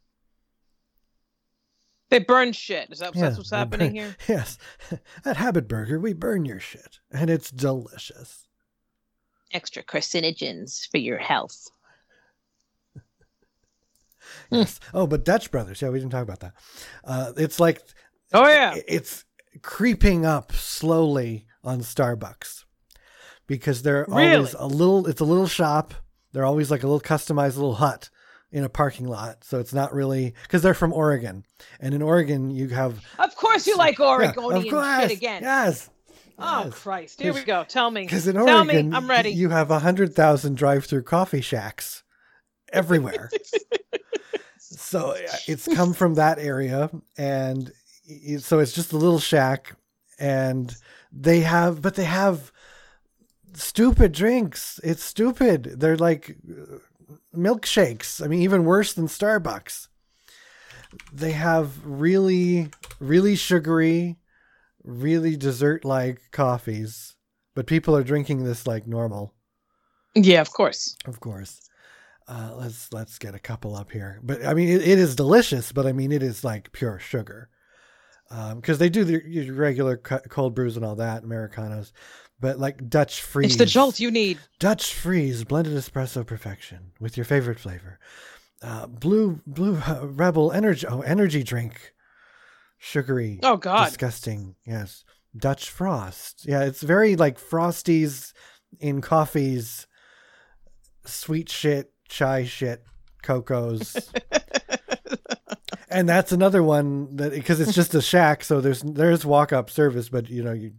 They 2.09 2.19
burn 2.19 2.51
shit. 2.51 2.91
Is 2.91 2.99
that 2.99 3.15
Yeah, 3.15 3.21
that's 3.23 3.37
what's 3.37 3.49
happening 3.51 3.87
burn- 3.93 3.95
here? 3.95 4.15
Yes. 4.27 4.57
At 5.25 5.37
Habit 5.37 5.67
Burger, 5.67 5.99
we 5.99 6.13
burn 6.13 6.45
your 6.45 6.59
shit, 6.59 6.99
and 7.11 7.29
it's 7.29 7.49
delicious. 7.49 8.47
Extra 9.53 9.83
carcinogens 9.83 10.87
for 10.89 10.97
your 10.97 11.17
health. 11.17 11.67
Yes. 14.51 14.79
Oh, 14.93 15.07
but 15.07 15.23
Dutch 15.23 15.51
Brothers. 15.51 15.81
Yeah, 15.81 15.89
we 15.89 15.99
didn't 15.99 16.11
talk 16.11 16.23
about 16.23 16.39
that. 16.39 16.53
Uh, 17.03 17.31
it's 17.37 17.59
like 17.59 17.81
Oh 18.33 18.47
yeah. 18.47 18.75
it's 18.87 19.23
creeping 19.61 20.25
up 20.25 20.51
slowly 20.51 21.45
on 21.65 21.79
Starbucks 21.81 22.63
because 23.47 23.81
they're 23.81 24.05
Really? 24.07 24.35
always 24.35 24.53
a 24.53 24.67
little. 24.67 25.07
It's 25.07 25.21
a 25.21 25.25
little 25.25 25.47
shop. 25.47 25.93
They're 26.31 26.45
always 26.45 26.69
like 26.71 26.83
a 26.83 26.87
little 26.87 26.99
customized 27.01 27.55
little 27.55 27.75
hut 27.75 28.09
in 28.51 28.63
a 28.63 28.69
parking 28.69 29.07
lot. 29.07 29.43
So 29.43 29.59
it's 29.59 29.73
not 29.73 29.93
really 29.93 30.33
because 30.43 30.61
they're 30.61 30.73
from 30.73 30.93
Oregon, 30.93 31.43
and 31.79 31.93
in 31.93 32.01
Oregon 32.01 32.49
you 32.51 32.69
have 32.69 33.03
Of 33.19 33.35
course 33.35 33.67
you 33.67 33.75
like 33.77 33.99
Yeah, 33.99 34.05
Oregonian 34.05 34.65
of 34.67 34.69
course, 34.71 35.01
shit 35.09 35.17
again. 35.17 35.43
Yes, 35.43 35.89
Oh 36.37 36.63
yes. 36.65 36.73
Christ! 36.73 37.21
Here 37.21 37.33
we 37.33 37.43
go. 37.43 37.63
Tell 37.63 37.89
me. 37.89 38.01
Because 38.03 38.27
in 38.27 38.35
Tell 38.35 38.47
Oregon, 38.49 38.89
me. 38.89 38.95
I'm 38.95 39.09
ready. 39.09 39.29
You 39.31 39.49
have 39.49 39.71
a 39.71 39.79
hundred 39.79 40.13
thousand 40.13 40.55
drive-through 40.57 41.03
coffee 41.03 41.41
shacks 41.41 42.03
everywhere. 42.73 43.29
so 44.57 45.11
uh, 45.11 45.17
it's 45.47 45.67
come 45.73 45.93
from 45.93 46.15
that 46.15 46.39
area, 46.39 46.89
and 47.17 47.71
so 48.39 48.59
it's 48.59 48.73
just 48.73 48.91
a 48.93 48.97
little 48.97 49.19
shack, 49.19 49.75
and 50.19 50.75
they 51.15 51.39
have, 51.41 51.81
but 51.81 51.95
they 51.95 52.03
have 52.03 52.51
stupid 53.53 54.11
drinks. 54.11 54.79
It's 54.83 55.03
stupid. 55.03 55.79
They're 55.79 55.95
like 55.97 56.35
uh, 56.49 56.77
milkshakes. 57.35 58.23
I 58.23 58.27
mean, 58.27 58.41
even 58.41 58.65
worse 58.65 58.93
than 58.93 59.07
Starbucks. 59.07 59.87
They 61.11 61.31
have 61.31 61.85
really, 61.85 62.69
really 62.99 63.35
sugary, 63.35 64.17
really 64.83 65.35
dessert-like 65.35 66.21
coffees, 66.31 67.15
but 67.53 67.67
people 67.67 67.95
are 67.95 68.03
drinking 68.03 68.43
this 68.43 68.67
like 68.67 68.87
normal. 68.87 69.33
yeah, 70.13 70.41
of 70.41 70.51
course. 70.51 70.95
Of 71.05 71.19
course. 71.19 71.61
Uh, 72.27 72.51
let's 72.55 72.91
let's 72.91 73.19
get 73.19 73.35
a 73.35 73.39
couple 73.39 73.75
up 73.75 73.91
here. 73.91 74.19
But 74.23 74.45
I 74.45 74.53
mean, 74.53 74.69
it, 74.69 74.81
it 74.81 74.99
is 74.99 75.15
delicious. 75.15 75.71
But 75.71 75.85
I 75.85 75.91
mean, 75.91 76.11
it 76.11 76.23
is 76.23 76.43
like 76.43 76.71
pure 76.71 76.97
sugar, 76.99 77.49
because 78.55 78.77
they 78.77 78.89
do 78.89 79.03
the 79.03 79.21
your 79.27 79.53
regular 79.53 79.97
cold 79.97 80.55
brews 80.55 80.75
and 80.75 80.85
all 80.85 80.95
that, 80.95 81.23
Americanos. 81.23 81.93
But 82.39 82.59
like 82.59 82.89
Dutch 82.89 83.21
freeze, 83.21 83.51
It's 83.51 83.55
the 83.55 83.65
jolt 83.65 83.99
you 83.99 84.11
need. 84.11 84.39
Dutch 84.59 84.93
freeze 84.93 85.43
blended 85.43 85.73
espresso 85.73 86.25
perfection 86.25 86.91
with 86.99 87.17
your 87.17 87.25
favorite 87.25 87.59
flavor. 87.59 87.99
Uh, 88.61 88.87
blue 88.87 89.39
blue 89.47 89.77
uh, 89.77 90.05
rebel 90.05 90.51
energy 90.51 90.85
oh 90.87 91.01
energy 91.01 91.43
drink, 91.43 91.93
sugary. 92.77 93.39
Oh 93.43 93.57
God. 93.57 93.85
Disgusting. 93.85 94.55
Yes. 94.65 95.03
Dutch 95.37 95.69
frost. 95.69 96.45
Yeah, 96.45 96.63
it's 96.63 96.81
very 96.81 97.15
like 97.15 97.39
frosties 97.39 98.33
in 98.79 99.01
coffees, 99.01 99.87
sweet 101.05 101.49
shit, 101.49 101.91
chai 102.07 102.45
shit, 102.45 102.83
cocos. 103.21 104.11
and 105.95 106.09
that's 106.09 106.31
another 106.31 106.61
one 106.61 107.15
that 107.15 107.31
because 107.31 107.59
it's 107.59 107.73
just 107.73 107.93
a 107.95 108.01
shack, 108.01 108.43
so 108.43 108.61
there's 108.61 108.81
there's 108.81 109.25
walk 109.25 109.53
up 109.53 109.69
service, 109.69 110.09
but 110.09 110.29
you 110.29 110.43
know 110.43 110.53
you 110.53 110.73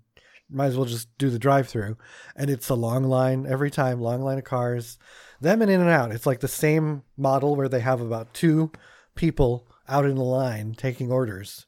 might 0.50 0.66
as 0.66 0.76
well 0.76 0.86
just 0.86 1.08
do 1.18 1.30
the 1.30 1.38
drive 1.38 1.68
through, 1.68 1.96
and 2.36 2.50
it's 2.50 2.68
a 2.68 2.74
long 2.74 3.04
line 3.04 3.46
every 3.48 3.70
time, 3.70 4.00
long 4.00 4.22
line 4.22 4.38
of 4.38 4.44
cars, 4.44 4.98
them 5.40 5.62
and 5.62 5.70
in 5.70 5.80
and 5.80 5.90
out. 5.90 6.12
It's 6.12 6.26
like 6.26 6.40
the 6.40 6.48
same 6.48 7.02
model 7.16 7.56
where 7.56 7.68
they 7.68 7.80
have 7.80 8.00
about 8.00 8.32
two 8.34 8.70
people 9.14 9.66
out 9.88 10.04
in 10.04 10.16
the 10.16 10.22
line 10.22 10.74
taking 10.74 11.10
orders. 11.10 11.66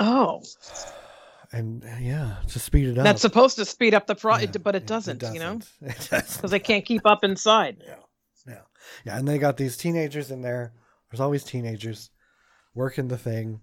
Oh, 0.00 0.42
and 1.52 1.84
yeah, 2.00 2.36
to 2.48 2.58
speed 2.58 2.88
it 2.88 2.98
up. 2.98 3.04
that's 3.04 3.20
supposed 3.20 3.56
to 3.56 3.64
speed 3.64 3.94
up 3.94 4.06
the 4.06 4.14
pro, 4.14 4.36
Yeah, 4.38 4.46
but 4.62 4.74
it 4.74 4.82
yeah, 4.82 4.86
doesn't. 4.86 5.22
You 5.22 5.38
know, 5.40 5.58
It 5.82 6.08
doesn't. 6.10 6.36
because 6.36 6.50
they 6.50 6.58
can't 6.60 6.84
keep 6.84 7.06
up 7.06 7.24
inside. 7.24 7.76
Yeah, 7.86 7.94
yeah, 8.48 8.60
yeah. 9.04 9.18
And 9.18 9.28
they 9.28 9.38
got 9.38 9.56
these 9.56 9.76
teenagers 9.76 10.30
in 10.30 10.42
there. 10.42 10.72
There's 11.12 11.20
always 11.20 11.44
teenagers 11.44 12.08
working 12.74 13.08
the 13.08 13.18
thing, 13.18 13.60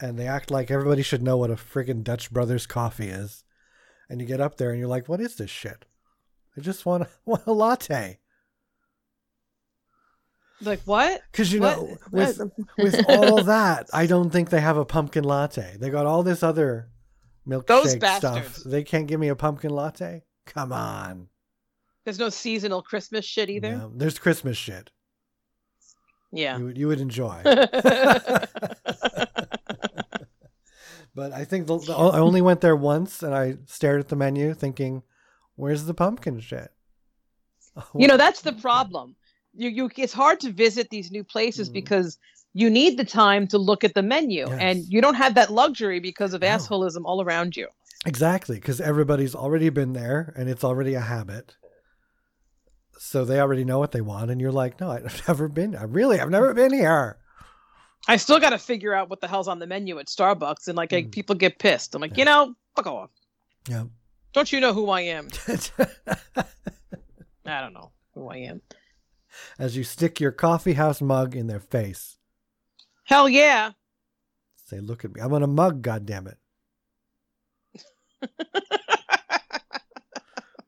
and 0.00 0.18
they 0.18 0.26
act 0.26 0.50
like 0.50 0.70
everybody 0.72 1.02
should 1.02 1.22
know 1.22 1.36
what 1.36 1.50
a 1.50 1.54
friggin' 1.54 2.02
Dutch 2.02 2.32
Brothers 2.32 2.66
coffee 2.66 3.08
is. 3.08 3.44
And 4.08 4.20
you 4.20 4.26
get 4.26 4.40
up 4.40 4.56
there 4.56 4.70
and 4.70 4.78
you're 4.80 4.88
like, 4.88 5.08
"What 5.08 5.20
is 5.20 5.36
this 5.36 5.50
shit? 5.50 5.84
I 6.56 6.60
just 6.60 6.84
want 6.84 7.04
a, 7.04 7.08
want 7.24 7.46
a 7.46 7.52
latte." 7.52 8.18
Like 10.60 10.80
what? 10.82 11.22
Because 11.30 11.52
you 11.52 11.60
What? 11.60 11.76
know, 11.78 11.96
with 12.10 12.40
with 12.76 13.04
all 13.08 13.42
that, 13.44 13.88
I 13.92 14.06
don't 14.06 14.30
think 14.30 14.50
they 14.50 14.60
have 14.60 14.76
a 14.76 14.84
pumpkin 14.84 15.24
latte. 15.24 15.76
They 15.78 15.90
got 15.90 16.06
all 16.06 16.22
this 16.24 16.42
other 16.42 16.90
milkshake 17.48 18.16
stuff. 18.18 18.56
They 18.66 18.82
can't 18.82 19.06
give 19.06 19.20
me 19.20 19.28
a 19.28 19.36
pumpkin 19.36 19.70
latte. 19.70 20.24
Come 20.46 20.72
on. 20.72 21.28
There's 22.04 22.18
no 22.18 22.28
seasonal 22.30 22.82
Christmas 22.82 23.24
shit 23.24 23.48
either. 23.48 23.76
No, 23.76 23.92
there's 23.94 24.18
Christmas 24.18 24.56
shit. 24.56 24.90
Yeah. 26.32 26.58
You 26.58 26.64
would 26.66 26.78
you 26.78 26.88
would 26.88 27.00
enjoy. 27.00 27.40
but 31.14 31.32
I 31.32 31.44
think 31.44 31.66
the, 31.66 31.78
the- 31.78 31.92
I 31.94 32.18
only 32.18 32.40
went 32.40 32.60
there 32.60 32.76
once, 32.76 33.22
and 33.22 33.34
I 33.34 33.56
stared 33.66 34.00
at 34.00 34.08
the 34.08 34.16
menu, 34.16 34.54
thinking, 34.54 35.02
"Where's 35.56 35.84
the 35.84 35.94
pumpkin 35.94 36.40
shit?" 36.40 36.70
you 37.96 38.08
know 38.08 38.16
that's 38.16 38.40
the 38.42 38.52
problem 38.68 39.14
you 39.54 39.68
you 39.70 39.88
it's 39.96 40.12
hard 40.12 40.40
to 40.40 40.50
visit 40.50 40.88
these 40.90 41.10
new 41.12 41.22
places 41.22 41.70
Mm. 41.70 41.74
because 41.74 42.18
you 42.52 42.68
need 42.68 42.98
the 42.98 43.04
time 43.04 43.46
to 43.46 43.58
look 43.58 43.84
at 43.84 43.94
the 43.94 44.02
menu 44.02 44.44
Yes. 44.48 44.58
and 44.60 44.84
you 44.88 45.00
don't 45.00 45.14
have 45.14 45.36
that 45.36 45.52
luxury 45.52 46.00
because 46.00 46.34
of 46.34 46.40
No. 46.42 46.48
assholism 46.48 47.02
all 47.04 47.22
around 47.22 47.56
you 47.56 47.68
Exactly, 48.06 48.56
because 48.56 48.80
everybody's 48.80 49.34
already 49.36 49.68
been 49.70 49.92
there, 49.92 50.32
and 50.36 50.48
it's 50.48 50.64
already 50.64 50.94
a 50.94 51.00
habit. 51.00 51.54
So 53.02 53.24
they 53.24 53.40
already 53.40 53.64
know 53.64 53.78
what 53.78 53.92
they 53.92 54.02
want, 54.02 54.30
and 54.30 54.38
you're 54.42 54.52
like, 54.52 54.78
"No, 54.78 54.90
I've 54.90 55.22
never 55.28 55.48
been. 55.48 55.74
I 55.74 55.84
really, 55.84 56.20
I've 56.20 56.28
never 56.30 56.52
been 56.52 56.72
here." 56.72 57.16
i 58.08 58.16
still 58.16 58.38
got 58.40 58.50
to 58.50 58.58
figure 58.58 58.94
out 58.94 59.10
what 59.10 59.20
the 59.20 59.28
hell's 59.28 59.46
on 59.48 59.58
the 59.58 59.66
menu 59.66 59.98
at 59.98 60.06
starbucks 60.06 60.68
and 60.68 60.76
like, 60.76 60.88
Mm. 60.90 61.12
people 61.12 61.34
get 61.36 61.58
pissed 61.58 61.94
i'm 61.94 62.00
like 62.00 62.12
Yeah. 62.12 62.18
you 62.18 62.24
know 62.24 62.54
fuck 62.74 62.86
off 62.86 63.10
Yeah. 63.68 63.84
don't 64.32 64.50
you 64.50 64.58
know 64.60 64.72
who 64.72 64.88
i 64.88 65.02
am 65.02 65.28
i 67.46 67.60
don't 67.60 67.74
know 67.74 67.92
who 68.14 68.28
i 68.28 68.36
am 68.36 68.62
As 69.58 69.76
you 69.76 69.84
stick 69.84 70.18
your 70.18 70.32
coffee 70.32 70.72
house 70.72 71.02
mug 71.02 71.36
in 71.36 71.46
their 71.46 71.60
face, 71.60 72.16
hell 73.04 73.28
yeah 73.28 73.72
say, 74.66 74.80
"Look 74.80 75.04
at 75.04 75.14
me. 75.14 75.20
I'm 75.20 75.34
on 75.34 75.42
a 75.42 75.46
mug. 75.46 75.82
God 75.82 76.06
damn 76.06 76.26
it." 76.26 76.38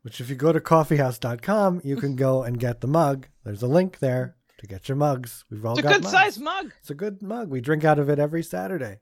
Which, 0.03 0.20
if 0.20 0.28
you 0.28 0.34
go 0.36 0.53
to 0.53 0.61
coffeehouse.com, 0.61 1.80
you 1.84 1.96
can 1.96 2.16
go 2.16 2.42
and 2.42 2.59
get 2.59 2.80
the 2.80 2.88
mug. 2.88 3.28
There's 3.44 3.62
a 3.62 3.66
link 3.68 4.00
there 4.00 4.36
to 4.59 4.66
get 4.66 4.88
your 4.88 4.96
mugs. 4.96 5.44
We've 5.50 5.64
all 5.64 5.72
it's 5.72 5.80
a 5.80 5.82
got 5.82 5.92
good 5.94 6.03
mugs. 6.03 6.12
sized 6.12 6.40
mug 6.40 6.72
It's 6.80 6.90
a 6.90 6.94
good 6.94 7.22
mug. 7.22 7.50
We 7.50 7.61
drink 7.61 7.84
out 7.84 7.98
of 7.98 8.09
it 8.09 8.18
every 8.18 8.42
Saturday. 8.42 8.98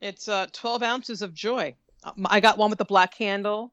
it's 0.00 0.28
uh 0.28 0.46
12 0.52 0.82
ounces 0.82 1.22
of 1.22 1.32
joy 1.32 1.74
Um, 2.04 2.26
i 2.28 2.40
got 2.40 2.58
one 2.58 2.70
with 2.70 2.78
the 2.78 2.84
black 2.84 3.14
handle 3.14 3.72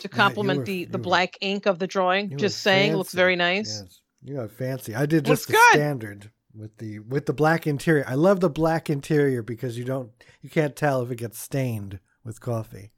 to 0.00 0.08
complement 0.08 0.58
were- 0.60 0.64
the 0.64 0.84
the 0.84 0.98
were- 0.98 1.02
black 1.02 1.36
ink 1.40 1.66
of 1.66 1.78
the 1.78 1.86
drawing 1.86 2.36
just 2.38 2.60
saying 2.60 2.94
looks 2.96 3.14
very 3.14 3.36
nice 3.36 3.80
Yes, 3.82 4.00
you 4.24 4.34
got 4.36 4.50
fancy. 4.52 4.94
I 4.94 5.06
did 5.06 5.26
Looks 5.26 5.40
just 5.40 5.48
the 5.48 5.52
good. 5.54 5.74
standard 5.74 6.30
with 6.54 6.76
the 6.78 6.98
with 7.00 7.26
the 7.26 7.32
black 7.32 7.66
interior. 7.66 8.04
I 8.06 8.14
love 8.14 8.38
the 8.40 8.50
black 8.50 8.88
interior 8.90 9.42
because 9.42 9.76
you 9.78 9.84
don't 9.84 10.10
you 10.42 10.50
can't 10.50 10.76
tell 10.76 11.02
if 11.02 11.10
it 11.10 11.16
gets 11.16 11.38
stained 11.40 11.98
with 12.22 12.40
coffee. 12.40 12.92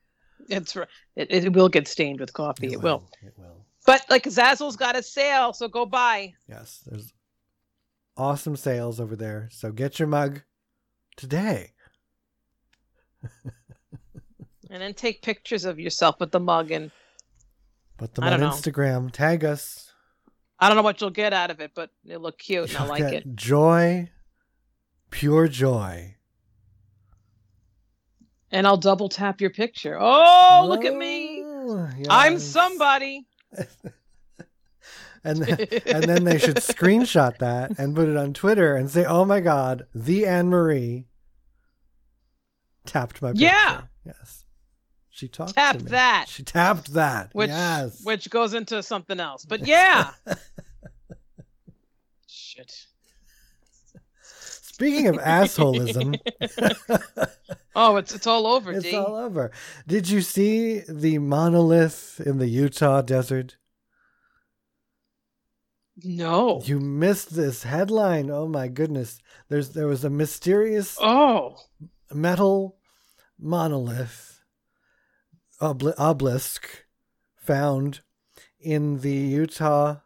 It's 0.48 0.76
r- 0.76 0.88
it, 1.16 1.30
it 1.30 1.52
will 1.52 1.68
get 1.68 1.88
stained 1.88 2.20
with 2.20 2.32
coffee. 2.32 2.72
It, 2.72 2.82
will. 2.82 3.08
It 3.22 3.34
will. 3.36 3.64
But 3.86 4.04
like 4.08 4.24
Zazzle's 4.24 4.76
got 4.76 4.96
a 4.96 5.02
sale, 5.02 5.52
so 5.52 5.68
go 5.68 5.86
buy. 5.86 6.34
Yes, 6.48 6.82
there's 6.86 7.12
awesome 8.16 8.56
sales 8.56 9.00
over 9.00 9.16
there. 9.16 9.48
So 9.52 9.72
get 9.72 9.98
your 9.98 10.08
mug 10.08 10.42
today. 11.16 11.72
And 14.74 14.82
then 14.82 14.92
take 14.92 15.22
pictures 15.22 15.64
of 15.64 15.78
yourself 15.78 16.18
with 16.18 16.32
the 16.32 16.40
mug 16.40 16.72
and 16.72 16.90
Put 17.96 18.12
them 18.16 18.24
on 18.24 18.40
know. 18.40 18.48
Instagram. 18.48 19.12
Tag 19.12 19.44
us. 19.44 19.92
I 20.58 20.66
don't 20.66 20.76
know 20.76 20.82
what 20.82 21.00
you'll 21.00 21.10
get 21.10 21.32
out 21.32 21.52
of 21.52 21.60
it, 21.60 21.70
but 21.76 21.90
it'll 22.04 22.22
look 22.22 22.38
cute 22.38 22.70
and 22.70 22.78
I 22.78 22.86
like 22.86 23.12
it. 23.12 23.36
Joy, 23.36 24.10
pure 25.10 25.46
joy. 25.46 26.16
And 28.54 28.66
I'll 28.66 28.76
double 28.76 29.08
tap 29.08 29.40
your 29.40 29.50
picture. 29.50 29.98
Oh, 30.00 30.66
look 30.68 30.84
at 30.84 30.94
me. 30.94 31.42
Oh, 31.44 31.88
I'm 32.08 32.38
somebody. 32.38 33.26
And 35.26 35.38
then, 35.38 35.68
and 35.86 36.04
then 36.04 36.24
they 36.24 36.36
should 36.38 36.56
screenshot 36.56 37.38
that 37.38 37.78
and 37.78 37.96
put 37.96 38.10
it 38.10 38.16
on 38.18 38.34
Twitter 38.34 38.76
and 38.76 38.90
say, 38.90 39.06
"Oh 39.06 39.24
my 39.24 39.40
God, 39.40 39.86
the 39.94 40.26
Anne 40.26 40.50
Marie 40.50 41.06
tapped 42.84 43.22
my 43.22 43.30
picture." 43.30 43.46
Yeah. 43.46 43.80
Yes, 44.04 44.44
she 45.08 45.28
talked. 45.28 45.54
Tap 45.54 45.78
to 45.78 45.84
me. 45.84 45.90
that. 45.92 46.26
She 46.28 46.42
tapped 46.42 46.92
that. 46.92 47.30
which 47.32 47.48
yes. 47.48 48.04
which 48.04 48.28
goes 48.28 48.52
into 48.52 48.82
something 48.82 49.18
else. 49.18 49.46
But 49.46 49.66
yeah. 49.66 50.10
Shit. 52.26 52.84
Speaking 54.74 55.06
of 55.06 55.16
assholism, 55.18 56.16
Oh, 57.76 57.94
it's 57.96 58.12
it's 58.12 58.26
all 58.26 58.46
over, 58.48 58.72
it's 58.78 58.82
D. 58.84 58.96
all 58.96 59.14
over. 59.14 59.52
Did 59.86 60.08
you 60.10 60.20
see 60.20 60.80
the 60.88 61.18
monolith 61.18 62.20
in 62.26 62.38
the 62.38 62.48
Utah 62.48 63.00
desert? 63.00 63.56
No. 66.02 66.60
You 66.64 66.80
missed 66.80 67.36
this 67.36 67.62
headline. 67.62 68.30
Oh 68.30 68.48
my 68.48 68.66
goodness. 68.66 69.20
There's 69.48 69.70
there 69.70 69.86
was 69.86 70.02
a 70.04 70.10
mysterious 70.10 70.98
Oh. 71.00 71.56
metal 72.12 72.76
monolith 73.38 74.40
obelisk 75.60 76.84
found 77.36 78.00
in 78.58 78.98
the 79.02 79.12
Utah 79.12 79.98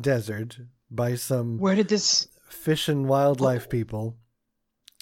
desert 0.00 0.58
by 0.90 1.14
some 1.14 1.58
Where 1.58 1.76
did 1.76 1.88
this? 1.88 2.26
Fish 2.58 2.88
and 2.88 3.08
wildlife 3.08 3.68
people. 3.68 4.16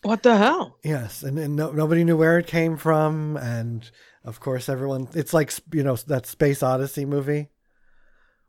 What 0.03 0.23
the 0.23 0.37
hell? 0.37 0.79
Yes, 0.85 1.23
and, 1.23 1.39
and 1.39 1.57
no, 1.57 1.73
nobody 1.73 2.05
knew 2.05 2.17
where 2.17 2.39
it 2.39 2.47
came 2.47 2.77
from, 2.77 3.37
and 3.37 3.91
of 4.25 4.41
course, 4.41 4.69
everyone. 4.69 5.09
It's 5.15 5.35
like 5.35 5.53
you 5.73 5.83
know 5.83 5.97
that 5.97 6.27
Space 6.27 6.63
Odyssey 6.63 7.05
movie 7.05 7.49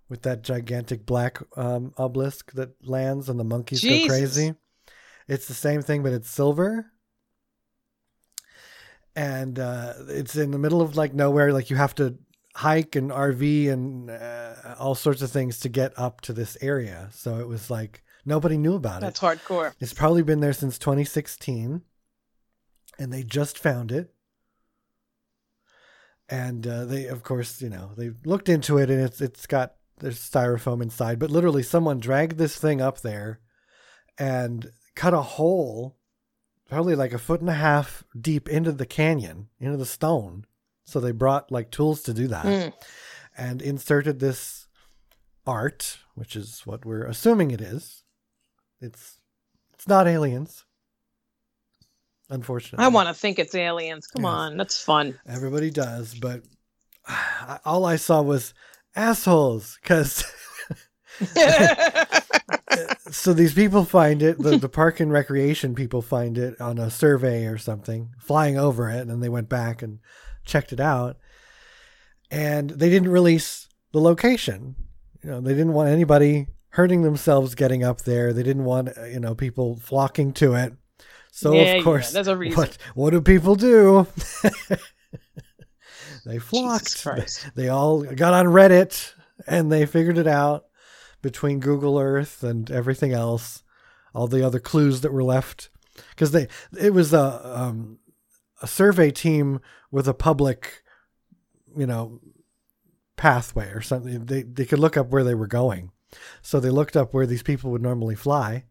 with 0.09 0.21
that 0.23 0.43
gigantic 0.43 1.05
black 1.05 1.39
um, 1.55 1.93
obelisk 1.97 2.51
that 2.53 2.71
lands 2.85 3.29
and 3.29 3.39
the 3.39 3.43
monkeys 3.43 3.81
Jesus. 3.81 4.07
go 4.07 4.13
crazy. 4.13 4.53
It's 5.27 5.47
the 5.47 5.53
same 5.53 5.81
thing, 5.81 6.03
but 6.03 6.13
it's 6.13 6.29
silver, 6.29 6.91
and 9.15 9.57
uh, 9.57 9.93
it's 10.09 10.35
in 10.35 10.51
the 10.51 10.59
middle 10.59 10.81
of 10.81 10.95
like 10.95 11.13
nowhere. 11.13 11.53
Like 11.53 11.69
you 11.69 11.75
have 11.75 11.95
to 11.95 12.17
hike 12.55 12.95
and 12.95 13.11
RV 13.11 13.71
and 13.71 14.09
uh, 14.09 14.75
all 14.79 14.95
sorts 14.95 15.21
of 15.21 15.31
things 15.31 15.59
to 15.61 15.69
get 15.69 15.97
up 15.97 16.21
to 16.21 16.33
this 16.33 16.57
area. 16.59 17.09
So 17.11 17.39
it 17.39 17.47
was 17.47 17.69
like 17.69 18.03
nobody 18.27 18.57
knew 18.57 18.75
about 18.75 18.97
it. 18.97 19.01
That's 19.01 19.19
hardcore. 19.19 19.73
It's 19.79 19.93
probably 19.93 20.21
been 20.21 20.41
there 20.41 20.53
since 20.53 20.77
2016, 20.77 21.81
and 22.99 23.11
they 23.13 23.23
just 23.23 23.57
found 23.57 23.91
it. 23.91 24.13
And 26.29 26.67
uh, 26.67 26.85
they, 26.85 27.05
of 27.05 27.23
course, 27.23 27.61
you 27.61 27.69
know, 27.69 27.91
they 27.97 28.11
looked 28.25 28.49
into 28.49 28.77
it, 28.77 28.89
and 28.89 29.01
it's 29.01 29.21
it's 29.21 29.45
got 29.47 29.75
there's 29.99 30.19
styrofoam 30.19 30.81
inside, 30.83 31.19
but 31.19 31.31
literally 31.31 31.63
someone 31.63 31.99
dragged 31.99 32.37
this 32.37 32.57
thing 32.57 32.81
up 32.81 33.01
there 33.01 33.39
and 34.17 34.71
cut 34.95 35.13
a 35.13 35.21
hole, 35.21 35.97
probably 36.69 36.95
like 36.95 37.13
a 37.13 37.17
foot 37.17 37.39
and 37.39 37.49
a 37.49 37.53
half 37.53 38.03
deep 38.19 38.49
into 38.49 38.71
the 38.71 38.85
canyon, 38.85 39.47
into 39.59 39.77
the 39.77 39.85
stone. 39.85 40.45
So 40.83 40.99
they 40.99 41.11
brought 41.11 41.51
like 41.51 41.71
tools 41.71 42.01
to 42.03 42.13
do 42.13 42.27
that, 42.27 42.45
Mm. 42.45 42.73
and 43.37 43.61
inserted 43.61 44.19
this 44.19 44.67
art, 45.45 45.99
which 46.15 46.35
is 46.35 46.61
what 46.65 46.85
we're 46.85 47.05
assuming 47.05 47.51
it 47.51 47.61
is. 47.61 48.03
It's 48.81 49.17
it's 49.73 49.87
not 49.87 50.07
aliens. 50.07 50.63
Unfortunately. 52.29 52.83
I 52.83 52.89
want 52.89 53.07
to 53.07 53.13
think 53.13 53.39
it's 53.39 53.55
aliens. 53.55 54.07
Come 54.07 54.23
Yes. 54.23 54.29
on, 54.31 54.57
that's 54.57 54.83
fun. 54.83 55.17
Everybody 55.25 55.69
does, 55.71 56.13
but 56.13 56.43
all 57.65 57.85
I 57.85 57.95
saw 57.95 58.21
was 58.21 58.53
assholes 58.95 59.77
cuz 59.83 60.23
so 63.09 63.33
these 63.33 63.53
people 63.53 63.85
find 63.85 64.21
it 64.21 64.37
the, 64.39 64.57
the 64.57 64.69
park 64.69 64.99
and 64.99 65.11
recreation 65.11 65.73
people 65.75 66.01
find 66.01 66.37
it 66.37 66.59
on 66.61 66.77
a 66.77 66.89
survey 66.91 67.45
or 67.45 67.57
something 67.57 68.09
flying 68.19 68.57
over 68.57 68.89
it 68.89 68.99
and 68.99 69.09
then 69.09 69.19
they 69.19 69.29
went 69.29 69.49
back 69.49 69.81
and 69.81 69.99
checked 70.45 70.71
it 70.73 70.79
out 70.79 71.17
and 72.29 72.69
they 72.71 72.89
didn't 72.89 73.09
release 73.09 73.67
the 73.93 74.01
location 74.01 74.75
you 75.23 75.29
know 75.29 75.41
they 75.41 75.53
didn't 75.53 75.73
want 75.73 75.89
anybody 75.89 76.47
hurting 76.71 77.01
themselves 77.01 77.55
getting 77.55 77.83
up 77.83 78.01
there. 78.01 78.33
They 78.33 78.43
didn't 78.43 78.65
want 78.65 78.89
uh, 78.97 79.05
you 79.05 79.19
know 79.19 79.35
people 79.35 79.77
flocking 79.77 80.33
to 80.33 80.53
it. 80.55 80.73
So 81.31 81.53
Yeah, 81.53 81.61
of 81.61 81.77
yeah, 81.77 81.83
course 81.83 82.11
there's 82.11 82.27
a 82.27 82.37
reason. 82.43 82.57
what 82.57 82.77
what 82.95 83.09
do 83.11 83.21
people 83.21 83.55
do? 83.55 84.07
They 86.25 86.39
flocked. 86.39 87.07
They 87.55 87.69
all 87.69 88.03
got 88.03 88.33
on 88.33 88.47
Reddit 88.47 89.13
and 89.47 89.71
they 89.71 89.85
figured 89.85 90.17
it 90.17 90.27
out 90.27 90.65
between 91.21 91.59
Google 91.59 91.97
Earth 91.99 92.43
and 92.43 92.69
everything 92.69 93.13
else, 93.13 93.63
all 94.13 94.27
the 94.27 94.45
other 94.45 94.59
clues 94.59 95.01
that 95.01 95.13
were 95.13 95.23
left, 95.23 95.69
because 96.09 96.31
they 96.31 96.47
it 96.77 96.93
was 96.93 97.13
a 97.13 97.41
um, 97.57 97.99
a 98.61 98.67
survey 98.67 99.09
team 99.11 99.61
with 99.89 100.07
a 100.07 100.13
public, 100.13 100.83
you 101.77 101.87
know, 101.87 102.19
pathway 103.15 103.69
or 103.69 103.81
something. 103.81 104.25
They 104.25 104.43
they 104.43 104.65
could 104.65 104.79
look 104.79 104.97
up 104.97 105.09
where 105.09 105.23
they 105.23 105.35
were 105.35 105.47
going, 105.47 105.91
so 106.41 106.59
they 106.59 106.69
looked 106.69 106.97
up 106.97 107.13
where 107.13 107.25
these 107.25 107.43
people 107.43 107.71
would 107.71 107.81
normally 107.81 108.15
fly 108.15 108.65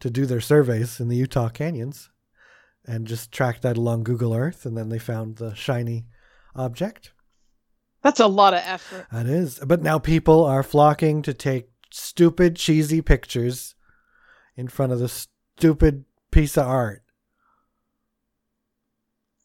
to 0.00 0.10
do 0.10 0.26
their 0.26 0.40
surveys 0.40 1.00
in 1.00 1.08
the 1.08 1.16
Utah 1.16 1.48
canyons, 1.48 2.10
and 2.86 3.06
just 3.06 3.30
tracked 3.30 3.62
that 3.62 3.76
along 3.76 4.04
Google 4.04 4.34
Earth, 4.34 4.64
and 4.64 4.76
then 4.76 4.88
they 4.88 4.98
found 4.98 5.36
the 5.36 5.54
shiny 5.54 6.06
object. 6.56 7.12
That's 8.02 8.20
a 8.20 8.26
lot 8.26 8.54
of 8.54 8.62
effort. 8.64 9.06
That 9.12 9.26
is. 9.26 9.58
But 9.58 9.82
now 9.82 9.98
people 9.98 10.44
are 10.44 10.62
flocking 10.62 11.20
to 11.22 11.34
take 11.34 11.68
stupid, 11.90 12.56
cheesy 12.56 13.02
pictures 13.02 13.74
in 14.56 14.68
front 14.68 14.92
of 14.92 14.98
the 14.98 15.08
stupid 15.08 16.06
piece 16.30 16.56
of 16.56 16.66
art. 16.66 17.02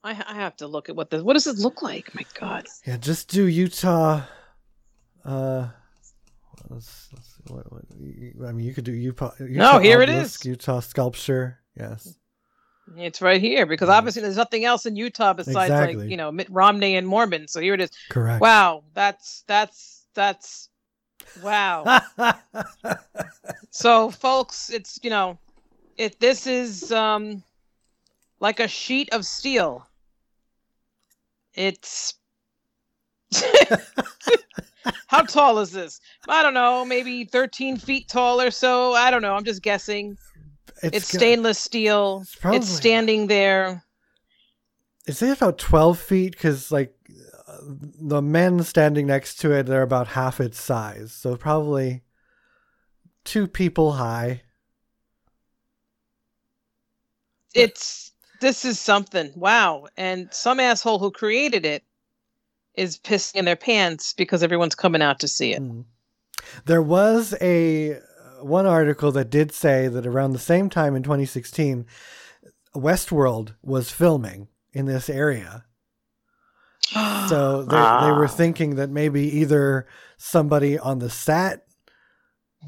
I, 0.03 0.11
I 0.11 0.35
have 0.35 0.55
to 0.57 0.67
look 0.67 0.87
at 0.87 0.95
what 0.95 1.09
this. 1.09 1.21
What 1.21 1.33
does 1.33 1.47
it 1.47 1.57
look 1.57 1.81
like? 1.81 2.13
My 2.15 2.25
God. 2.39 2.67
Yeah, 2.85 2.97
just 2.97 3.27
do 3.27 3.45
Utah. 3.45 4.21
Uh, 5.25 5.69
let's, 6.69 7.09
let's, 7.13 7.27
see, 7.27 7.53
what, 7.53 7.71
what, 7.71 7.83
I 8.47 8.51
mean, 8.51 8.65
you 8.65 8.73
could 8.73 8.83
do 8.83 8.93
Utah. 8.93 9.31
Utah 9.39 9.79
here 9.79 10.01
it 10.01 10.09
is. 10.09 10.43
Utah 10.45 10.79
sculpture. 10.79 11.59
Yes. 11.77 12.15
It's 12.95 13.21
right 13.21 13.41
here 13.41 13.65
because 13.65 13.87
Yes. 13.87 13.97
obviously 13.97 14.21
there's 14.21 14.37
nothing 14.37 14.63
else 14.63 14.85
in 14.85 14.95
Utah 14.95 15.33
besides 15.33 15.71
Exactly. 15.71 15.95
like 15.95 16.09
you 16.09 16.17
know 16.17 16.31
Mitt 16.31 16.49
Romney 16.51 16.95
and 16.95 17.07
Mormon. 17.07 17.47
So 17.47 17.59
here 17.59 17.73
it 17.73 17.81
is. 17.81 17.89
Correct. 18.09 18.41
Wow, 18.41 18.83
that's 18.93 19.43
that's 19.47 20.05
that's 20.13 20.69
wow. 21.41 22.01
so 23.71 24.11
folks, 24.11 24.69
it's 24.69 24.99
you 25.01 25.09
know, 25.09 25.39
it 25.97 26.19
this 26.19 26.45
is 26.45 26.91
um 26.91 27.41
like 28.39 28.59
a 28.59 28.67
sheet 28.67 29.09
of 29.11 29.25
steel. 29.25 29.87
It's 31.55 32.13
how 35.07 35.21
tall 35.23 35.59
is 35.59 35.71
this? 35.71 35.99
I 36.27 36.43
don't 36.43 36.53
know, 36.53 36.85
maybe 36.85 37.25
13 37.25 37.77
feet 37.77 38.07
tall 38.09 38.41
or 38.41 38.51
so. 38.51 38.93
I 38.93 39.11
don't 39.11 39.21
know. 39.21 39.35
I'm 39.35 39.43
just 39.43 39.61
guessing. 39.61 40.17
It's, 40.83 41.11
go- 41.11 41.17
stainless 41.17 41.57
steel. 41.59 42.19
It's 42.23 42.35
probably- 42.35 42.57
It's 42.59 42.69
standing 42.69 43.27
there. 43.27 43.83
Is 45.07 45.21
it 45.21 45.37
about 45.37 45.57
12 45.57 45.99
feet? 45.99 46.31
Because, 46.31 46.71
like, 46.71 46.93
the 47.67 48.21
men 48.21 48.63
standing 48.63 49.07
next 49.07 49.35
to 49.35 49.51
it 49.51 49.63
they're 49.67 49.81
about 49.83 50.07
half 50.09 50.39
its 50.39 50.59
size. 50.59 51.11
So, 51.11 51.35
probably 51.37 52.01
two 53.23 53.47
people 53.47 53.93
high. 53.93 54.41
It's 57.53 58.11
this 58.41 58.65
is 58.65 58.79
something. 58.79 59.31
Wow. 59.35 59.87
And 59.95 60.27
some 60.33 60.59
asshole 60.59 60.99
who 60.99 61.11
created 61.11 61.65
it 61.65 61.83
is 62.77 62.97
pissing 62.97 63.35
in 63.35 63.45
their 63.45 63.55
pants 63.55 64.13
because 64.13 64.43
everyone's 64.43 64.75
coming 64.75 65.01
out 65.01 65.19
to 65.19 65.27
see 65.27 65.53
it. 65.53 65.61
Mm. 65.61 65.85
There 66.65 66.81
was 66.81 67.33
a 67.41 67.93
uh, 67.95 67.99
one 68.41 68.65
article 68.65 69.11
that 69.13 69.29
did 69.29 69.51
say 69.51 69.87
that 69.87 70.05
around 70.05 70.33
the 70.33 70.39
same 70.39 70.69
time 70.69 70.95
in 70.95 71.03
2016, 71.03 71.85
Westworld 72.75 73.55
was 73.63 73.89
filming 73.91 74.47
in 74.73 74.85
this 74.85 75.09
area. 75.09 75.65
So 77.27 77.63
they, 77.63 77.71
they 77.75 78.11
were 78.11 78.25
Ah. 78.25 78.35
thinking 78.37 78.75
that 78.75 78.91
maybe 78.91 79.21
either 79.39 79.87
somebody 80.17 80.77
on 80.77 80.99
the 80.99 81.09
set 81.09 81.65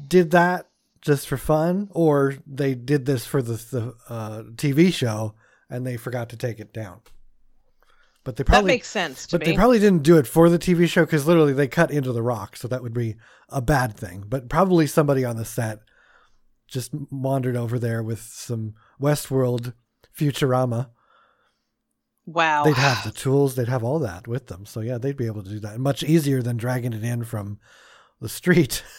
did 0.08 0.32
that 0.32 0.68
just 1.00 1.28
for 1.28 1.36
fun, 1.36 1.88
or 1.92 2.34
they 2.44 2.74
did 2.74 3.06
this 3.06 3.24
for 3.24 3.40
the, 3.40 3.52
the 3.52 3.94
uh, 4.08 4.42
TV 4.56 4.92
show 4.92 5.34
and 5.70 5.86
they 5.86 5.96
forgot 5.96 6.28
to 6.30 6.36
take 6.36 6.58
it 6.58 6.72
down. 6.72 7.00
But 8.28 8.36
they 8.36 8.44
probably 8.44 8.68
that 8.72 8.74
makes 8.74 8.88
sense 8.88 9.26
to 9.28 9.38
but 9.38 9.46
me. 9.46 9.52
they 9.52 9.56
probably 9.56 9.78
didn't 9.78 10.02
do 10.02 10.18
it 10.18 10.26
for 10.26 10.50
the 10.50 10.58
TV 10.58 10.86
show 10.86 11.06
because 11.06 11.26
literally 11.26 11.54
they 11.54 11.66
cut 11.66 11.90
into 11.90 12.12
the 12.12 12.20
rock, 12.22 12.56
so 12.58 12.68
that 12.68 12.82
would 12.82 12.92
be 12.92 13.16
a 13.48 13.62
bad 13.62 13.96
thing. 13.96 14.22
But 14.28 14.50
probably 14.50 14.86
somebody 14.86 15.24
on 15.24 15.38
the 15.38 15.46
set 15.46 15.78
just 16.66 16.90
wandered 17.10 17.56
over 17.56 17.78
there 17.78 18.02
with 18.02 18.20
some 18.20 18.74
Westworld 19.00 19.72
Futurama. 20.14 20.90
wow. 22.26 22.64
They'd 22.64 22.74
have 22.74 23.02
the 23.02 23.12
tools, 23.12 23.54
they'd 23.54 23.66
have 23.66 23.82
all 23.82 23.98
that 24.00 24.28
with 24.28 24.48
them. 24.48 24.66
So 24.66 24.80
yeah, 24.80 24.98
they'd 24.98 25.16
be 25.16 25.24
able 25.24 25.42
to 25.42 25.48
do 25.48 25.60
that 25.60 25.78
much 25.78 26.02
easier 26.02 26.42
than 26.42 26.58
dragging 26.58 26.92
it 26.92 27.02
in 27.02 27.24
from 27.24 27.58
the 28.20 28.28
street. 28.28 28.82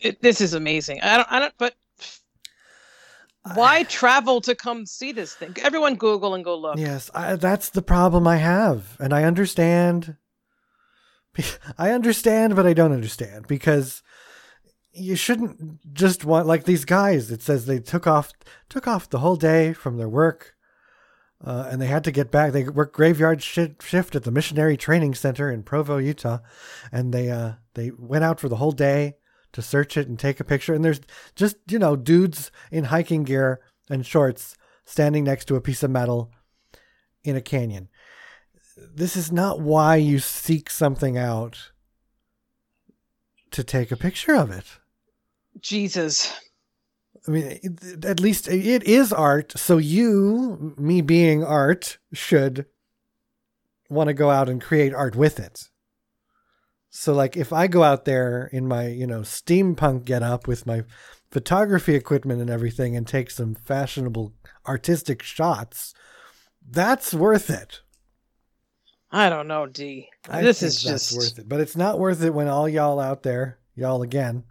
It- 0.00 0.22
this 0.22 0.40
is 0.40 0.54
amazing. 0.54 1.00
I 1.02 1.16
don't 1.16 1.32
I 1.32 1.38
don't 1.40 1.54
but 1.58 1.74
why 3.54 3.84
travel 3.84 4.40
to 4.42 4.54
come 4.54 4.86
see 4.86 5.12
this 5.12 5.34
thing? 5.34 5.56
Everyone 5.62 5.94
Google 5.94 6.34
and 6.34 6.44
go 6.44 6.56
look. 6.56 6.78
Yes, 6.78 7.10
I, 7.14 7.36
that's 7.36 7.70
the 7.70 7.82
problem 7.82 8.26
I 8.26 8.36
have, 8.36 8.96
and 8.98 9.12
I 9.12 9.24
understand. 9.24 10.16
I 11.78 11.90
understand, 11.90 12.56
but 12.56 12.66
I 12.66 12.72
don't 12.72 12.92
understand 12.92 13.46
because 13.46 14.02
you 14.92 15.16
shouldn't 15.16 15.92
just 15.92 16.24
want 16.24 16.46
like 16.46 16.64
these 16.64 16.84
guys. 16.84 17.30
It 17.30 17.42
says 17.42 17.66
they 17.66 17.78
took 17.78 18.06
off 18.06 18.32
took 18.68 18.88
off 18.88 19.10
the 19.10 19.18
whole 19.18 19.36
day 19.36 19.72
from 19.72 19.98
their 19.98 20.08
work, 20.08 20.54
uh, 21.44 21.68
and 21.70 21.80
they 21.80 21.86
had 21.86 22.04
to 22.04 22.12
get 22.12 22.30
back. 22.30 22.52
They 22.52 22.64
worked 22.64 22.94
graveyard 22.94 23.42
shi 23.42 23.76
shift 23.80 24.16
at 24.16 24.24
the 24.24 24.30
Missionary 24.30 24.76
Training 24.76 25.14
Center 25.14 25.50
in 25.50 25.62
Provo, 25.62 25.98
Utah, 25.98 26.38
and 26.90 27.12
they 27.12 27.30
uh, 27.30 27.52
they 27.74 27.90
went 27.96 28.24
out 28.24 28.40
for 28.40 28.48
the 28.48 28.56
whole 28.56 28.72
day 28.72 29.16
to 29.56 29.62
search 29.62 29.96
it 29.96 30.06
and 30.08 30.18
take 30.18 30.38
a 30.38 30.44
picture. 30.44 30.72
And 30.72 30.84
there's 30.84 31.00
just 31.34 31.56
you 31.68 31.78
know 31.78 31.96
dudes 31.96 32.50
in 32.70 32.84
hiking 32.84 33.24
gear 33.24 33.60
and 33.90 34.06
shorts 34.06 34.56
standing 34.84 35.24
next 35.24 35.46
to 35.46 35.56
a 35.56 35.60
piece 35.60 35.82
of 35.82 35.90
metal 35.90 36.30
in 37.24 37.34
a 37.36 37.40
canyon. 37.40 37.88
This 38.76 39.16
is 39.16 39.32
not 39.32 39.60
why 39.60 39.96
you 39.96 40.18
seek 40.20 40.70
something 40.70 41.18
out 41.18 41.72
to 43.50 43.64
take 43.64 43.90
a 43.90 43.96
picture 43.96 44.34
of 44.36 44.50
it. 44.50 44.66
Jesus. 45.60 46.32
I 47.26 47.30
mean, 47.30 47.58
it- 47.62 48.04
at 48.04 48.20
least 48.20 48.46
it 48.48 48.82
is 48.84 49.12
art. 49.12 49.52
So 49.56 49.78
you, 49.78 50.74
me 50.78 51.00
being 51.00 51.42
art, 51.42 51.98
should 52.12 52.66
want 53.88 54.08
to 54.08 54.14
go 54.14 54.30
out 54.30 54.48
and 54.48 54.60
create 54.60 54.92
art 54.94 55.16
with 55.16 55.40
it. 55.40 55.68
So, 56.90 57.12
like, 57.12 57.36
if 57.36 57.52
I 57.52 57.66
go 57.66 57.82
out 57.82 58.04
there 58.04 58.48
in 58.52 58.66
my, 58.66 58.88
you 58.88 59.06
know, 59.06 59.20
steampunk 59.20 60.04
get 60.04 60.22
up 60.22 60.46
with 60.46 60.66
my 60.66 60.84
photography 61.30 61.94
equipment 61.94 62.40
and 62.40 62.48
everything 62.48 62.96
and 62.96 63.06
take 63.06 63.30
some 63.30 63.54
fashionable 63.54 64.32
artistic 64.66 65.22
shots, 65.22 65.94
that's 66.68 67.12
worth 67.12 67.50
it. 67.50 67.80
I 69.10 69.28
don't 69.28 69.48
know, 69.48 69.66
D. 69.66 70.08
I 70.28 70.42
this 70.42 70.62
is 70.62 70.82
just 70.82 71.16
worth 71.16 71.38
it. 71.38 71.48
But 71.48 71.60
it's 71.60 71.76
not 71.76 71.98
worth 71.98 72.22
it 72.22 72.34
when 72.34 72.48
all 72.48 72.68
y'all 72.68 73.00
out 73.00 73.22
there, 73.22 73.58
y'all 73.74 74.02
again, 74.02 74.44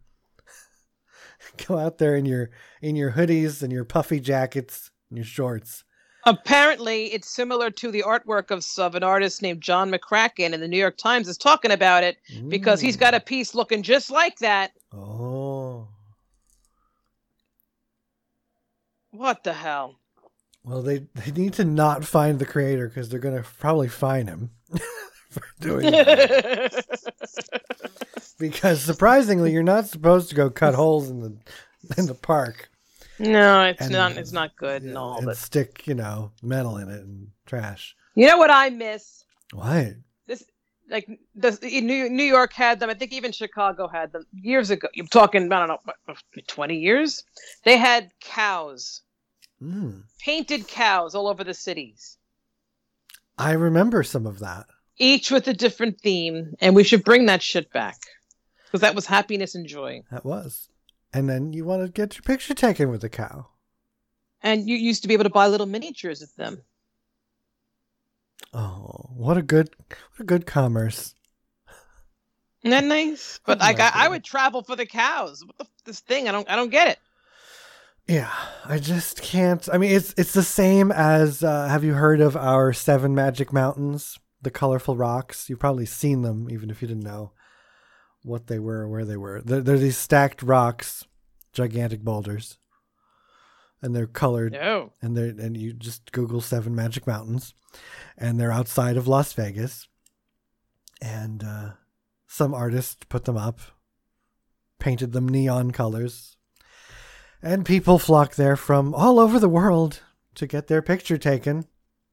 go 1.68 1.78
out 1.78 1.98
there 1.98 2.16
in 2.16 2.26
your 2.26 2.52
in 2.82 2.96
your 2.96 3.14
hoodies 3.14 3.64
and 3.64 3.72
your 3.72 3.86
puffy 3.86 4.20
jackets 4.20 4.92
and 5.10 5.18
your 5.18 5.26
shorts. 5.26 5.84
Apparently 6.26 7.06
it's 7.14 7.30
similar 7.30 7.70
to 7.72 7.92
the 7.92 8.04
artwork 8.06 8.52
of, 8.52 8.66
of 8.78 8.96
an 8.96 9.04
artist 9.04 9.42
named 9.42 9.62
John 9.62 9.92
McCracken, 9.92 10.54
and 10.54 10.62
the 10.62 10.68
New 10.68 10.78
York 10.78 10.98
Times 10.98 11.28
is 11.28 11.38
talking 11.38 11.72
about 11.72 12.04
it 12.04 12.18
because 12.48 12.82
he's 12.82 12.98
got 12.98 13.14
a 13.14 13.20
piece 13.20 13.56
looking 13.56 13.84
just 13.84 14.12
like 14.12 14.38
that. 14.40 14.72
Mm. 14.94 15.00
Oh. 15.00 15.88
What 19.12 19.44
the 19.44 19.54
hell? 19.54 20.00
Well, 20.64 20.82
they 20.82 21.06
they 21.14 21.32
need 21.32 21.54
to 21.54 21.64
not 21.64 22.04
find 22.04 22.40
the 22.40 22.46
creator 22.46 22.88
because 22.88 23.08
they're 23.08 23.20
gonna 23.20 23.44
probably 23.60 23.88
fine 23.88 24.28
him 24.28 24.50
for 25.30 25.44
doing 25.60 25.86
it. 25.94 26.86
because 28.40 28.82
surprisingly, 28.82 29.54
you're 29.54 29.64
not 29.64 29.86
supposed 29.88 30.30
to 30.30 30.36
go 30.36 30.50
cut 30.50 30.74
holes 30.74 31.10
in 31.10 31.22
the 31.22 31.38
in 31.98 32.08
the 32.08 32.16
park 32.16 32.70
no, 33.20 33.63
it's 33.66 33.82
And- 33.82 33.91
not. 33.91 34.11
It's 34.18 34.32
not 34.32 34.55
good 34.55 34.82
and 34.82 34.89
and, 34.89 34.97
all. 34.97 35.18
and 35.18 35.26
But 35.26 35.38
stick, 35.38 35.88
you 35.88 35.93
know, 35.95 36.32
metal 36.41 36.78
in 36.78 36.89
it 36.89 37.01
and 37.01 37.30
trash. 37.45 37.95
you 38.16 38.28
know 38.28 38.38
what 38.38 38.51
I 38.51 38.70
miss? 38.70 39.24
What? 39.53 39.93
This 40.28 40.43
like 40.89 41.07
New, 41.36 42.09
New 42.09 42.24
York 42.24 42.53
had 42.53 42.80
them. 42.80 42.89
I 42.89 42.93
think 42.93 43.11
even 43.13 43.32
Chicago 43.32 43.88
had 43.88 44.11
them 44.11 44.26
years 44.34 44.70
ago. 44.70 44.88
You're 44.93 45.07
talking, 45.07 45.51
I 45.51 45.66
don't 45.66 45.80
know, 46.07 46.16
twenty 46.47 46.78
years. 46.78 47.24
They 47.63 47.78
had 47.78 48.11
cows, 48.22 49.01
Mm. 49.61 50.03
painted 50.20 50.68
cows 50.68 51.16
all 51.16 51.28
over 51.28 51.43
the 51.43 51.53
cities, 51.53 52.18
I 53.38 53.51
remember 53.53 54.03
some 54.03 54.26
of 54.26 54.39
that. 54.39 54.66
each 54.97 55.32
with 55.32 55.47
a 55.47 55.53
different 55.53 55.99
theme, 56.01 56.53
and 56.61 56.76
we 56.76 56.84
should 56.84 57.03
bring 57.03 57.26
that 57.28 57.41
shit 57.41 57.72
back 57.72 57.97
because 58.66 58.82
that 58.82 58.95
was 58.95 59.05
happiness 59.05 59.55
and 59.55 59.66
joy. 59.68 60.01
That 60.11 60.26
was. 60.26 60.70
And 61.16 61.30
then 61.30 61.53
you 61.53 61.63
want 61.63 61.82
to 61.82 61.89
get 61.89 62.16
your 62.16 62.24
picture 62.24 62.53
taken 62.53 62.91
with 62.91 62.99
the 62.99 63.07
cow. 63.07 63.47
And 64.41 64.68
you 64.68 64.76
used 64.76 65.01
to 65.03 65.07
be 65.07 65.13
able 65.13 65.24
to 65.24 65.30
buy 65.30 65.47
little 65.47 65.66
miniatures 65.66 66.22
of 66.22 66.36
them. 66.36 66.61
Oh, 68.53 69.11
what 69.16 69.38
a 69.38 69.41
good, 69.41 69.70
what 69.88 70.20
a 70.20 70.24
good 70.26 70.45
commerce. 70.45 71.16
Isn't 72.63 72.72
that 72.72 72.84
nice? 72.84 73.39
But 73.45 73.61
I 73.61 73.63
I 73.63 73.68
like 73.70 73.78
got, 73.78 73.95
I 73.95 74.09
would 74.09 74.26
travel 74.26 74.61
for 74.61 74.76
the 74.76 74.86
cows. 74.86 75.41
What 75.45 75.57
the, 75.57 75.66
this 75.86 76.01
thing? 76.01 76.28
I 76.28 76.34
don't, 76.34 76.49
I 76.49 76.57
don't 76.57 76.70
get 76.70 76.89
it. 76.89 76.99
Yeah, 78.09 78.32
I 78.66 78.78
just 78.78 79.22
can't. 79.22 79.70
I 79.72 79.78
mean, 79.78 79.95
it's 79.95 80.13
it's 80.18 80.34
the 80.34 80.43
same 80.43 80.91
as. 80.91 81.45
Uh, 81.45 81.70
have 81.70 81.86
you 81.86 81.93
heard 81.93 82.20
of 82.20 82.36
our 82.36 82.74
seven 82.74 83.16
magic 83.16 83.53
mountains? 83.53 84.20
The 84.41 84.51
colorful 84.51 84.97
rocks. 84.97 85.49
You've 85.49 85.59
probably 85.59 85.86
seen 85.86 86.24
them, 86.24 86.49
even 86.51 86.70
if 86.70 86.82
you 86.82 86.89
didn't 86.89 87.03
know 87.03 87.32
what 88.26 88.48
they 88.48 88.60
were 88.60 88.82
or 88.82 88.88
where 88.88 89.06
they 89.06 89.18
were. 89.18 89.42
They're, 89.42 89.62
they're 89.62 89.78
these 89.78 89.98
stacked 89.98 90.42
rocks, 90.42 91.06
gigantic 91.54 92.02
boulders, 92.02 92.58
and 93.82 93.96
they're 93.96 94.08
colored. 94.08 94.54
No. 94.54 94.92
and 95.02 95.16
they're 95.16 95.28
and 95.28 95.56
you 95.56 95.74
just 95.74 96.12
Google 96.12 96.42
Seven 96.42 96.76
Magic 96.76 97.06
Mountains, 97.08 97.54
and 98.18 98.40
they're 98.40 98.52
outside 98.52 98.98
of 98.98 99.08
Las 99.08 99.34
Vegas, 99.34 99.88
and 101.02 101.44
uh, 101.44 101.70
some 102.28 102.54
artist 102.54 103.08
put 103.10 103.26
them 103.26 103.38
up, 103.38 103.60
painted 104.80 105.12
them 105.12 105.30
neon 105.30 105.72
colors, 105.72 106.36
and 107.42 107.66
people 107.66 108.00
flock 108.00 108.36
there 108.36 108.56
from 108.56 108.94
all 108.96 109.20
over 109.20 109.40
the 109.40 109.50
world 109.50 110.02
to 110.34 110.48
get 110.48 110.68
their 110.68 110.82
picture 110.82 111.18
taken, 111.18 111.66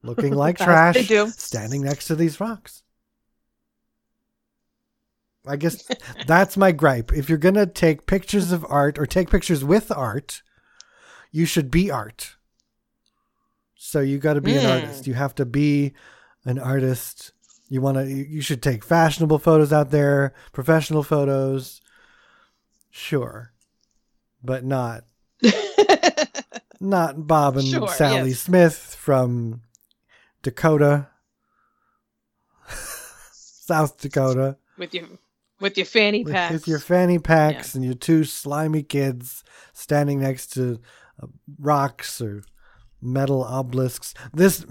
looking 0.03 0.35
like 0.35 0.59
trash, 0.59 0.95
they 0.95 1.05
do. 1.05 1.29
standing 1.29 1.83
next 1.83 2.07
to 2.07 2.15
these 2.15 2.39
rocks. 2.39 2.83
I 5.47 5.57
guess 5.57 5.84
that's 6.26 6.57
my 6.57 6.70
gripe. 6.72 7.12
If 7.12 7.28
you're 7.28 7.38
gonna 7.38 7.66
take 7.66 8.07
pictures 8.07 8.53
of 8.53 8.64
art 8.68 8.99
or 8.99 9.07
take 9.07 9.30
pictures 9.30 9.64
with 9.64 9.90
art, 9.90 10.43
you 11.30 11.47
should 11.47 11.70
be 11.70 11.90
art. 11.90 12.36
So 13.74 13.99
you 14.01 14.18
got 14.18 14.34
to 14.34 14.40
be 14.40 14.57
an 14.57 14.64
Mm. 14.64 14.70
artist. 14.82 15.07
You 15.09 15.14
have 15.14 15.34
to 15.34 15.45
be 15.45 15.93
an 16.45 16.59
artist. 16.59 17.32
You 17.68 17.80
want 17.80 17.97
to. 17.99 18.07
You 18.07 18.40
should 18.40 18.62
take 18.62 18.84
fashionable 18.84 19.38
photos 19.40 19.72
out 19.72 19.90
there, 19.90 20.32
professional 20.53 21.03
photos. 21.03 21.80
Sure, 22.90 23.53
but 24.45 24.64
not 24.64 25.05
not 26.80 27.26
Bob 27.26 27.57
and 27.57 27.66
Sure, 27.66 27.88
Sally 27.88 28.30
yes. 28.30 28.38
Smith 28.40 28.76
from 29.01 29.62
Dakota, 30.43 31.09
South 33.32 33.99
Dakota, 34.01 34.57
with 34.78 34.95
your, 34.95 35.07
with 35.63 35.79
your 35.79 35.87
fanny 35.87 36.25
packs. 36.25 36.53
with 36.53 36.69
your 36.69 36.79
fanny 36.79 37.19
packs 37.19 37.75
and 37.75 37.85
your 37.85 37.95
two 37.95 38.25
slimy 38.25 38.83
kids 38.83 39.43
standing 39.73 40.21
next 40.21 40.49
to 40.55 40.81
uh, 41.23 41.27
rocks 41.59 42.21
or 42.21 42.43
metal 43.01 43.45
obelisks. 43.45 44.13
This 44.35 44.67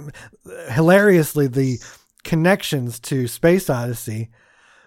hilariously 0.69 1.47
the 1.47 1.79
connections 2.23 2.99
to 2.99 3.27
Space 3.27 3.69
Odyssey 3.69 4.29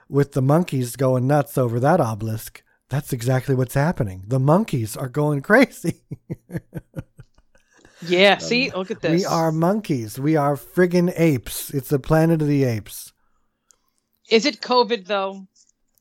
with 0.08 0.32
the 0.32 0.42
monkeys 0.42 0.96
going 0.96 1.26
nuts 1.26 1.58
over 1.58 1.80
that 1.80 2.00
obelisk. 2.00 2.62
That's 2.90 3.12
exactly 3.12 3.54
what's 3.54 3.74
happening. 3.74 4.24
The 4.28 4.38
monkeys 4.38 4.96
are 4.96 5.08
going 5.08 5.40
crazy. 5.50 6.02
yeah. 8.06 8.38
See, 8.38 8.70
look 8.70 8.90
at 8.90 9.00
this. 9.00 9.22
We 9.22 9.24
are 9.24 9.50
monkeys. 9.50 10.18
We 10.18 10.36
are 10.36 10.56
friggin' 10.56 11.12
apes. 11.16 11.70
It's 11.70 11.88
the 11.88 11.98
planet 11.98 12.42
of 12.42 12.48
the 12.48 12.64
apes. 12.64 13.12
Is 14.30 14.46
it 14.46 14.60
COVID 14.60 15.06
though? 15.06 15.46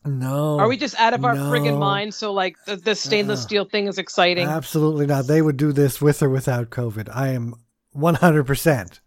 No. 0.06 0.60
Are 0.60 0.68
we 0.68 0.78
just 0.78 1.00
out 1.00 1.14
of 1.14 1.24
our 1.24 1.36
no. 1.36 1.44
friggin' 1.52 1.80
mind? 1.80 2.14
So 2.14 2.34
like 2.34 2.58
the, 2.66 2.76
the 2.76 2.96
stainless 2.96 3.40
Uh-uh. 3.40 3.48
steel 3.48 3.66
thing 3.66 3.88
is 3.88 3.98
exciting. 3.98 4.48
Absolutely 4.48 5.06
not. 5.06 5.28
They 5.28 5.42
would 5.42 5.58
do 5.58 5.72
this 5.72 6.02
with 6.02 6.22
or 6.22 6.30
without 6.30 6.70
COVID. 6.70 7.10
I 7.14 7.30
am 7.30 7.56
100%. 7.96 9.00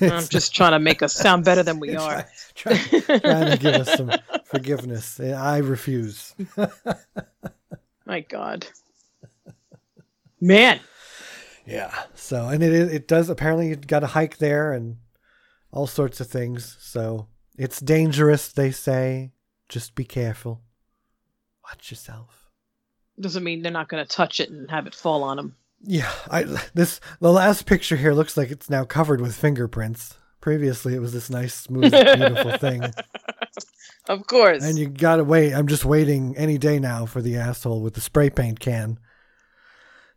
I'm 0.00 0.26
just 0.28 0.54
trying 0.54 0.72
to 0.72 0.78
make 0.78 1.02
us 1.02 1.14
sound 1.14 1.44
better 1.44 1.62
than 1.62 1.78
we 1.80 1.96
are. 1.96 2.26
Try, 2.54 2.76
trying 2.76 3.50
to 3.50 3.58
give 3.60 3.74
us 3.74 3.94
some 3.94 4.10
forgiveness. 4.44 5.18
I 5.20 5.58
refuse. 5.58 6.34
My 8.06 8.20
God. 8.20 8.66
Man. 10.40 10.80
Yeah. 11.66 11.94
So, 12.14 12.48
and 12.48 12.62
it 12.62 12.72
it 12.72 13.08
does 13.08 13.30
apparently 13.30 13.68
you 13.68 13.76
got 13.76 14.00
to 14.00 14.08
hike 14.08 14.38
there 14.38 14.72
and 14.72 14.98
all 15.72 15.86
sorts 15.86 16.20
of 16.20 16.26
things. 16.26 16.76
So 16.80 17.28
it's 17.56 17.80
dangerous. 17.80 18.52
They 18.52 18.70
say. 18.70 19.30
Just 19.68 19.94
be 19.94 20.04
careful. 20.04 20.62
Watch 21.64 21.90
yourself. 21.90 22.50
Doesn't 23.18 23.44
mean 23.44 23.62
they're 23.62 23.72
not 23.72 23.88
going 23.88 24.04
to 24.04 24.08
touch 24.10 24.40
it 24.40 24.50
and 24.50 24.70
have 24.70 24.86
it 24.86 24.94
fall 24.94 25.22
on 25.22 25.36
them. 25.36 25.56
Yeah, 25.86 26.10
I 26.30 26.44
this 26.72 26.98
the 27.20 27.30
last 27.30 27.66
picture 27.66 27.96
here 27.96 28.14
looks 28.14 28.36
like 28.38 28.50
it's 28.50 28.70
now 28.70 28.84
covered 28.84 29.20
with 29.20 29.36
fingerprints. 29.36 30.16
Previously, 30.40 30.94
it 30.94 31.00
was 31.00 31.12
this 31.12 31.28
nice, 31.30 31.54
smooth, 31.54 31.90
beautiful 31.92 32.52
thing. 32.58 32.82
Of 34.08 34.26
course. 34.26 34.64
And 34.64 34.78
you 34.78 34.88
gotta 34.88 35.24
wait. 35.24 35.52
I'm 35.52 35.66
just 35.66 35.84
waiting 35.84 36.36
any 36.36 36.56
day 36.58 36.78
now 36.78 37.04
for 37.06 37.20
the 37.22 37.36
asshole 37.36 37.82
with 37.82 37.94
the 37.94 38.00
spray 38.00 38.30
paint 38.30 38.60
can 38.60 38.98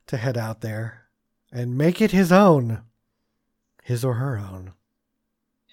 to 0.07 0.17
head 0.17 0.37
out 0.37 0.61
there 0.61 1.03
and 1.51 1.77
make 1.77 2.01
it 2.01 2.11
his 2.11 2.31
own, 2.31 2.83
his 3.83 4.05
or 4.05 4.15
her 4.15 4.37
own. 4.37 4.73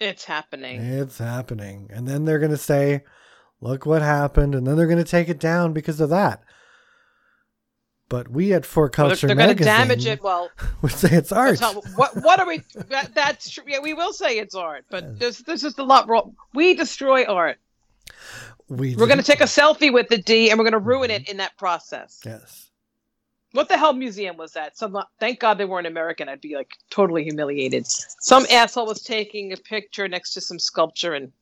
it's 0.01 0.25
happening. 0.25 0.81
It's 0.83 1.19
happening, 1.19 1.89
and 1.93 2.07
then 2.09 2.25
they're 2.25 2.41
gonna 2.41 2.57
say, 2.57 3.05
"Look 3.65 3.87
what 3.87 4.03
happened," 4.03 4.55
and 4.55 4.67
then 4.67 4.77
they're 4.77 4.87
gonna 4.87 5.05
take 5.05 5.29
it 5.29 5.41
down 5.41 5.73
because 5.73 6.01
of 6.01 6.11
that. 6.11 6.43
But 8.09 8.29
we 8.29 8.53
at 8.53 8.67
For 8.67 8.83
Well, 8.83 8.89
they're 8.89 9.09
Culture 9.09 9.27
they're 9.29 9.37
going 9.37 9.57
to 9.57 9.65
damage 9.65 10.07
it. 10.07 10.23
Well, 10.23 10.51
we 10.83 10.91
say 10.91 11.09
it's 11.11 11.33
art. 11.33 11.59
how- 11.61 11.81
what 11.97 12.15
what 12.23 12.39
are 12.39 12.47
we? 12.47 12.63
That, 12.89 13.15
that's 13.15 13.51
true. 13.51 13.65
Yeah, 13.67 13.81
we 13.81 13.95
will 13.95 14.13
say 14.13 14.39
it's 14.39 14.55
art, 14.55 14.85
but 14.91 15.19
there's 15.19 15.39
there's 15.39 15.63
just 15.63 15.79
a 15.79 15.85
lot 15.85 16.09
wrong. 16.09 16.37
We 16.53 16.75
destroy 16.75 17.25
art. 17.25 17.59
we 18.69 18.95
We're 18.95 19.07
going 19.07 19.19
to 19.19 19.25
take 19.25 19.41
a 19.41 19.45
selfie 19.45 19.93
with 19.93 20.09
the 20.09 20.19
D, 20.19 20.51
and 20.51 20.59
we're 20.59 20.65
going 20.65 20.73
to 20.73 20.79
ruin 20.79 21.11
it 21.11 21.23
mm-hmm. 21.23 21.33
in 21.33 21.37
that 21.39 21.57
process. 21.57 22.21
yes. 22.25 22.71
What 23.53 23.69
the 23.69 23.79
hell 23.79 23.93
museum 23.93 24.37
was 24.37 24.53
that? 24.53 24.77
Some 24.77 24.99
thank 25.21 25.39
God 25.39 25.59
they 25.59 25.65
weren't 25.65 25.87
American. 25.87 26.29
I'd 26.29 26.41
be 26.41 26.57
like 26.57 26.73
totally 26.91 27.23
humiliated. 27.23 27.87
Some 27.87 28.47
asshole 28.51 28.87
was 28.87 29.03
taking 29.03 29.53
a 29.53 29.57
picture 29.57 30.09
next 30.09 30.35
to 30.35 30.41
some 30.41 30.59
sculpture 30.59 31.15
and 31.15 31.33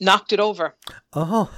knocked 0.00 0.32
it 0.32 0.40
over. 0.40 0.74
Oh, 1.12 1.50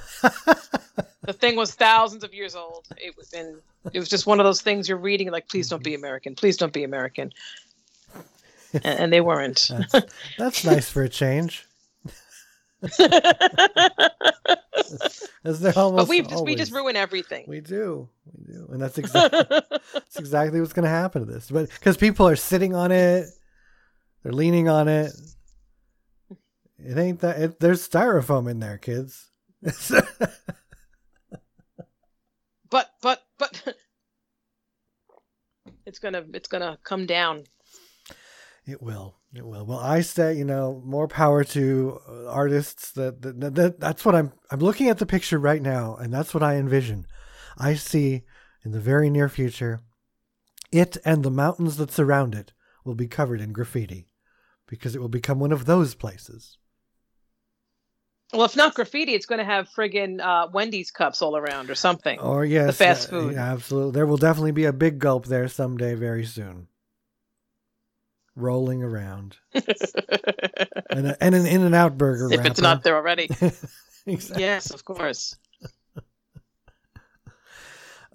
The 1.25 1.33
thing 1.33 1.55
was 1.55 1.73
thousands 1.73 2.23
of 2.23 2.33
years 2.33 2.55
old. 2.55 2.85
It 2.97 3.17
was 3.17 3.33
and 3.33 3.59
it 3.91 3.99
was 3.99 4.07
just 4.09 4.27
one 4.27 4.39
of 4.39 4.45
those 4.45 4.61
things 4.61 4.87
you're 4.87 4.97
reading 4.97 5.31
like, 5.31 5.47
please 5.47 5.67
don't 5.67 5.83
be 5.83 5.95
American. 5.95 6.35
Please 6.35 6.55
don't 6.57 6.73
be 6.73 6.83
American. 6.83 7.33
And, 8.73 8.85
and 8.85 9.13
they 9.13 9.21
weren't. 9.21 9.71
that's, 9.91 10.05
that's 10.37 10.63
nice 10.65 10.89
for 10.89 11.01
a 11.03 11.09
change. 11.09 11.65
As 15.43 15.59
they're 15.59 15.77
almost 15.77 16.03
but 16.03 16.09
we 16.09 16.21
just 16.21 16.43
we 16.43 16.55
just 16.55 16.71
ruin 16.71 16.95
everything. 16.95 17.45
We 17.47 17.61
do, 17.61 18.07
we 18.31 18.53
do, 18.53 18.67
and 18.71 18.81
that's 18.81 18.97
exactly 18.97 19.39
that's 19.93 20.17
exactly 20.17 20.59
what's 20.59 20.73
going 20.73 20.83
to 20.83 20.89
happen 20.89 21.25
to 21.25 21.31
this. 21.31 21.49
But 21.49 21.69
because 21.69 21.97
people 21.97 22.27
are 22.27 22.35
sitting 22.35 22.75
on 22.75 22.91
it, 22.91 23.27
they're 24.21 24.33
leaning 24.33 24.67
on 24.69 24.87
it. 24.87 25.11
It 26.85 26.97
ain't 26.99 27.19
that. 27.21 27.41
It, 27.41 27.59
there's 27.59 27.87
styrofoam 27.87 28.49
in 28.49 28.59
there, 28.59 28.77
kids. 28.77 29.31
but 32.69 32.91
but 33.01 33.23
but 33.39 33.75
it's 35.85 35.97
gonna 35.97 36.23
it's 36.33 36.47
gonna 36.47 36.77
come 36.83 37.07
down. 37.07 37.45
It 38.67 38.83
will. 38.83 39.15
It 39.33 39.45
will. 39.45 39.65
Well, 39.65 39.79
I 39.79 40.01
say, 40.01 40.35
you 40.35 40.45
know, 40.45 40.81
more 40.85 41.07
power 41.07 41.43
to 41.43 41.99
uh, 42.07 42.27
artists. 42.27 42.91
That, 42.91 43.21
that, 43.23 43.55
that 43.55 43.79
that's 43.79 44.05
what 44.05 44.13
I'm. 44.15 44.31
I'm 44.51 44.59
looking 44.59 44.89
at 44.89 44.99
the 44.99 45.07
picture 45.07 45.39
right 45.39 45.61
now, 45.61 45.95
and 45.95 46.13
that's 46.13 46.33
what 46.35 46.43
I 46.43 46.55
envision. 46.55 47.07
I 47.57 47.73
see 47.73 48.23
in 48.63 48.71
the 48.71 48.79
very 48.79 49.09
near 49.09 49.29
future, 49.29 49.81
it 50.71 50.97
and 51.03 51.23
the 51.23 51.31
mountains 51.31 51.77
that 51.77 51.91
surround 51.91 52.35
it 52.35 52.53
will 52.83 52.95
be 52.95 53.07
covered 53.07 53.41
in 53.41 53.53
graffiti, 53.53 54.09
because 54.67 54.95
it 54.95 54.99
will 54.99 55.09
become 55.09 55.39
one 55.39 55.51
of 55.51 55.65
those 55.65 55.95
places. 55.95 56.59
Well, 58.35 58.45
if 58.45 58.55
not 58.57 58.73
graffiti, 58.75 59.13
it's 59.13 59.25
going 59.25 59.39
to 59.39 59.45
have 59.45 59.69
friggin' 59.69 60.19
uh, 60.19 60.49
Wendy's 60.51 60.91
cups 60.91 61.21
all 61.21 61.37
around 61.37 61.69
or 61.69 61.75
something. 61.75 62.19
Or 62.19 62.43
yes, 62.43 62.67
the 62.67 62.73
fast 62.73 63.07
uh, 63.07 63.11
food. 63.11 63.33
yeah, 63.33 63.53
absolutely. 63.53 63.93
There 63.93 64.05
will 64.05 64.17
definitely 64.17 64.51
be 64.51 64.65
a 64.65 64.73
big 64.73 64.99
gulp 64.99 65.25
there 65.25 65.47
someday, 65.47 65.95
very 65.95 66.25
soon. 66.25 66.67
Rolling 68.35 68.83
around, 68.83 69.37
and, 69.53 71.07
a, 71.07 71.23
and 71.23 71.33
an 71.35 71.45
In 71.45 71.61
and 71.61 71.73
Out 71.73 71.97
burger. 71.97 72.29
if 72.33 72.45
it's 72.45 72.59
not 72.59 72.83
there 72.83 72.95
already. 72.97 73.29
Exactly. 74.07 74.43
yes, 74.43 74.69
of 74.71 74.85
course. 74.85 75.35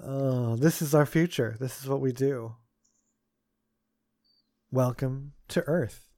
Oh, 0.02 0.56
this 0.56 0.80
is 0.80 0.94
our 0.94 1.04
future. 1.04 1.56
This 1.60 1.82
is 1.82 1.86
what 1.88 2.00
we 2.00 2.10
do. 2.12 2.54
Welcome 4.70 5.32
to 5.48 5.62
Earth. 5.66 6.09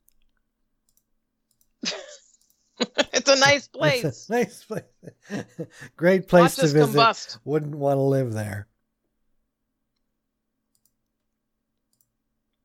it's 3.13 3.29
a 3.29 3.37
nice 3.37 3.69
It's 3.69 3.69
place. 3.69 4.29
a 4.29 4.33
nice 4.33 4.65
place. 4.65 4.83
Great 5.97 6.29
place 6.29 6.57
Watch 6.57 6.57
to 6.57 6.63
visit. 6.69 6.97
combust. 6.97 7.39
Wouldn't 7.45 7.75
want 7.75 7.99
to 7.99 8.03
live 8.03 8.33
there. 8.33 8.69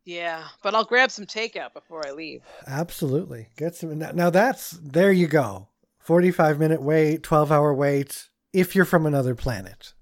Yeah, 0.06 0.46
but 0.64 0.74
I'll 0.74 0.86
grab 0.86 1.12
some 1.12 1.26
takeout 1.26 1.74
before 1.74 2.08
I 2.08 2.12
leave. 2.12 2.42
Absolutely. 2.66 3.50
Get 3.58 3.76
some. 3.76 3.98
Now, 3.98 4.12
now 4.14 4.30
that's 4.30 4.72
there 4.72 5.12
you 5.12 5.28
go. 5.28 5.68
45 6.00 6.60
minute 6.60 6.82
wait, 6.82 7.24
12 7.24 7.52
hour 7.52 7.74
wait. 7.74 8.30
If 8.54 8.74
you're 8.74 8.86
from 8.86 9.06
another 9.06 9.36
planet, 9.36 9.94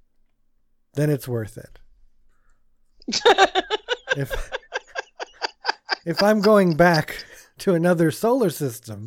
then 0.94 1.10
it's 1.10 1.28
worth 1.28 1.58
it. 1.58 1.80
If 4.16 4.52
if 6.06 6.22
I'm 6.22 6.40
going 6.42 6.76
back 6.78 7.26
to 7.60 7.74
another 7.74 8.12
solar 8.12 8.50
system, 8.50 9.06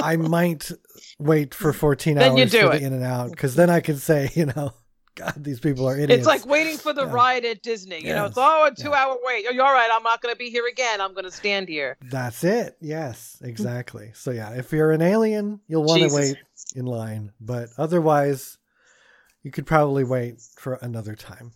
I 0.00 0.16
might 0.16 0.70
wait 1.18 1.54
for 1.54 1.72
14 1.72 2.16
Then 2.16 2.32
hours 2.32 2.50
for 2.52 2.72
it. 2.74 2.80
the 2.80 2.84
in 2.86 2.92
and 2.92 3.04
out 3.04 3.30
because 3.30 3.54
then 3.54 3.70
I 3.70 3.80
can 3.80 3.96
say, 3.96 4.30
you 4.34 4.46
know, 4.46 4.72
God, 5.16 5.34
these 5.36 5.58
people 5.60 5.88
are 5.88 5.94
idiots. 5.98 6.18
It's 6.20 6.26
like 6.26 6.46
waiting 6.46 6.78
for 6.78 6.92
the 6.92 7.04
Yeah. 7.04 7.12
ride 7.12 7.44
at 7.44 7.62
Disney. 7.62 7.98
You 7.98 8.14
know, 8.14 8.26
it's 8.26 8.36
Yes. 8.36 8.46
oh 8.48 8.66
a 8.66 8.74
two 8.74 8.94
hour 8.94 9.18
wait. 9.22 9.44
Oh, 9.48 9.52
you're 9.52 9.64
all 9.64 9.72
right. 9.74 9.90
I'm 9.92 10.04
not 10.04 10.22
going 10.22 10.32
to 10.32 10.38
be 10.38 10.50
here 10.50 10.66
again. 10.70 11.00
I'm 11.00 11.12
going 11.12 11.24
to 11.24 11.30
stand 11.32 11.68
here. 11.68 11.96
That's 12.00 12.44
it. 12.44 12.76
Yes, 12.80 13.36
exactly. 13.42 14.12
So 14.14 14.30
yeah, 14.30 14.50
if 14.54 14.72
you're 14.72 14.92
an 14.92 15.02
alien, 15.02 15.60
you'll 15.66 15.84
want 15.84 16.02
to 16.02 16.14
wait 16.14 16.36
in 16.76 16.86
line, 16.86 17.32
but 17.40 17.70
otherwise, 17.76 18.56
you 19.42 19.50
could 19.50 19.66
probably 19.66 20.04
wait 20.04 20.40
for 20.56 20.74
another 20.74 21.16
time 21.16 21.52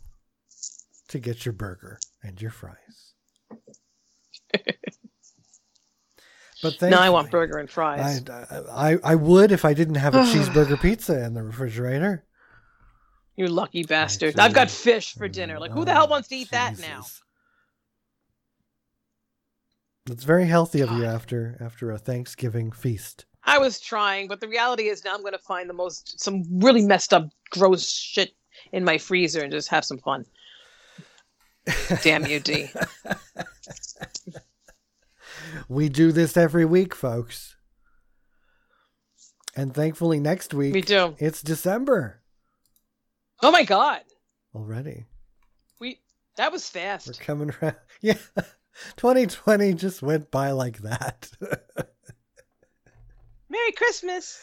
to 1.09 1.19
get 1.21 1.45
your 1.47 1.53
burger 1.53 2.01
and 2.23 2.41
your 2.43 2.51
fries. 2.51 3.13
But 6.65 6.91
No, 6.91 6.99
I 6.99 7.11
want 7.11 7.31
burger 7.31 7.59
and 7.59 7.71
fries. 7.71 8.25
I 8.73 8.99
I 9.05 9.15
would 9.15 9.53
if 9.53 9.65
I 9.65 9.75
didn't 9.75 9.97
have 9.97 10.15
a 10.15 10.19
cheeseburger 10.33 10.81
pizza 10.81 11.25
in 11.25 11.35
the 11.35 11.43
refrigerator. 11.43 12.25
you 13.37 13.47
lucky 13.47 13.85
bastard. 13.85 14.39
I've 14.39 14.55
got 14.55 14.71
fish 14.71 15.15
for 15.15 15.29
dinner. 15.29 15.61
Like, 15.61 15.71
who 15.71 15.85
the 15.85 15.93
hell 15.93 16.09
wants 16.09 16.29
to 16.29 16.37
eat 16.37 16.51
that 16.51 16.79
now? 16.81 17.05
It's 20.11 20.25
very 20.25 20.47
healthy 20.47 20.81
of 20.81 20.91
you 20.93 21.05
after 21.05 21.57
after 21.61 21.91
a 21.91 21.99
Thanksgiving 21.99 22.73
feast. 22.73 23.25
I 23.47 23.59
was 23.59 23.79
trying, 23.81 24.29
but 24.29 24.41
the 24.41 24.49
reality 24.49 24.89
is 24.89 25.05
now 25.05 25.15
I'm 25.15 25.21
going 25.21 25.33
to 25.33 25.39
find 25.39 25.69
the 25.69 25.75
most, 25.75 26.19
some 26.19 26.45
really 26.61 26.83
messed 26.83 27.13
up, 27.13 27.29
gross 27.51 27.91
shit 27.91 28.35
in 28.73 28.85
my 28.85 28.97
freezer 28.99 29.43
and 29.43 29.53
just 29.53 29.69
have 29.69 29.85
some 29.85 29.99
fun. 29.99 30.25
Damn 32.03 32.27
you, 32.27 32.41
D. 32.41 32.71
We 35.69 35.89
do 35.89 36.13
this 36.13 36.37
every 36.37 36.65
week, 36.65 36.95
folks. 36.95 37.57
And 39.57 39.73
thankfully, 39.75 40.19
next 40.21 40.53
week 40.53 40.75
We 40.75 40.81
do. 40.83 41.15
it's 41.19 41.41
December 41.43 42.21
Oh 43.43 43.51
my 43.51 43.63
God. 43.65 44.01
already. 44.55 45.05
We, 45.81 46.01
that 46.37 46.51
was 46.53 46.69
fast. 46.69 47.07
We're 47.07 47.15
coming 47.25 47.53
around. 47.63 47.77
Yeah, 48.01 48.19
2020 48.97 49.75
just 49.75 50.03
went 50.03 50.31
by 50.31 50.51
like 50.51 50.79
that. 50.79 51.31
Merry 53.49 53.73
Christmas. 53.73 54.41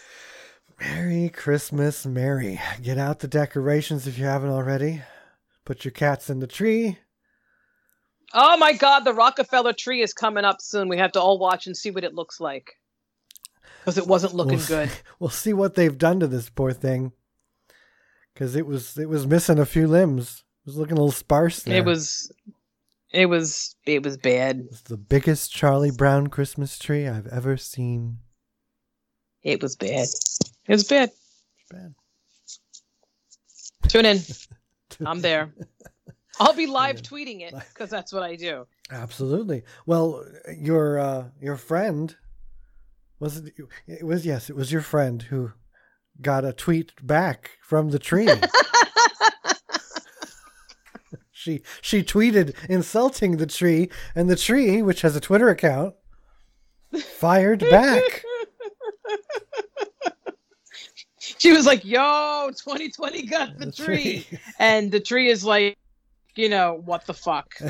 Merry 0.79 1.29
Christmas, 1.29 2.05
Merry. 2.05 2.59
Get 2.81 2.97
out 2.97 3.19
the 3.19 3.27
decorations 3.27 4.07
if 4.07 4.17
you 4.17 4.25
haven't 4.25 4.49
already. 4.49 5.01
Put 5.65 5.85
your 5.85 5.91
cats 5.91 6.29
in 6.29 6.39
the 6.39 6.47
tree. 6.47 6.97
Oh 8.33 8.57
my 8.57 8.73
God, 8.73 9.01
the 9.01 9.13
Rockefeller 9.13 9.73
tree 9.73 10.01
is 10.01 10.13
coming 10.13 10.45
up 10.45 10.61
soon. 10.61 10.87
We 10.87 10.97
have 10.97 11.11
to 11.13 11.21
all 11.21 11.37
watch 11.37 11.67
and 11.67 11.75
see 11.75 11.91
what 11.91 12.03
it 12.03 12.13
looks 12.13 12.39
like. 12.39 12.77
Because 13.79 13.97
it 13.97 14.07
wasn't 14.07 14.35
looking 14.35 14.57
We'll 14.57 14.67
good. 14.67 14.89
See, 14.89 15.01
we'll 15.19 15.29
see 15.29 15.53
what 15.53 15.75
they've 15.75 15.97
done 15.97 16.19
to 16.19 16.27
this 16.27 16.49
poor 16.49 16.71
thing. 16.71 17.11
Because 18.33 18.55
it 18.55 18.65
was 18.65 18.97
it 18.97 19.09
was 19.09 19.27
missing 19.27 19.59
a 19.59 19.65
few 19.65 19.87
limbs. 19.87 20.43
It 20.63 20.69
was 20.69 20.77
looking 20.77 20.93
a 20.93 21.01
little 21.01 21.11
sparse. 21.11 21.63
There. 21.63 21.77
It 21.77 21.85
was, 21.85 22.31
it 23.11 23.25
was, 23.25 23.75
it 23.85 24.03
was 24.03 24.17
bad. 24.17 24.67
It's 24.69 24.81
the 24.81 24.97
biggest 24.97 25.51
Charlie 25.51 25.91
Brown 25.91 26.27
Christmas 26.27 26.77
tree 26.77 27.07
I've 27.07 27.27
ever 27.27 27.57
seen. 27.57 28.19
It 29.43 29.61
was 29.61 29.75
bad. 29.75 30.07
It 30.67 30.73
was 30.73 30.83
bad. 30.83 31.09
It 31.09 31.73
was 31.73 31.81
Bad. 31.81 31.95
Tune 33.87 34.05
in. 34.05 34.19
I'm 35.05 35.21
there. 35.21 35.53
I'll 36.39 36.53
be 36.53 36.67
live 36.67 37.01
tweeting 37.01 37.41
it 37.41 37.53
because 37.73 37.89
that's 37.89 38.13
what 38.13 38.23
I 38.23 38.35
do. 38.35 38.67
Absolutely. 38.89 39.63
Well, 39.85 40.25
your 40.57 40.99
uh, 40.99 41.25
your 41.39 41.57
friend 41.57 42.15
was 43.19 43.37
it? 43.37 43.53
It 43.87 44.05
was 44.05 44.25
yes, 44.25 44.49
it 44.49 44.55
was 44.55 44.71
your 44.71 44.81
friend 44.81 45.21
who 45.21 45.51
got 46.21 46.43
a 46.45 46.53
tweet 46.53 46.93
back 47.05 47.51
from 47.61 47.91
the 47.91 47.99
tree. 47.99 48.29
she 51.31 51.61
she 51.81 52.03
tweeted 52.03 52.55
insulting 52.69 53.37
the 53.37 53.45
tree, 53.45 53.89
and 54.15 54.29
the 54.29 54.35
tree, 54.35 54.81
which 54.81 55.01
has 55.01 55.15
a 55.15 55.21
Twitter 55.21 55.49
account, 55.49 55.95
fired 56.99 57.59
back. 57.69 58.23
She 61.19 61.51
was 61.51 61.65
like, 61.65 61.83
"Yo, 61.85 62.49
2020 62.51 63.25
got 63.27 63.57
the 63.57 63.67
The 63.67 63.71
tree," 63.71 64.27
and 64.59 64.91
the 64.91 64.99
tree 64.99 65.29
is 65.29 65.43
like, 65.43 65.77
you 66.35 66.49
know, 66.49 66.81
what 66.85 67.05
the 67.05 67.13
fuck? 67.13 67.53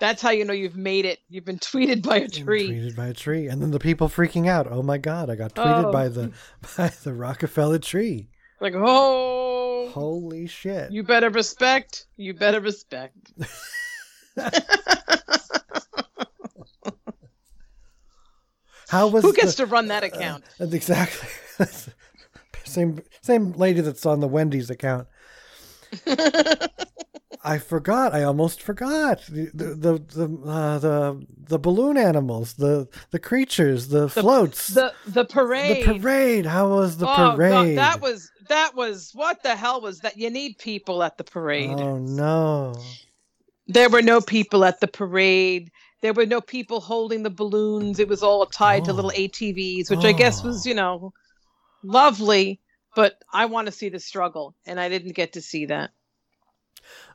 That's 0.00 0.22
how 0.22 0.30
you 0.30 0.44
know 0.44 0.52
you've 0.52 0.76
made 0.76 1.04
it. 1.06 1.18
You've 1.28 1.44
been 1.44 1.58
tweeted 1.58 2.04
by 2.04 2.18
a 2.18 2.28
tree. 2.28 2.70
Tweeted 2.70 2.94
by 2.96 3.08
a 3.08 3.14
tree, 3.14 3.48
and 3.48 3.60
then 3.60 3.72
the 3.72 3.80
people 3.80 4.08
freaking 4.08 4.46
out. 4.48 4.70
Oh 4.70 4.82
my 4.82 4.96
god! 4.96 5.28
I 5.28 5.34
got 5.34 5.54
tweeted 5.54 5.86
Oh. 5.86 5.92
by 5.92 6.08
the 6.08 6.32
by 6.76 6.88
the 7.02 7.12
Rockefeller 7.14 7.80
tree. 7.80 8.28
Like, 8.60 8.74
oh, 8.76 9.88
Holy 9.92 10.46
shit! 10.46 10.92
you 10.92 11.02
better 11.02 11.30
respect. 11.30 12.06
You 12.16 12.32
better 12.34 12.60
respect. 12.60 13.32
How 18.88 19.08
was 19.08 19.22
Who 19.24 19.32
gets 19.34 19.54
the- 19.56 19.66
to 19.66 19.70
run 19.70 19.88
that 19.88 20.02
account? 20.04 20.44
Uh, 20.60 20.66
exactly. 20.66 21.28
Same 22.68 23.00
same 23.22 23.52
lady 23.52 23.80
that's 23.80 24.06
on 24.06 24.20
the 24.20 24.28
Wendy's 24.28 24.70
account. 24.70 25.08
I 27.44 27.58
forgot. 27.58 28.14
I 28.14 28.24
almost 28.24 28.60
forgot 28.60 29.22
the 29.28 29.50
the 29.54 29.74
the 29.74 29.98
the, 29.98 30.50
uh, 30.50 30.78
the, 30.78 31.26
the 31.36 31.58
balloon 31.58 31.96
animals, 31.96 32.54
the 32.54 32.88
the 33.10 33.18
creatures, 33.18 33.88
the, 33.88 34.08
floats, 34.08 34.68
the 34.68 34.92
the 35.06 35.24
parade. 35.24 35.86
the 35.86 35.98
parade. 35.98 36.46
How 36.46 36.68
was 36.68 36.96
the 36.98 37.06
oh, 37.06 37.16
God, 37.16 37.36
parade? 37.36 37.78
that 37.78 38.00
was 38.00 38.30
that 38.48 38.74
was 38.74 39.12
what 39.14 39.42
the 39.42 39.54
hell 39.54 39.80
was 39.80 40.00
that? 40.00 40.18
You 40.18 40.30
need 40.30 40.58
people 40.58 41.02
at 41.02 41.16
the 41.16 41.24
parade. 41.24 41.78
Oh 41.78 41.98
no! 41.98 42.74
There 43.66 43.88
were 43.88 44.02
no 44.02 44.20
people 44.20 44.64
at 44.64 44.80
the 44.80 44.88
parade. 44.88 45.70
There 46.00 46.12
were 46.12 46.26
no 46.26 46.40
people 46.40 46.80
holding 46.80 47.22
the 47.22 47.30
balloons. 47.30 47.98
It 47.98 48.08
was 48.08 48.22
all 48.22 48.44
tied 48.46 48.84
to 48.84 48.92
Oh. 48.92 48.94
little 48.94 49.12
ATVs, 49.12 49.90
which 49.90 50.04
I 50.04 50.12
guess 50.12 50.44
was, 50.44 50.66
Oh. 50.66 50.68
you 50.68 50.74
know, 50.74 51.12
lovely. 51.82 52.60
But 52.96 53.22
I 53.32 53.46
want 53.46 53.66
to 53.66 53.72
see 53.72 53.90
the 53.90 54.00
struggle, 54.00 54.56
and 54.66 54.80
I 54.80 54.88
didn't 54.88 55.12
get 55.12 55.34
to 55.34 55.42
see 55.42 55.66
that. 55.66 55.90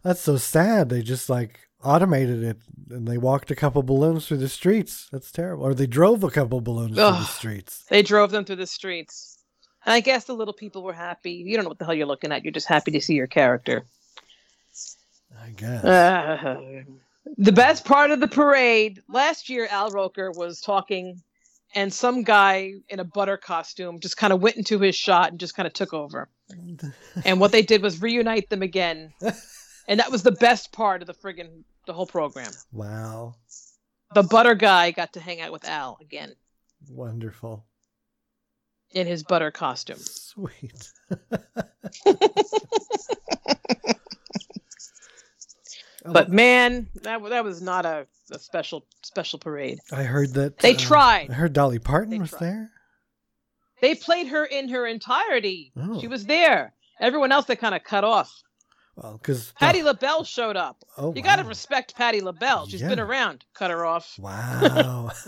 That's 0.04 0.22
so 0.22 0.38
sad. 0.38 0.90
They 0.90 1.02
just 1.02 1.30
like 1.30 1.60
automated 1.84 2.44
it, 2.44 2.58
and 2.90 3.08
they 3.08 3.18
walked 3.18 3.52
a 3.52 3.56
couple 3.56 3.84
balloons 3.84 4.28
through 4.28 4.38
the 4.38 4.50
streets. 4.50 5.10
That's 5.12 5.32
terrible. 5.32 5.66
Or 5.66 5.74
they 5.74 5.88
drove 5.88 6.24
a 6.24 6.30
couple 6.30 6.62
balloons 6.62 6.96
through 6.96 7.04
the 7.04 7.24
streets. 7.24 7.84
They 7.90 8.02
drove 8.02 8.32
them 8.32 8.46
through 8.46 8.58
the 8.58 8.68
streets. 8.68 9.38
And 9.86 9.94
I 9.94 10.00
guess 10.00 10.26
the 10.26 10.34
little 10.34 10.54
people 10.54 10.84
were 10.84 10.94
happy. 10.94 11.32
You 11.32 11.56
don't 11.56 11.66
know 11.66 11.70
what 11.70 11.80
the 11.80 11.86
hell 11.86 11.94
you're 11.94 12.08
looking 12.08 12.32
at. 12.32 12.44
You're 12.44 12.54
just 12.54 12.68
happy 12.68 12.92
to 12.92 13.02
see 13.02 13.16
your 13.16 13.28
character. 13.28 13.86
I 15.42 15.50
guess. 15.50 15.84
Uh, 15.84 16.84
the 17.38 17.52
best 17.52 17.84
part 17.84 18.12
of 18.12 18.20
the 18.20 18.28
parade 18.28 19.02
last 19.10 19.50
year, 19.50 19.68
Al 19.70 19.90
Roker 19.90 20.32
was 20.32 20.62
talking, 20.62 21.22
and 21.76 21.94
some 21.94 22.24
guy 22.24 22.74
in 22.90 23.00
a 23.00 23.04
butter 23.04 23.38
costume 23.38 24.00
just 24.00 24.18
kind 24.18 24.34
of 24.34 24.42
went 24.42 24.58
into 24.58 24.80
his 24.80 24.96
shot 24.96 25.32
and 25.32 25.40
just 25.40 25.56
kind 25.56 25.66
of 25.68 25.74
took 25.74 25.94
over. 25.94 26.30
And 27.26 27.40
what 27.40 27.52
they 27.52 27.62
did 27.62 27.82
was 27.82 28.02
reunite 28.02 28.50
them 28.50 28.62
again, 28.62 29.14
and 29.88 30.00
that 30.00 30.12
was 30.12 30.24
the 30.24 30.32
best 30.34 30.72
part 30.72 31.02
of 31.02 31.08
the 31.08 31.14
friggin' 31.14 31.64
the 31.88 31.94
whole 31.94 32.06
program. 32.08 32.52
wow. 32.72 33.36
The 34.14 34.24
butter 34.24 34.54
guy 34.56 34.92
got 34.92 35.14
to 35.14 35.20
hang 35.20 35.42
out 35.42 35.52
with 35.52 35.66
Al 35.68 35.98
again 36.00 36.34
Wonderful. 36.88 37.66
in 38.92 39.08
his 39.08 39.24
butter 39.24 39.50
costume. 39.50 39.98
Sweet. 39.98 40.92
But 46.06 46.30
man, 46.30 46.90
that 47.04 47.24
that 47.30 47.44
was 47.44 47.62
not 47.62 47.86
a, 47.86 48.08
a 48.32 48.40
special 48.40 48.86
special 49.04 49.40
parade. 49.40 49.80
I 49.92 50.04
heard 50.04 50.34
that 50.34 50.60
They 50.60 50.76
uh, 50.76 50.80
tried. 50.80 51.30
I 51.30 51.34
heard 51.34 51.54
Dolly 51.54 51.80
Parton 51.80 52.12
They 52.12 52.20
was 52.20 52.32
tried. 52.32 52.42
there. 52.42 52.72
They 53.82 53.96
played 53.96 54.28
her 54.28 54.46
in 54.46 54.70
her 54.70 54.86
entirety. 54.86 55.72
Oh. 55.78 56.00
She 56.00 56.08
was 56.08 56.26
there. 56.26 56.74
Everyone 57.00 57.32
else 57.32 57.46
they 57.46 57.56
kind 57.56 57.76
of 57.76 57.84
cut 57.84 58.04
off. 58.04 58.44
Well, 58.96 59.18
because 59.18 59.54
Patti 59.60 59.82
LaBelle 59.82 60.24
showed 60.24 60.56
up. 60.56 60.84
Oh, 60.98 61.14
You 61.16 61.22
got 61.22 61.38
to 61.38 61.44
respect 61.44 61.96
Patti 61.96 62.22
LaBelle. 62.22 62.68
She's 62.68 62.82
been 62.82 63.00
around. 63.00 63.44
Cut 63.56 63.72
her 63.72 63.86
off. 63.86 64.16
Wow. 64.20 65.12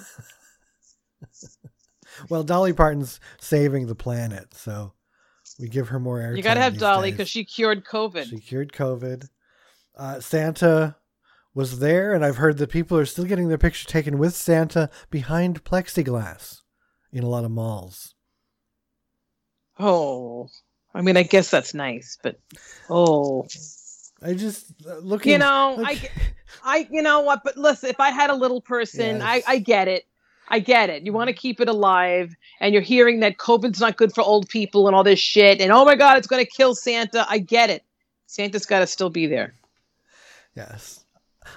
well, 2.30 2.43
Dolly 2.43 2.73
Parton's 2.73 3.19
saving 3.39 3.88
the 3.88 3.95
planet, 3.95 4.53
so 4.53 4.93
we 5.59 5.67
give 5.67 5.89
her 5.89 5.99
more 5.99 6.19
air. 6.19 6.36
You 6.36 6.43
got 6.43 6.55
to 6.55 6.61
have 6.61 6.78
Dolly 6.78 7.11
because 7.11 7.30
she 7.30 7.43
cured 7.43 7.86
COVID. 7.86 8.30
She 8.30 8.39
cured 8.39 8.71
COVID. 8.71 9.28
Uh, 9.97 10.19
Santa 10.19 10.95
was 11.53 11.79
there, 11.79 12.13
and 12.13 12.25
I've 12.25 12.37
heard 12.37 12.57
that 12.57 12.69
people 12.69 12.97
are 12.97 13.05
still 13.05 13.25
getting 13.25 13.47
their 13.47 13.57
picture 13.57 13.87
taken 13.87 14.17
with 14.17 14.35
Santa 14.35 14.89
behind 15.09 15.63
plexiglass 15.63 16.61
in 17.13 17.23
a 17.23 17.29
lot 17.29 17.45
of 17.45 17.51
malls. 17.51 18.13
Oh, 19.79 20.49
I 20.93 21.01
mean, 21.01 21.17
I 21.17 21.23
guess 21.23 21.49
that's 21.49 21.73
nice, 21.73 22.17
but 22.21 22.39
oh, 22.89 23.45
I 24.23 24.33
just 24.33 24.67
uh, 24.87 24.97
looking. 24.97 25.33
you 25.33 25.37
know, 25.37 25.75
look- 25.77 25.87
I, 25.87 26.09
I, 26.63 26.87
you 26.89 27.01
know 27.01 27.21
what? 27.21 27.41
But 27.43 27.57
listen, 27.57 27.89
if 27.89 27.99
I 27.99 28.09
had 28.11 28.29
a 28.29 28.35
little 28.35 28.61
person, 28.61 29.21
I, 29.21 29.43
I 29.47 29.57
get 29.59 29.87
it. 29.87 30.05
I 30.47 30.59
get 30.59 30.89
it. 30.89 31.03
You 31.05 31.11
want 31.11 31.27
to 31.29 31.33
keep 31.33 31.59
it 31.59 31.67
alive, 31.67 32.35
and 32.59 32.71
you're 32.73 32.83
hearing 32.83 33.19
that 33.21 33.37
COVID's 33.37 33.79
not 33.81 33.97
good 33.97 34.13
for 34.13 34.21
old 34.21 34.47
people 34.47 34.87
and 34.87 34.95
all 34.95 35.03
this 35.03 35.19
shit, 35.19 35.59
and 35.59 35.71
oh 35.71 35.83
my 35.85 35.95
God, 35.95 36.17
it's 36.17 36.27
going 36.27 36.43
to 36.45 36.49
kill 36.49 36.75
Santa. 36.75 37.25
I 37.29 37.39
get 37.39 37.69
it. 37.69 37.83
Santa's 38.27 38.65
got 38.65 38.79
to 38.79 38.87
still 38.87 39.09
be 39.09 39.25
there. 39.27 39.53
Yes. 40.56 41.06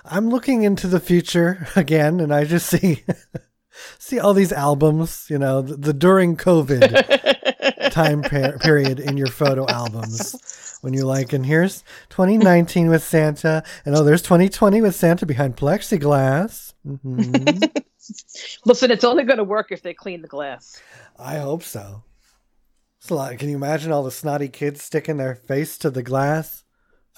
I'm 0.04 0.28
looking 0.28 0.62
into 0.64 0.86
the 0.86 1.00
future 1.00 1.66
again 1.76 2.20
and 2.20 2.32
I 2.32 2.44
just 2.44 2.66
see 2.68 3.04
see 3.98 4.18
all 4.18 4.34
these 4.34 4.52
albums, 4.52 5.26
you 5.30 5.38
know, 5.38 5.62
the, 5.62 5.76
the 5.76 5.92
during 5.92 6.36
COVID 6.36 7.90
time 7.90 8.22
per- 8.22 8.58
period 8.58 9.00
in 9.00 9.16
your 9.16 9.28
photo 9.28 9.66
albums. 9.68 10.78
When 10.80 10.94
you're 10.94 11.06
like, 11.06 11.32
and 11.32 11.44
here's 11.44 11.82
2019 12.10 12.88
with 12.88 13.02
Santa, 13.02 13.64
and 13.84 13.96
oh, 13.96 14.04
there's 14.04 14.22
2020 14.22 14.80
with 14.80 14.94
Santa 14.94 15.26
behind 15.26 15.56
plexiglass. 15.56 16.72
hmm 16.84 17.58
Listen, 18.64 18.90
it's 18.92 19.02
only 19.04 19.24
going 19.24 19.38
to 19.38 19.44
work 19.44 19.72
if 19.72 19.82
they 19.82 19.92
clean 19.92 20.22
the 20.22 20.28
glass. 20.28 20.80
I 21.18 21.38
hope 21.38 21.64
so. 21.64 22.04
It's 23.00 23.10
a 23.10 23.14
lot. 23.14 23.36
Can 23.38 23.48
you 23.48 23.56
imagine 23.56 23.90
all 23.90 24.04
the 24.04 24.10
snotty 24.12 24.48
kids 24.48 24.82
sticking 24.82 25.16
their 25.16 25.34
face 25.34 25.76
to 25.78 25.90
the 25.90 26.02
glass? 26.02 26.64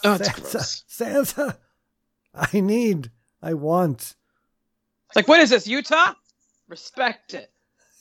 Oh, 0.02 0.14
it's 0.14 0.26
Santa, 0.26 0.40
gross. 0.40 0.84
Santa, 0.88 1.58
I 2.52 2.60
need, 2.60 3.10
I 3.42 3.54
want. 3.54 4.14
It's 5.08 5.16
like, 5.16 5.28
what 5.28 5.40
is 5.40 5.50
this, 5.50 5.66
Utah? 5.66 6.14
Respect 6.68 7.34
it. 7.34 7.50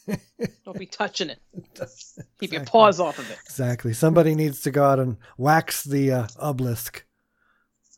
Don't 0.65 0.77
be 0.77 0.85
touching 0.85 1.29
it. 1.29 1.39
Keep 2.39 2.53
your 2.53 2.65
paws 2.65 2.99
off 2.99 3.19
of 3.19 3.29
it. 3.29 3.37
Exactly. 3.45 3.93
Somebody 3.93 4.35
needs 4.35 4.61
to 4.61 4.71
go 4.71 4.83
out 4.83 4.99
and 4.99 5.17
wax 5.37 5.83
the 5.83 6.11
uh, 6.11 6.27
obelisk. 6.39 7.05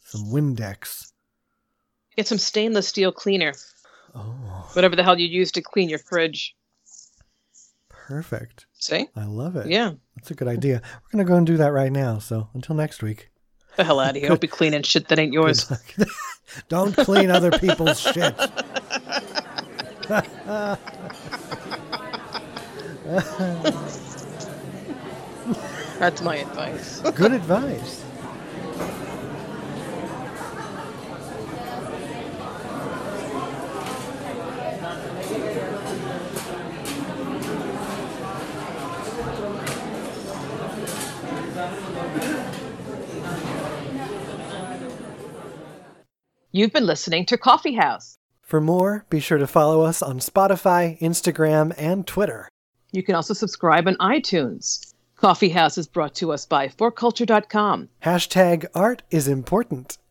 Some 0.06 0.26
Windex. 0.32 1.12
Get 2.18 2.28
some 2.28 2.38
stainless 2.38 2.88
steel 2.88 3.12
cleaner, 3.14 3.54
Oh, 4.14 4.70
whatever 4.74 4.98
the 4.98 5.04
hell 5.04 5.18
you 5.18 5.26
use 5.28 5.54
to 5.54 5.62
clean 5.62 5.88
your 5.88 6.00
fridge. 6.00 6.54
perfect. 7.90 8.66
See? 8.74 9.08
I 9.16 9.24
love 9.26 9.56
it. 9.56 9.68
Yeah. 9.70 9.92
That's 10.18 10.32
a 10.32 10.34
good 10.34 10.50
idea. 10.50 10.82
We're 10.84 11.12
going 11.18 11.26
to 11.26 11.30
go 11.32 11.38
and 11.38 11.48
do 11.48 11.56
that 11.58 11.72
right 11.72 11.92
now. 11.92 12.20
So 12.20 12.50
until 12.54 12.76
next 12.76 13.02
week. 13.02 13.31
The 13.78 13.84
hell 13.84 13.99
out 13.99 14.11
of 14.11 14.15
here. 14.17 14.30
Don't 14.30 14.41
be 14.41 14.47
cleaning 14.47 14.84
shit 14.84 15.07
that 15.07 15.19
ain't 15.19 15.34
yours. 15.34 15.72
Don't 16.69 16.95
clean 16.95 17.32
other 17.32 17.51
people's 17.51 17.99
shit. 18.13 18.36
That's 25.99 26.22
my 26.22 26.38
advice. 26.38 26.99
Good 27.15 27.32
advice. 27.32 28.03
You've 46.54 46.74
been 46.74 46.86
listening 46.86 47.26
to 47.28 47.38
Coffee 47.38 47.76
House. 47.76 48.18
For 48.41 48.60
more, 48.60 49.06
be 49.10 49.22
sure 49.22 49.38
to 49.38 49.47
follow 49.47 49.84
us 49.84 50.02
on 50.02 50.20
Spotify, 50.20 50.99
Instagram, 50.99 51.74
and 51.78 52.06
Twitter. 52.06 52.49
You 52.91 53.04
can 53.04 53.16
also 53.16 53.34
subscribe 53.34 53.88
on 53.88 53.95
iTunes. 54.02 54.93
Coffee 55.16 55.47
House 55.47 55.78
is 55.78 55.88
brought 55.88 56.14
to 56.16 56.34
us 56.34 56.45
by 56.45 56.68
forculture.com. 56.68 57.88
Hashtag 58.04 58.66
art 58.76 59.02
is 59.10 59.30
important. 59.30 59.97